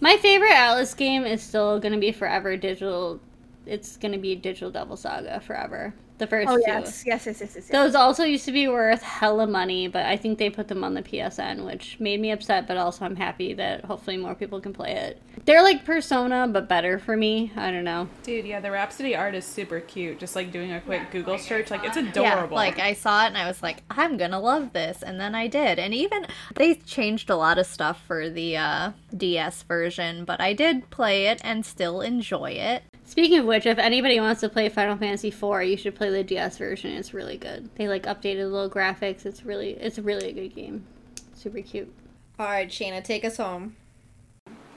My 0.00 0.16
favorite 0.16 0.52
Atlus 0.52 0.96
game 0.96 1.24
is 1.24 1.42
still 1.42 1.80
to 1.92 1.98
be 1.98 2.12
forever 2.12 2.56
digital. 2.56 3.20
It's 3.66 3.96
to 4.12 4.18
be 4.18 4.34
Digital 4.36 4.70
Devil 4.70 4.96
Saga 4.96 5.40
forever. 5.40 5.94
The 6.18 6.26
first 6.26 6.48
Oh 6.48 6.56
two. 6.56 6.62
yes, 6.66 7.04
yes, 7.06 7.26
yes, 7.26 7.40
yes, 7.40 7.40
yes. 7.40 7.54
yes. 7.56 7.68
Those 7.70 7.94
also 7.94 8.24
used 8.24 8.44
to 8.46 8.52
be 8.52 8.66
worth 8.68 9.02
hella 9.02 9.46
money, 9.46 9.86
but 9.88 10.04
I 10.04 10.16
think 10.16 10.38
they 10.38 10.50
put 10.50 10.68
them 10.68 10.82
on 10.82 10.94
the 10.94 11.02
PSN, 11.02 11.64
which 11.64 11.98
made 12.00 12.20
me 12.20 12.32
upset, 12.32 12.66
but 12.66 12.76
also 12.76 13.04
I'm 13.04 13.16
happy 13.16 13.54
that 13.54 13.84
hopefully 13.84 14.16
more 14.16 14.34
people 14.34 14.60
can 14.60 14.72
play 14.72 14.92
it. 14.92 15.22
They're 15.44 15.62
like 15.62 15.84
Persona, 15.84 16.48
but 16.50 16.68
better 16.68 16.98
for 16.98 17.16
me. 17.16 17.52
I 17.56 17.70
don't 17.70 17.84
know. 17.84 18.08
Dude, 18.24 18.44
yeah, 18.44 18.58
the 18.60 18.70
Rhapsody 18.70 19.14
art 19.14 19.34
is 19.34 19.44
super 19.44 19.80
cute. 19.80 20.18
Just 20.18 20.34
like 20.34 20.50
doing 20.50 20.72
a 20.72 20.80
quick 20.80 21.10
Google 21.10 21.38
search, 21.38 21.70
like 21.70 21.84
it's 21.84 21.96
adorable. 21.96 22.22
Yeah, 22.22 22.32
adorable. 22.34 22.56
like 22.56 22.78
I 22.80 22.92
saw 22.94 23.24
it 23.24 23.28
and 23.28 23.38
I 23.38 23.46
was 23.46 23.62
like, 23.62 23.82
I'm 23.88 24.16
gonna 24.16 24.40
love 24.40 24.72
this, 24.72 25.02
and 25.02 25.20
then 25.20 25.34
I 25.36 25.46
did. 25.46 25.78
And 25.78 25.94
even 25.94 26.26
they 26.56 26.74
changed 26.74 27.30
a 27.30 27.36
lot 27.36 27.58
of 27.58 27.66
stuff 27.66 28.02
for 28.06 28.28
the 28.28 28.56
uh, 28.56 28.90
DS 29.16 29.62
version, 29.62 30.24
but 30.24 30.40
I 30.40 30.52
did 30.52 30.90
play 30.90 31.26
it 31.28 31.40
and 31.44 31.64
still 31.64 32.00
enjoy 32.00 32.50
it. 32.50 32.82
Speaking 33.08 33.38
of 33.38 33.46
which, 33.46 33.64
if 33.64 33.78
anybody 33.78 34.20
wants 34.20 34.42
to 34.42 34.50
play 34.50 34.68
Final 34.68 34.94
Fantasy 34.94 35.28
IV, 35.28 35.66
you 35.66 35.78
should 35.78 35.94
play 35.94 36.10
the 36.10 36.22
DS 36.22 36.58
version. 36.58 36.90
It's 36.90 37.14
really 37.14 37.38
good. 37.38 37.70
They 37.76 37.88
like 37.88 38.02
updated 38.02 38.52
little 38.52 38.68
graphics. 38.68 39.24
It's 39.24 39.46
really 39.46 39.70
it's 39.70 39.98
really 39.98 40.28
a 40.28 40.32
good 40.32 40.54
game. 40.54 40.84
Super 41.32 41.62
cute. 41.62 41.90
All 42.38 42.44
right, 42.44 42.68
Shana, 42.68 43.02
take 43.02 43.24
us 43.24 43.38
home. 43.38 43.76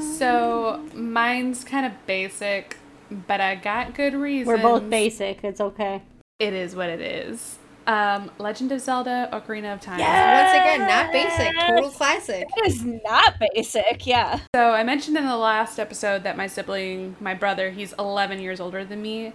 so 0.00 0.88
mine's 0.94 1.64
kind 1.64 1.84
of 1.84 1.92
basic, 2.06 2.76
but 3.10 3.40
I 3.40 3.56
got 3.56 3.92
good 3.94 4.14
reasons. 4.14 4.46
We're 4.46 4.62
both 4.62 4.88
basic. 4.88 5.42
It's 5.42 5.60
okay. 5.60 6.02
It 6.38 6.52
is 6.52 6.76
what 6.76 6.88
it 6.90 7.00
is. 7.00 7.58
Um, 7.90 8.30
Legend 8.38 8.70
of 8.70 8.80
Zelda: 8.80 9.28
Ocarina 9.32 9.74
of 9.74 9.80
Time. 9.80 9.98
Once 9.98 10.52
again, 10.52 10.86
not 10.86 11.10
basic, 11.10 11.58
total 11.58 11.90
classic. 11.90 12.46
It 12.56 12.66
is 12.68 12.84
not 12.84 13.34
basic, 13.52 14.06
yeah. 14.06 14.38
So 14.54 14.70
I 14.70 14.84
mentioned 14.84 15.16
in 15.16 15.26
the 15.26 15.36
last 15.36 15.80
episode 15.80 16.22
that 16.22 16.36
my 16.36 16.46
sibling, 16.46 17.16
my 17.18 17.34
brother, 17.34 17.70
he's 17.70 17.92
11 17.98 18.38
years 18.38 18.60
older 18.60 18.84
than 18.84 19.02
me. 19.02 19.32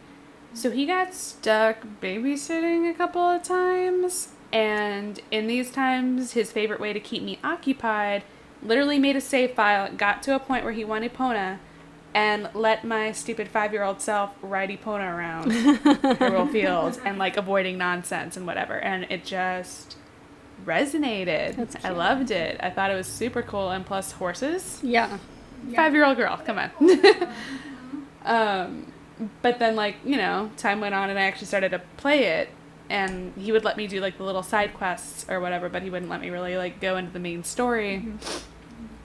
So 0.53 0.71
he 0.71 0.85
got 0.85 1.13
stuck 1.13 1.85
babysitting 2.01 2.89
a 2.89 2.93
couple 2.93 3.21
of 3.21 3.43
times. 3.43 4.29
And 4.53 5.19
in 5.31 5.47
these 5.47 5.69
times, 5.69 6.31
his 6.31 6.49
favorite 6.53 6.79
way 6.79 6.93
to 6.93 6.99
keep 7.01 7.23
me 7.23 7.39
occupied 7.43 8.23
literally 8.63 8.99
made 8.99 9.17
a 9.17 9.21
save 9.21 9.51
file, 9.51 9.91
got 9.93 10.23
to 10.23 10.33
a 10.33 10.39
point 10.39 10.63
where 10.63 10.71
he 10.71 10.85
wanted 10.85 11.13
Epona, 11.13 11.59
and 12.15 12.49
let 12.55 12.83
my 12.85 13.11
stupid 13.11 13.47
five 13.49 13.73
year 13.73 13.83
old 13.83 14.01
self 14.01 14.31
ride 14.41 14.69
Epona 14.69 15.13
around 15.15 15.51
Hyrule 15.51 16.49
Field 16.51 16.99
and 17.05 17.19
like 17.19 17.37
avoiding 17.37 17.77
nonsense 17.77 18.35
and 18.37 18.47
whatever. 18.47 18.79
And 18.79 19.05
it 19.11 19.23
just 19.25 19.97
resonated. 20.65 21.75
I 21.85 21.89
loved 21.89 22.31
it. 22.31 22.57
I 22.63 22.69
thought 22.71 22.89
it 22.89 22.95
was 22.95 23.07
super 23.07 23.41
cool. 23.43 23.69
And 23.69 23.85
plus, 23.85 24.13
horses 24.13 24.79
Yeah. 24.81 25.17
five 25.75 25.93
year 25.93 26.05
old 26.05 26.17
girl 26.17 26.37
come 26.45 26.57
on 26.59 26.71
um 28.25 28.91
but 29.41 29.59
then 29.59 29.75
like 29.75 29.95
you 30.03 30.17
know 30.17 30.49
time 30.57 30.79
went 30.81 30.93
on 30.93 31.09
and 31.09 31.17
i 31.17 31.23
actually 31.23 31.47
started 31.47 31.69
to 31.69 31.79
play 31.97 32.25
it 32.25 32.49
and 32.89 33.33
he 33.37 33.51
would 33.51 33.63
let 33.63 33.77
me 33.77 33.87
do 33.87 33.99
like 34.01 34.17
the 34.17 34.23
little 34.23 34.43
side 34.43 34.73
quests 34.73 35.25
or 35.29 35.39
whatever 35.39 35.69
but 35.69 35.81
he 35.81 35.89
wouldn't 35.89 36.09
let 36.11 36.21
me 36.21 36.29
really 36.29 36.57
like 36.57 36.79
go 36.81 36.97
into 36.97 37.11
the 37.11 37.19
main 37.19 37.43
story 37.43 38.05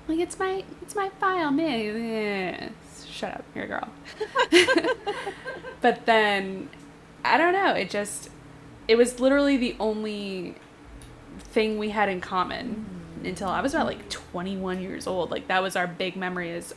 like 0.09 0.19
it's 0.19 0.39
my 0.39 0.65
it's 0.83 0.95
my 0.95 1.09
file 1.21 1.51
man 1.51 2.75
shut 3.21 3.35
up 3.35 3.45
you're 3.55 3.65
a 3.65 3.69
girl 3.69 3.89
but 5.81 6.07
then 6.07 6.69
i 7.25 7.37
don't 7.37 7.53
know 7.53 7.73
it 7.73 7.91
just 7.91 8.31
it 8.89 8.97
was 8.97 9.21
literally 9.21 9.57
the 9.57 9.77
only 9.79 10.57
thing 11.39 11.79
we 11.79 11.91
had 11.91 12.09
in 12.09 12.21
common 12.21 12.87
mm-hmm. 13.17 13.27
until 13.27 13.49
I 13.49 13.61
was 13.61 13.75
about 13.75 13.87
like 13.87 14.09
21 14.09 14.83
years 14.83 15.07
old. 15.07 15.31
Like 15.31 15.49
that 15.49 15.63
was 15.63 15.77
our 15.77 15.87
big 15.87 16.17
memory 16.17 16.51
is 16.51 16.75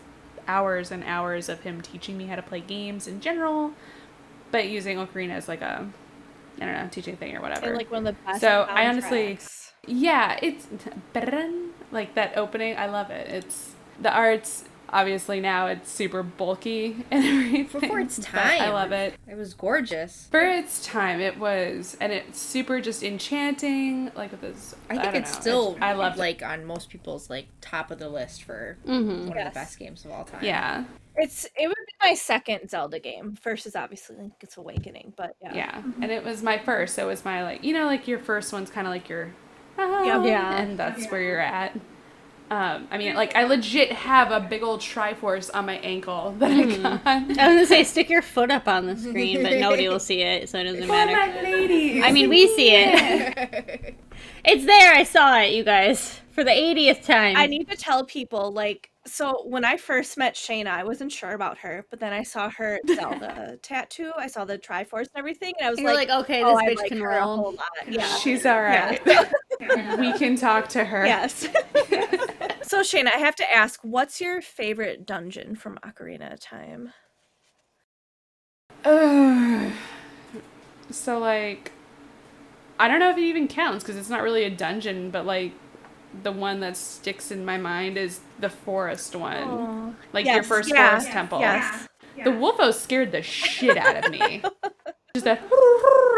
hours 0.47 0.91
and 0.91 1.03
hours 1.05 1.49
of 1.49 1.61
him 1.61 1.81
teaching 1.81 2.17
me 2.17 2.25
how 2.25 2.35
to 2.35 2.41
play 2.41 2.59
games 2.59 3.07
in 3.07 3.21
general, 3.21 3.71
but 4.51 4.67
using 4.67 4.97
Ocarina 4.97 5.31
as 5.31 5.47
like 5.47 5.61
a 5.61 5.87
I 6.61 6.65
don't 6.65 6.75
know, 6.75 6.87
teaching 6.91 7.17
thing 7.17 7.35
or 7.35 7.41
whatever. 7.41 7.65
And 7.65 7.77
like 7.77 7.89
one 7.89 8.05
of 8.05 8.15
the 8.15 8.21
best. 8.23 8.41
So, 8.41 8.67
I 8.69 8.87
honestly- 8.87 9.37
soundtracks. 9.37 9.71
yeah, 9.87 10.39
it's 10.39 10.67
like 11.91 12.13
that 12.13 12.37
opening. 12.37 12.77
I 12.77 12.85
love 12.85 13.09
it. 13.09 13.27
It's 13.27 13.71
the 13.99 14.13
arts 14.13 14.65
obviously 14.93 15.39
now 15.41 15.67
it's 15.67 15.91
super 15.91 16.23
bulky 16.23 16.95
and 17.11 17.25
everything. 17.25 17.63
Before 17.81 17.99
its 17.99 18.17
but 18.19 18.27
time. 18.27 18.61
I 18.61 18.69
love 18.69 18.91
it. 18.93 19.15
It 19.27 19.35
was 19.35 19.53
gorgeous. 19.53 20.27
For 20.31 20.39
its 20.39 20.85
time, 20.85 21.19
it 21.19 21.37
was, 21.37 21.97
and 21.99 22.13
it's 22.13 22.39
super 22.39 22.79
just 22.79 23.03
enchanting. 23.03 24.11
Like 24.15 24.31
with 24.31 24.41
this, 24.41 24.75
I 24.89 24.93
think 24.93 25.03
don't 25.03 25.15
it's 25.15 25.33
know, 25.35 25.41
still 25.41 25.67
it's- 25.71 25.81
I 25.83 25.93
love 25.93 26.17
like 26.17 26.41
on 26.43 26.63
most 26.65 26.89
people's 26.89 27.29
like 27.29 27.47
top 27.59 27.91
of 27.91 27.99
the 27.99 28.07
list 28.09 28.43
for 28.43 28.77
Mm-hmm. 28.87 29.27
one 29.29 29.37
of 29.37 29.45
the 29.45 29.51
best 29.51 29.77
games 29.79 30.05
of 30.05 30.11
all 30.11 30.23
time. 30.23 30.43
Yeah, 30.43 30.85
It's 31.15 31.45
it 31.57 31.67
would 31.67 31.75
be 31.75 32.07
my 32.09 32.13
second 32.13 32.69
Zelda 32.69 32.99
game. 32.99 33.35
First 33.35 33.65
is 33.65 33.75
obviously 33.75 34.15
Link's 34.17 34.57
Awakening, 34.57 35.13
but 35.17 35.35
yeah. 35.41 35.53
yeah, 35.55 35.83
and 36.01 36.11
it 36.11 36.23
was 36.23 36.41
my 36.43 36.57
first. 36.59 36.95
So 36.95 37.03
it 37.05 37.07
was 37.07 37.25
my 37.25 37.43
like, 37.43 37.63
you 37.63 37.73
know, 37.73 37.85
like 37.87 38.07
your 38.07 38.19
first 38.19 38.53
one's 38.53 38.69
kind 38.69 38.85
of 38.87 38.91
like 38.93 39.09
your, 39.09 39.33
ah, 39.77 40.03
Yep. 40.03 40.25
Yeah. 40.27 40.57
and 40.61 40.77
that's 40.77 41.07
where 41.09 41.21
you're 41.21 41.39
at. 41.39 41.75
Um, 42.49 42.87
I 42.91 42.97
mean, 42.97 43.15
like 43.15 43.35
I 43.35 43.43
legit 43.45 43.91
have 43.91 44.31
a 44.31 44.39
big 44.39 44.63
old 44.63 44.79
Triforce 44.81 45.49
on 45.53 45.65
my 45.65 45.77
ankle 45.77 46.31
that 46.39 46.51
I 46.51 46.63
got. 46.63 47.01
I 47.05 47.19
was 47.25 47.37
gonna 47.37 47.65
say 47.65 47.83
stick 47.83 48.09
your 48.09 48.21
foot 48.21 48.51
up 48.51 48.67
on 48.67 48.85
the 48.85 48.95
screen, 48.95 49.41
but 49.41 49.57
nobody 49.57 49.87
will 49.87 49.99
see 49.99 50.21
it, 50.21 50.49
so 50.49 50.59
it 50.59 50.65
doesn't 50.65 50.87
matter. 50.87 51.41
ladies. 51.43 52.03
I 52.03 52.11
mean, 52.11 52.29
we 52.29 52.47
see 52.55 52.75
it. 52.75 53.95
It's 54.45 54.65
there. 54.65 54.93
I 54.93 55.03
saw 55.03 55.39
it, 55.39 55.53
you 55.53 55.63
guys, 55.63 56.19
for 56.31 56.43
the 56.43 56.51
80th 56.51 57.05
time. 57.05 57.37
I 57.37 57.47
need 57.47 57.69
to 57.69 57.77
tell 57.77 58.03
people 58.03 58.51
like 58.51 58.89
so 59.05 59.43
when 59.45 59.65
I 59.65 59.77
first 59.77 60.17
met 60.17 60.35
Shayna, 60.35 60.67
I 60.67 60.83
wasn't 60.83 61.11
sure 61.11 61.31
about 61.31 61.57
her, 61.59 61.85
but 61.89 61.99
then 61.99 62.13
I 62.13 62.23
saw 62.23 62.49
her 62.51 62.79
Zelda 62.87 63.57
tattoo. 63.61 64.11
I 64.17 64.27
saw 64.27 64.45
the 64.45 64.57
Triforce 64.57 65.01
and 65.01 65.17
everything, 65.17 65.53
and 65.59 65.67
I 65.67 65.69
was 65.71 65.79
like, 65.79 66.09
like, 66.09 66.21
okay, 66.21 66.43
oh, 66.43 66.57
this 66.57 66.57
I 66.57 66.73
bitch 66.73 66.77
like 66.77 66.87
can 66.89 67.01
her 67.01 67.11
a 67.11 67.19
roll. 67.19 67.35
whole 67.35 67.51
lot. 67.51 67.69
Yeah. 67.87 68.15
she's 68.17 68.45
all 68.45 68.61
right. 68.61 69.01
we 69.99 70.13
can 70.17 70.35
talk 70.35 70.69
to 70.69 70.85
her. 70.85 71.05
Yes. 71.05 71.41
so 72.63 72.81
Shayna, 72.81 73.13
I 73.13 73.19
have 73.19 73.35
to 73.35 73.53
ask, 73.53 73.79
what's 73.83 74.21
your 74.21 74.41
favorite 74.41 75.05
dungeon 75.05 75.55
from 75.55 75.77
Ocarina 75.85 76.33
of 76.33 76.39
Time? 76.39 76.93
Ugh. 78.85 79.71
so 80.91 81.17
like 81.17 81.71
I 82.79 82.87
don't 82.87 82.99
know 82.99 83.09
if 83.09 83.17
it 83.17 83.23
even 83.23 83.47
counts 83.47 83.83
because 83.83 83.97
it's 83.97 84.09
not 84.09 84.21
really 84.23 84.43
a 84.43 84.49
dungeon, 84.49 85.09
but 85.09 85.25
like 85.25 85.53
the 86.21 86.31
one 86.31 86.59
that 86.59 86.77
sticks 86.77 87.31
in 87.31 87.43
my 87.45 87.57
mind 87.57 87.97
is 87.97 88.19
the 88.39 88.49
forest 88.49 89.15
one. 89.15 89.95
Like 90.11 90.25
your 90.25 90.43
first 90.43 90.69
yeah, 90.69 90.91
forest 90.91 91.07
temple. 91.07 91.39
Yes. 91.39 91.87
The 92.23 92.29
wolfos 92.29 92.75
scared 92.75 93.11
the 93.11 93.21
shit 93.21 93.77
out 93.77 94.05
of 94.05 94.11
me. 94.11 94.43
Just 95.15 95.25
that 95.25 95.43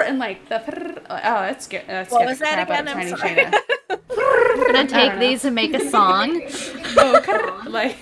and 0.05 0.19
like 0.19 0.47
the 0.47 0.61
oh 1.09 1.15
that 1.15 1.61
scared 1.61 1.87
that 1.87 2.09
What 2.11 2.25
was 2.25 2.39
the 2.39 2.45
that 2.45 2.67
crap 2.67 2.85
again? 2.85 2.87
I'm 2.87 2.95
Tiny 2.95 3.09
sorry. 3.09 3.35
Shayna. 3.35 3.59
We're 4.57 4.71
gonna 4.71 4.87
take 4.87 5.19
these 5.19 5.43
and 5.43 5.53
make 5.53 5.73
a 5.73 5.89
song. 5.89 6.41
oh, 6.97 7.63
like 7.67 7.97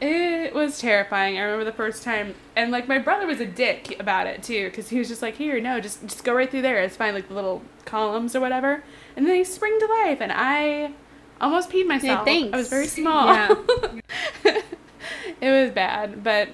it 0.00 0.54
was 0.54 0.78
terrifying. 0.78 1.38
I 1.38 1.42
remember 1.42 1.64
the 1.64 1.76
first 1.76 2.02
time, 2.02 2.34
and 2.56 2.70
like 2.70 2.88
my 2.88 2.98
brother 2.98 3.26
was 3.26 3.40
a 3.40 3.46
dick 3.46 3.96
about 4.00 4.26
it 4.26 4.42
too, 4.42 4.68
because 4.68 4.88
he 4.88 4.98
was 4.98 5.08
just 5.08 5.22
like, 5.22 5.36
"Here, 5.36 5.60
no, 5.60 5.80
just 5.80 6.02
just 6.02 6.24
go 6.24 6.32
right 6.32 6.50
through 6.50 6.62
there. 6.62 6.82
It's 6.82 6.96
fine, 6.96 7.14
like 7.14 7.28
the 7.28 7.34
little 7.34 7.62
columns 7.84 8.34
or 8.34 8.40
whatever." 8.40 8.82
And 9.16 9.26
then 9.26 9.34
they 9.34 9.44
spring 9.44 9.78
to 9.78 9.86
life, 9.86 10.18
and 10.20 10.32
I 10.32 10.92
almost 11.40 11.70
peed 11.70 11.86
myself. 11.86 12.24
Thanks. 12.24 12.54
I 12.54 12.56
was 12.56 12.68
very 12.68 12.86
small. 12.86 13.26
Yeah. 13.26 13.54
it 15.40 15.50
was 15.50 15.70
bad, 15.70 16.24
but 16.24 16.48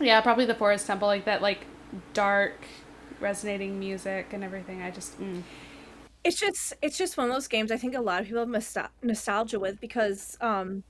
yeah, 0.00 0.20
probably 0.20 0.44
the 0.44 0.54
forest 0.54 0.86
temple, 0.86 1.08
like 1.08 1.24
that, 1.24 1.40
like 1.40 1.66
dark, 2.12 2.64
resonating 3.20 3.78
music 3.78 4.32
and 4.32 4.44
everything. 4.44 4.82
I 4.82 4.90
just. 4.90 5.18
Mm. 5.20 5.42
It's 6.22 6.38
just 6.38 6.74
it's 6.82 6.98
just 6.98 7.16
one 7.16 7.28
of 7.28 7.32
those 7.32 7.48
games 7.48 7.72
I 7.72 7.78
think 7.78 7.94
a 7.94 8.00
lot 8.00 8.20
of 8.20 8.26
people 8.26 8.40
have 8.40 8.48
nostal- 8.48 8.90
nostalgia 9.02 9.58
with 9.58 9.80
because 9.80 10.36
um 10.40 10.82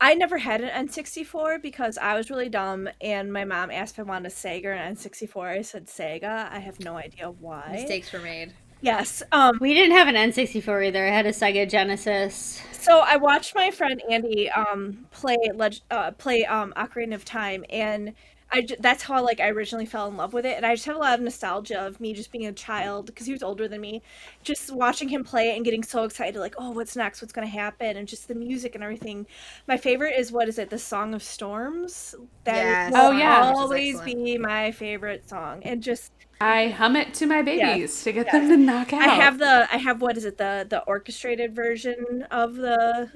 I 0.00 0.14
never 0.14 0.36
had 0.38 0.60
an 0.60 0.88
N64 0.88 1.62
because 1.62 1.96
I 1.96 2.14
was 2.14 2.28
really 2.28 2.50
dumb 2.50 2.88
and 3.00 3.32
my 3.32 3.44
mom 3.44 3.70
asked 3.70 3.94
if 3.94 4.00
I 4.00 4.02
wanted 4.02 4.30
a 4.30 4.34
Sega 4.34 4.66
or 4.66 4.72
an 4.72 4.94
N64. 4.94 5.58
I 5.58 5.62
said 5.62 5.86
Sega. 5.86 6.50
I 6.52 6.58
have 6.58 6.80
no 6.80 6.96
idea 6.96 7.30
why. 7.30 7.70
Mistakes 7.72 8.12
were 8.12 8.20
made. 8.20 8.52
Yes. 8.82 9.22
Um. 9.32 9.56
We 9.62 9.72
didn't 9.72 9.96
have 9.96 10.08
an 10.08 10.14
N64 10.16 10.88
either. 10.88 11.06
I 11.06 11.10
had 11.10 11.24
a 11.24 11.30
Sega 11.30 11.66
Genesis. 11.68 12.60
So 12.72 12.98
I 13.00 13.16
watched 13.16 13.54
my 13.54 13.70
friend 13.70 14.02
Andy 14.10 14.50
um 14.50 15.06
play 15.10 15.38
leg- 15.54 15.80
uh, 15.90 16.10
play 16.10 16.44
um 16.44 16.74
Ocarina 16.76 17.14
of 17.14 17.24
Time, 17.24 17.64
and 17.70 18.12
I 18.54 18.62
j- 18.62 18.76
that's 18.80 19.02
how 19.02 19.22
like 19.24 19.40
I 19.40 19.48
originally 19.50 19.86
fell 19.86 20.08
in 20.08 20.16
love 20.16 20.32
with 20.32 20.46
it, 20.46 20.56
and 20.56 20.64
I 20.66 20.74
just 20.74 20.86
have 20.86 20.96
a 20.96 20.98
lot 21.00 21.14
of 21.14 21.20
nostalgia 21.20 21.80
of 21.86 22.00
me 22.00 22.14
just 22.14 22.30
being 22.32 22.46
a 22.46 22.52
child 22.52 23.06
because 23.06 23.26
he 23.26 23.32
was 23.32 23.42
older 23.42 23.68
than 23.68 23.80
me, 23.80 24.02
just 24.44 24.72
watching 24.74 25.08
him 25.08 25.24
play 25.24 25.50
it 25.50 25.56
and 25.56 25.64
getting 25.64 25.82
so 25.82 26.04
excited, 26.04 26.38
like 26.40 26.54
oh 26.58 26.70
what's 26.70 26.96
next, 26.96 27.20
what's 27.22 27.32
gonna 27.32 27.46
happen, 27.48 27.96
and 27.96 28.08
just 28.08 28.28
the 28.28 28.34
music 28.34 28.74
and 28.76 28.84
everything. 28.84 29.26
My 29.68 29.76
favorite 29.76 30.14
is 30.18 30.32
what 30.32 30.48
is 30.48 30.58
it, 30.58 30.70
the 30.70 30.78
Song 30.78 31.14
of 31.14 31.22
Storms? 31.22 32.14
That 32.44 32.68
Yes. 32.68 32.86
will 32.86 33.10
Oh, 33.10 33.10
yeah. 33.10 33.52
Always 33.58 34.00
be 34.02 34.38
my 34.38 34.72
favorite 34.72 35.28
song, 35.28 35.62
and 35.64 35.82
just 35.82 36.12
I 36.40 36.68
hum 36.68 36.94
it 36.96 37.14
to 37.14 37.26
my 37.26 37.42
babies 37.42 38.02
to 38.04 38.12
get 38.12 38.26
yes. 38.26 38.32
them 38.32 38.48
to 38.48 38.56
knock 38.56 38.92
out. 38.92 39.00
I 39.00 39.08
have 39.08 39.38
the 39.38 39.68
I 39.72 39.76
have 39.78 40.00
what 40.02 40.16
is 40.16 40.24
it 40.24 40.38
the 40.38 40.66
the 40.68 40.82
orchestrated 40.84 41.54
version 41.54 42.26
of 42.30 42.56
the 42.56 43.10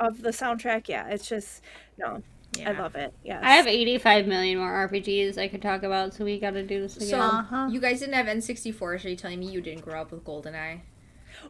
of 0.00 0.22
the 0.22 0.30
soundtrack. 0.30 0.88
Yeah, 0.88 1.08
it's 1.08 1.28
just 1.28 1.62
no, 1.98 2.22
I 2.64 2.72
love 2.72 2.94
it. 2.96 3.12
Yes. 3.24 3.40
I 3.42 3.54
have 3.54 3.66
85 3.66 4.26
million 4.26 4.58
more 4.58 4.70
RPGs 4.88 5.38
I 5.38 5.48
could 5.48 5.62
talk 5.62 5.82
about, 5.82 6.14
so 6.14 6.24
we 6.24 6.38
gotta 6.38 6.62
do 6.62 6.80
this 6.80 6.96
again. 6.96 7.08
So 7.08 7.20
Uh-huh. 7.20 7.68
you 7.70 7.80
guys 7.80 8.00
didn't 8.00 8.14
have 8.14 8.26
N64, 8.26 8.98
so 8.98 9.08
you're 9.08 9.16
telling 9.16 9.40
me 9.40 9.50
you 9.50 9.60
didn't 9.60 9.82
grow 9.82 10.00
up 10.00 10.12
with 10.12 10.24
GoldenEye? 10.24 10.80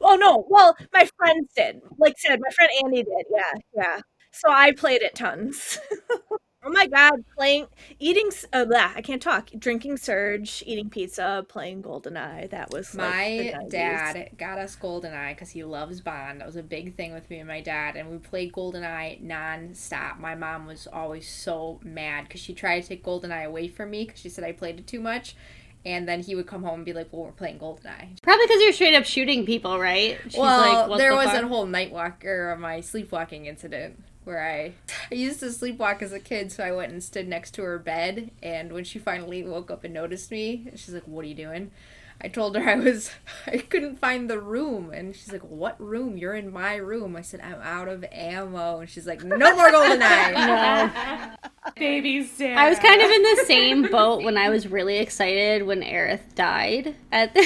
Oh 0.01 0.17
no, 0.17 0.47
well 0.49 0.77
my 0.93 1.09
friends 1.17 1.49
did. 1.57 1.81
Like 1.99 2.15
I 2.25 2.29
said, 2.31 2.41
my 2.41 2.51
friend 2.51 2.71
Andy 2.85 3.05
did. 3.05 3.27
Yeah, 3.31 3.53
yeah. 3.75 4.01
So 4.33 4.51
I 4.51 4.73
played 4.73 5.03
it 5.03 5.15
tons. 5.15 5.79
oh 6.67 6.71
my 6.71 6.87
god, 6.87 7.25
playing, 7.37 7.67
eating. 7.99 8.27
s- 8.29 8.45
Uh, 8.53 8.65
blah, 8.65 8.91
I 8.95 9.03
can't 9.03 9.23
talk. 9.23 9.51
Drinking 9.59 9.97
Surge, 9.97 10.63
eating 10.67 10.91
pizza, 10.91 11.47
playing 11.49 11.83
GoldenEye. 11.83 12.51
That 12.51 12.71
was 12.73 12.95
like, 12.95 13.11
My 13.15 13.67
dad 13.69 14.31
got 14.37 14.59
us 14.59 14.77
GoldenEye 14.77 15.31
because 15.35 15.51
he 15.51 15.65
loves 15.65 16.01
Bond. 16.01 16.41
That 16.41 16.47
was 16.47 16.57
a 16.57 16.63
big 16.63 16.97
thing 16.97 17.13
with 17.15 17.31
me 17.31 17.39
and 17.39 17.49
my 17.49 17.61
dad, 17.61 17.97
and 17.97 18.11
we 18.11 18.19
played 18.19 18.53
GoldenEye 18.53 19.21
non-stop. 19.23 20.19
My 20.19 20.35
mom 20.35 20.67
was 20.67 20.87
always 20.93 21.29
so 21.29 21.81
mad 21.83 22.25
because 22.25 22.41
she 22.41 22.53
tried 22.55 22.83
to 22.83 22.89
take 22.89 23.05
GoldenEye 23.05 23.45
away 23.47 23.69
from 23.69 23.91
me 23.91 24.05
because 24.05 24.21
she 24.21 24.29
said 24.29 24.45
I 24.45 24.53
played 24.53 24.79
it 24.79 24.87
too 24.87 25.01
much. 25.01 25.37
And 25.85 26.09
then 26.09 26.21
he 26.21 26.35
would 26.35 26.49
come 26.49 26.65
home 26.65 26.77
and 26.81 26.85
be 26.85 26.93
like, 26.93 27.13
"Well, 27.13 27.27
we're 27.27 27.31
playing 27.31 27.61
GoldenEye." 27.61 28.21
Probably 28.21 28.47
because 28.47 28.61
you're 28.61 28.73
straight 28.73 28.95
up 28.97 29.05
shooting 29.05 29.47
people, 29.47 29.79
right? 29.79 30.19
She's 30.25 30.37
well, 30.37 30.89
"What 30.89 30.99
there 30.99 31.11
the 31.11 31.17
was 31.17 31.27
fuck?" 31.31 31.45
a 31.45 31.47
whole 31.47 31.65
night 31.67 31.93
walk 31.93 32.25
or 32.25 32.57
my 32.59 32.81
sleepwalking 32.81 33.47
incident 33.47 34.03
where 34.27 34.43
I 34.43 34.73
I 35.11 35.15
used 35.15 35.41
to 35.41 35.47
sleepwalk 35.47 36.03
as 36.03 36.13
a 36.13 36.21
kid, 36.21 36.53
so 36.53 36.63
I 36.65 36.73
went 36.73 36.93
and 36.93 37.03
stood 37.03 37.29
next 37.29 37.53
to 37.55 37.63
her 37.63 37.79
bed. 37.79 38.31
And 38.43 38.73
when 38.73 38.85
she 38.85 38.99
finally 38.99 39.43
woke 39.45 39.71
up 39.71 39.85
and 39.85 39.95
noticed 39.95 40.31
me, 40.31 40.67
she's 40.75 40.93
like, 40.95 41.05
"What 41.07 41.25
are 41.25 41.29
you 41.29 41.35
doing?" 41.35 41.71
I 42.19 42.29
told 42.29 42.57
her 42.57 42.67
I 42.69 42.77
was 42.77 43.11
I 43.47 43.59
couldn't 43.59 43.99
find 44.01 44.29
the 44.29 44.41
room, 44.41 44.91
and 44.91 45.15
she's 45.15 45.31
like, 45.33 45.43
"What 45.43 45.81
room? 45.81 46.17
You're 46.17 46.35
in 46.35 46.53
my 46.53 46.75
room." 46.77 47.15
I 47.15 47.21
said, 47.23 47.41
"I'm 47.41 47.61
out 47.63 47.89
of 47.89 48.05
ammo," 48.11 48.81
and 48.81 48.91
she's 48.91 49.07
like, 49.07 49.23
"No 49.23 49.37
more 49.57 49.71
GoldenEye." 49.71 50.35
No. 50.47 51.73
baby 51.77 52.25
Sarah. 52.25 52.59
I 52.59 52.69
was 52.69 52.79
kind 52.79 53.01
of 53.03 53.11
in 53.11 53.23
the 53.23 53.45
same 53.47 53.83
boat 53.91 54.23
when 54.23 54.37
I 54.39 54.49
was 54.51 54.67
really 54.67 54.99
excited 54.99 55.65
when 55.65 55.83
Aerith 55.83 56.35
died 56.35 56.95
at 57.13 57.35
the 57.35 57.41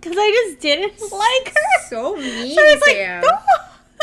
because 0.00 0.16
I 0.18 0.30
just 0.48 0.60
didn't 0.60 1.00
like 1.12 1.54
her. 1.54 1.88
so 1.88 2.16
mean, 2.16 2.54
So 2.54 2.60
it's 2.62 2.86
like, 2.86 2.96
Sam. 2.96 3.22
no, 3.22 3.28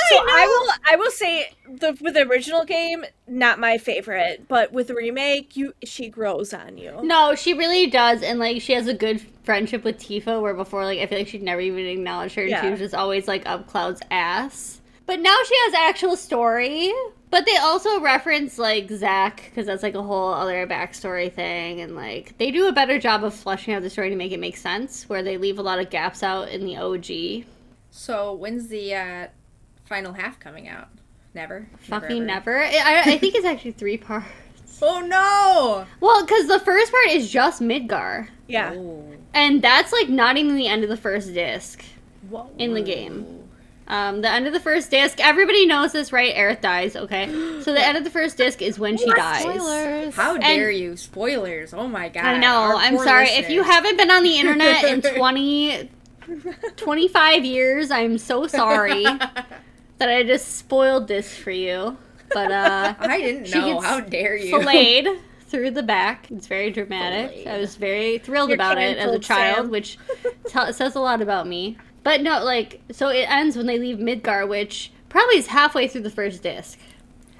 So 0.10 0.18
I 0.18 0.26
I 0.28 0.46
will 0.48 0.94
I 0.94 0.96
will 0.96 1.12
say 1.12 1.52
the 1.68 1.98
with 2.02 2.14
the 2.16 2.28
original 2.28 2.66
game, 2.66 3.06
not 3.28 3.60
my 3.60 3.78
favorite, 3.78 4.46
but 4.48 4.72
with 4.72 4.88
the 4.88 4.96
remake, 4.96 5.56
you 5.56 5.74
she 5.84 6.10
grows 6.10 6.54
on 6.54 6.78
you. 6.78 7.00
No, 7.04 7.36
she 7.36 7.54
really 7.54 7.88
does, 7.88 8.24
and 8.24 8.40
like 8.40 8.62
she 8.62 8.74
has 8.74 8.88
a 8.88 8.94
good 8.94 9.22
friendship 9.44 9.84
with 9.84 9.98
Tifa. 9.98 10.42
Where 10.42 10.54
before, 10.54 10.86
like 10.86 11.00
I 11.00 11.06
feel 11.06 11.20
like 11.20 11.28
she'd 11.28 11.44
never 11.44 11.62
even 11.62 11.86
acknowledge 11.86 12.34
her, 12.36 12.44
and 12.44 12.62
she 12.62 12.70
was 12.70 12.80
just 12.80 12.96
always 12.96 13.28
like 13.28 13.48
up 13.48 13.68
Cloud's 13.68 14.02
ass. 14.12 14.82
But 15.06 15.20
now 15.22 15.36
she 15.48 15.56
has 15.56 15.74
actual 15.74 16.16
story. 16.16 16.94
But 17.32 17.46
they 17.46 17.58
also 17.58 18.00
reference 18.00 18.58
like 18.58 18.90
Zack 18.90 19.44
because 19.46 19.68
that's 19.68 19.84
like 19.84 19.94
a 19.94 20.02
whole 20.02 20.34
other 20.34 20.66
backstory 20.66 21.32
thing, 21.32 21.82
and 21.82 21.96
like 21.96 22.38
they 22.38 22.50
do 22.50 22.68
a 22.68 22.72
better 22.72 22.98
job 23.00 23.24
of 23.24 23.34
fleshing 23.36 23.74
out 23.74 23.84
the 23.84 23.90
story 23.90 24.10
to 24.10 24.16
make 24.16 24.32
it 24.32 24.40
make 24.40 24.58
sense. 24.58 25.08
Where 25.08 25.22
they 25.22 25.38
leave 25.38 25.60
a 25.60 25.62
lot 25.62 25.80
of 25.80 25.90
gaps 25.90 26.24
out 26.24 26.50
in 26.50 26.66
the 26.66 26.78
OG. 26.78 27.46
So 27.92 28.34
when's 28.34 28.68
the 28.68 28.96
uh, 28.96 29.28
final 29.90 30.14
half 30.14 30.40
coming 30.40 30.70
out? 30.70 30.88
Never. 31.34 31.68
Fucking 31.82 32.30
ever. 32.30 32.60
never. 32.60 32.64
I, 32.64 33.02
I 33.06 33.18
think 33.18 33.36
it's 33.36 33.46
actually 33.46 33.72
three 33.74 33.98
parts. 34.10 34.30
Oh 34.82 35.02
no! 35.02 35.86
Well, 36.00 36.24
because 36.26 36.48
the 36.48 36.60
first 36.62 36.90
part 36.92 37.08
is 37.10 37.30
just 37.30 37.62
Midgar, 37.62 38.30
Yeah. 38.48 38.72
Oh. 38.74 39.04
and 39.34 39.62
that's 39.62 39.92
like 39.92 40.08
not 40.08 40.38
even 40.38 40.56
the 40.56 40.68
end 40.68 40.84
of 40.84 40.90
the 40.90 40.96
first 40.96 41.34
disc. 41.34 41.84
Whoa. 42.30 42.50
in 42.58 42.74
the 42.76 42.82
game. 42.82 43.36
Um, 43.88 44.22
the 44.22 44.30
end 44.30 44.46
of 44.46 44.54
the 44.54 44.60
first 44.60 44.92
disc, 44.92 45.20
everybody 45.20 45.66
knows 45.66 45.94
this, 45.94 46.14
right? 46.14 46.36
Aerith 46.36 46.62
dies, 46.62 46.96
okay? 46.96 47.26
So 47.64 47.74
the 47.74 47.86
end 47.86 47.98
of 47.98 48.04
the 48.04 48.10
first 48.12 48.38
disc 48.38 48.62
is 48.62 48.78
when 48.80 48.98
she 48.98 49.06
dies. 49.12 49.42
Spoilers. 49.42 50.16
How 50.16 50.38
dare 50.38 50.70
you? 50.72 50.96
Spoilers. 50.96 51.74
Oh 51.74 51.88
my 51.88 52.08
god. 52.10 52.24
I 52.24 52.38
know, 52.38 52.56
Our 52.56 52.76
I'm 52.76 52.96
poor 52.96 53.04
sorry. 53.04 53.30
If 53.30 53.50
you 53.50 53.64
haven't 53.64 53.98
been 53.98 54.12
on 54.12 54.24
the 54.24 54.38
internet 54.38 54.84
in 54.86 55.02
20, 55.16 55.90
25 56.78 57.46
years, 57.46 57.90
I'm 57.92 58.18
so 58.18 58.46
sorry 58.48 59.06
that 60.00 60.10
I 60.10 60.24
just 60.24 60.58
spoiled 60.58 61.08
this 61.08 61.36
for 61.36 61.52
you. 61.52 61.98
But, 62.34 62.52
uh, 62.52 62.96
I 63.00 63.18
didn't 63.20 63.52
know. 63.52 63.80
How 63.82 64.00
dare 64.00 64.36
you? 64.36 64.50
filleted 64.60 65.20
through 65.42 65.72
the 65.72 65.84
back. 65.84 66.30
It's 66.32 66.48
very 66.48 66.72
dramatic. 66.72 67.48
I 67.48 67.58
was 67.58 67.76
very 67.76 68.18
thrilled 68.20 68.50
You're 68.50 68.56
about 68.56 68.78
it 68.78 68.98
as 68.98 69.14
a 69.14 69.20
child, 69.20 69.66
Sam. 69.66 69.72
which 69.72 69.98
tell 70.48 70.72
says 70.74 70.96
a 70.96 71.00
lot 71.00 71.22
about 71.22 71.48
me. 71.48 71.78
But 72.04 72.22
no, 72.22 72.44
like, 72.44 72.82
so 72.92 73.10
it 73.10 73.30
ends 73.30 73.58
when 73.58 73.66
they 73.66 73.78
leave 73.78 73.98
Midgar, 73.98 74.48
which 74.48 74.92
probably 75.10 75.38
is 75.38 75.48
halfway 75.48 75.88
through 75.88 76.02
the 76.02 76.10
first 76.10 76.44
disc. 76.44 76.80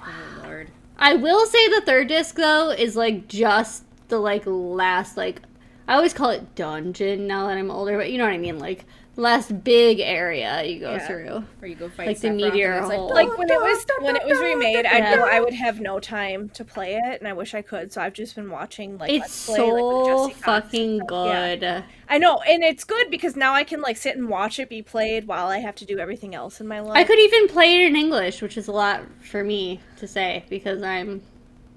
Oh 0.02 0.42
lord. 0.42 0.70
I 0.98 1.14
will 1.14 1.46
say 1.46 1.68
the 1.68 1.82
third 1.82 2.08
disc 2.08 2.34
though 2.34 2.70
is 2.70 2.96
like 2.96 3.28
just 3.28 3.84
the 4.08 4.18
like 4.18 4.42
last 4.44 5.16
like 5.16 5.40
I 5.88 5.94
always 5.94 6.12
call 6.12 6.30
it 6.30 6.54
dungeon 6.54 7.26
now 7.26 7.46
that 7.48 7.56
I'm 7.56 7.70
older, 7.70 7.96
but 7.96 8.12
you 8.12 8.18
know 8.18 8.24
what 8.24 8.32
I 8.32 8.38
mean, 8.38 8.58
like 8.58 8.84
last 9.20 9.62
big 9.62 10.00
area 10.00 10.62
you 10.64 10.80
go 10.80 10.92
Yeah. 10.92 11.06
through. 11.06 11.44
Where 11.58 11.68
you 11.68 11.74
go 11.76 11.88
fight 11.88 12.08
Like 12.08 12.20
the 12.20 12.30
meteor 12.30 12.72
and 12.72 12.86
it's 12.86 12.94
hole. 12.94 13.10
Like 13.10 13.36
when 13.38 13.50
it 13.50 13.60
was 13.60 13.86
when 14.00 14.16
it 14.16 14.24
was 14.24 14.38
remade, 14.40 14.86
I 14.86 14.98
Yeah. 14.98 15.14
knew 15.14 15.22
I 15.22 15.40
would 15.40 15.54
have 15.54 15.80
no 15.80 16.00
time 16.00 16.48
to 16.50 16.64
play 16.64 16.94
it, 16.96 17.20
and 17.20 17.28
I 17.28 17.32
wish 17.32 17.54
I 17.54 17.62
could. 17.62 17.92
So 17.92 18.00
I've 18.00 18.12
just 18.14 18.34
been 18.34 18.50
watching 18.50 18.98
like 18.98 19.10
It's 19.10 19.20
Let's 19.20 19.46
Play, 19.46 19.58
like, 19.70 19.84
with 19.84 20.06
so 20.06 20.28
Jesse 20.28 20.40
fucking 20.40 20.96
stuff. 21.04 21.26
Yeah. 21.26 21.56
good. 21.56 21.84
I 22.08 22.18
know, 22.18 22.40
and 22.40 22.64
it's 22.64 22.84
good 22.84 23.10
because 23.10 23.36
now 23.36 23.52
I 23.54 23.62
can 23.64 23.80
like 23.80 23.96
sit 23.96 24.16
and 24.16 24.28
watch 24.28 24.58
it 24.58 24.68
be 24.68 24.82
played 24.82 25.26
while 25.26 25.46
I 25.48 25.58
have 25.58 25.76
to 25.76 25.84
do 25.84 25.98
everything 25.98 26.34
else 26.34 26.60
in 26.60 26.66
my 26.66 26.80
life. 26.80 26.96
I 26.96 27.04
could 27.04 27.18
even 27.18 27.46
play 27.48 27.82
it 27.82 27.86
in 27.86 27.96
English, 27.96 28.42
which 28.42 28.56
is 28.56 28.66
a 28.68 28.72
lot 28.72 29.02
for 29.22 29.44
me 29.44 29.80
to 29.98 30.08
say 30.08 30.44
because 30.48 30.82
I'm 30.82 31.22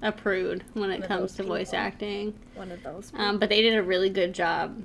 a 0.02 0.12
prude 0.12 0.64
when 0.74 0.90
it 0.90 1.02
of 1.02 1.08
comes 1.08 1.20
those 1.20 1.36
to 1.36 1.42
voice 1.44 1.72
acting. 1.72 2.34
one 2.54 2.70
of 2.72 2.82
those. 2.82 3.12
Um, 3.16 3.38
but 3.38 3.48
they 3.48 3.62
did 3.62 3.74
a 3.74 3.82
really 3.82 4.10
good 4.10 4.32
job. 4.34 4.82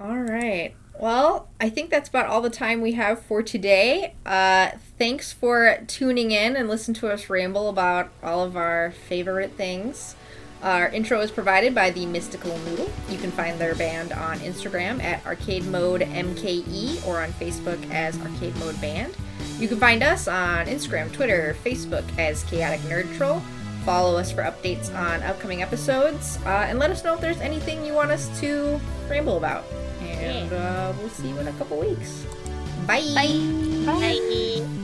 All 0.00 0.18
right. 0.18 0.74
Well, 0.98 1.48
I 1.60 1.70
think 1.70 1.90
that's 1.90 2.08
about 2.08 2.26
all 2.26 2.40
the 2.40 2.50
time 2.50 2.80
we 2.80 2.92
have 2.92 3.20
for 3.20 3.42
today. 3.42 4.14
Uh, 4.24 4.70
thanks 4.98 5.32
for 5.32 5.78
tuning 5.86 6.30
in 6.30 6.56
and 6.56 6.68
listen 6.68 6.94
to 6.94 7.10
us 7.10 7.28
ramble 7.28 7.68
about 7.68 8.10
all 8.22 8.44
of 8.44 8.56
our 8.56 8.92
favorite 9.08 9.52
things. 9.52 10.14
Our 10.62 10.88
intro 10.88 11.20
is 11.20 11.30
provided 11.30 11.74
by 11.74 11.90
the 11.90 12.06
Mystical 12.06 12.56
Noodle. 12.58 12.90
You 13.10 13.18
can 13.18 13.30
find 13.30 13.58
their 13.58 13.74
band 13.74 14.12
on 14.12 14.38
Instagram 14.38 15.02
at 15.02 15.24
Arcade 15.26 15.66
Mode 15.66 16.00
MKE 16.00 17.06
or 17.06 17.20
on 17.20 17.32
Facebook 17.34 17.90
as 17.90 18.18
Arcade 18.20 18.56
Mode 18.56 18.80
Band. 18.80 19.14
You 19.58 19.68
can 19.68 19.78
find 19.78 20.02
us 20.02 20.26
on 20.26 20.66
Instagram, 20.66 21.12
Twitter, 21.12 21.54
Facebook 21.64 22.04
as 22.18 22.44
Chaotic 22.44 22.80
Nerd 22.82 23.14
Troll. 23.16 23.42
Follow 23.84 24.16
us 24.16 24.32
for 24.32 24.42
updates 24.42 24.94
on 24.96 25.22
upcoming 25.24 25.60
episodes, 25.60 26.38
uh, 26.46 26.64
and 26.66 26.78
let 26.78 26.90
us 26.90 27.04
know 27.04 27.12
if 27.12 27.20
there's 27.20 27.40
anything 27.40 27.84
you 27.84 27.92
want 27.92 28.10
us 28.10 28.40
to 28.40 28.80
ramble 29.10 29.36
about. 29.36 29.64
And 30.18 30.52
uh, 30.52 30.92
we'll 30.98 31.08
see 31.10 31.28
you 31.28 31.38
in 31.38 31.48
a 31.48 31.52
couple 31.52 31.78
weeks. 31.78 32.24
Bye. 32.86 33.02
Bye. 33.14 33.86
Bye. 33.86 34.83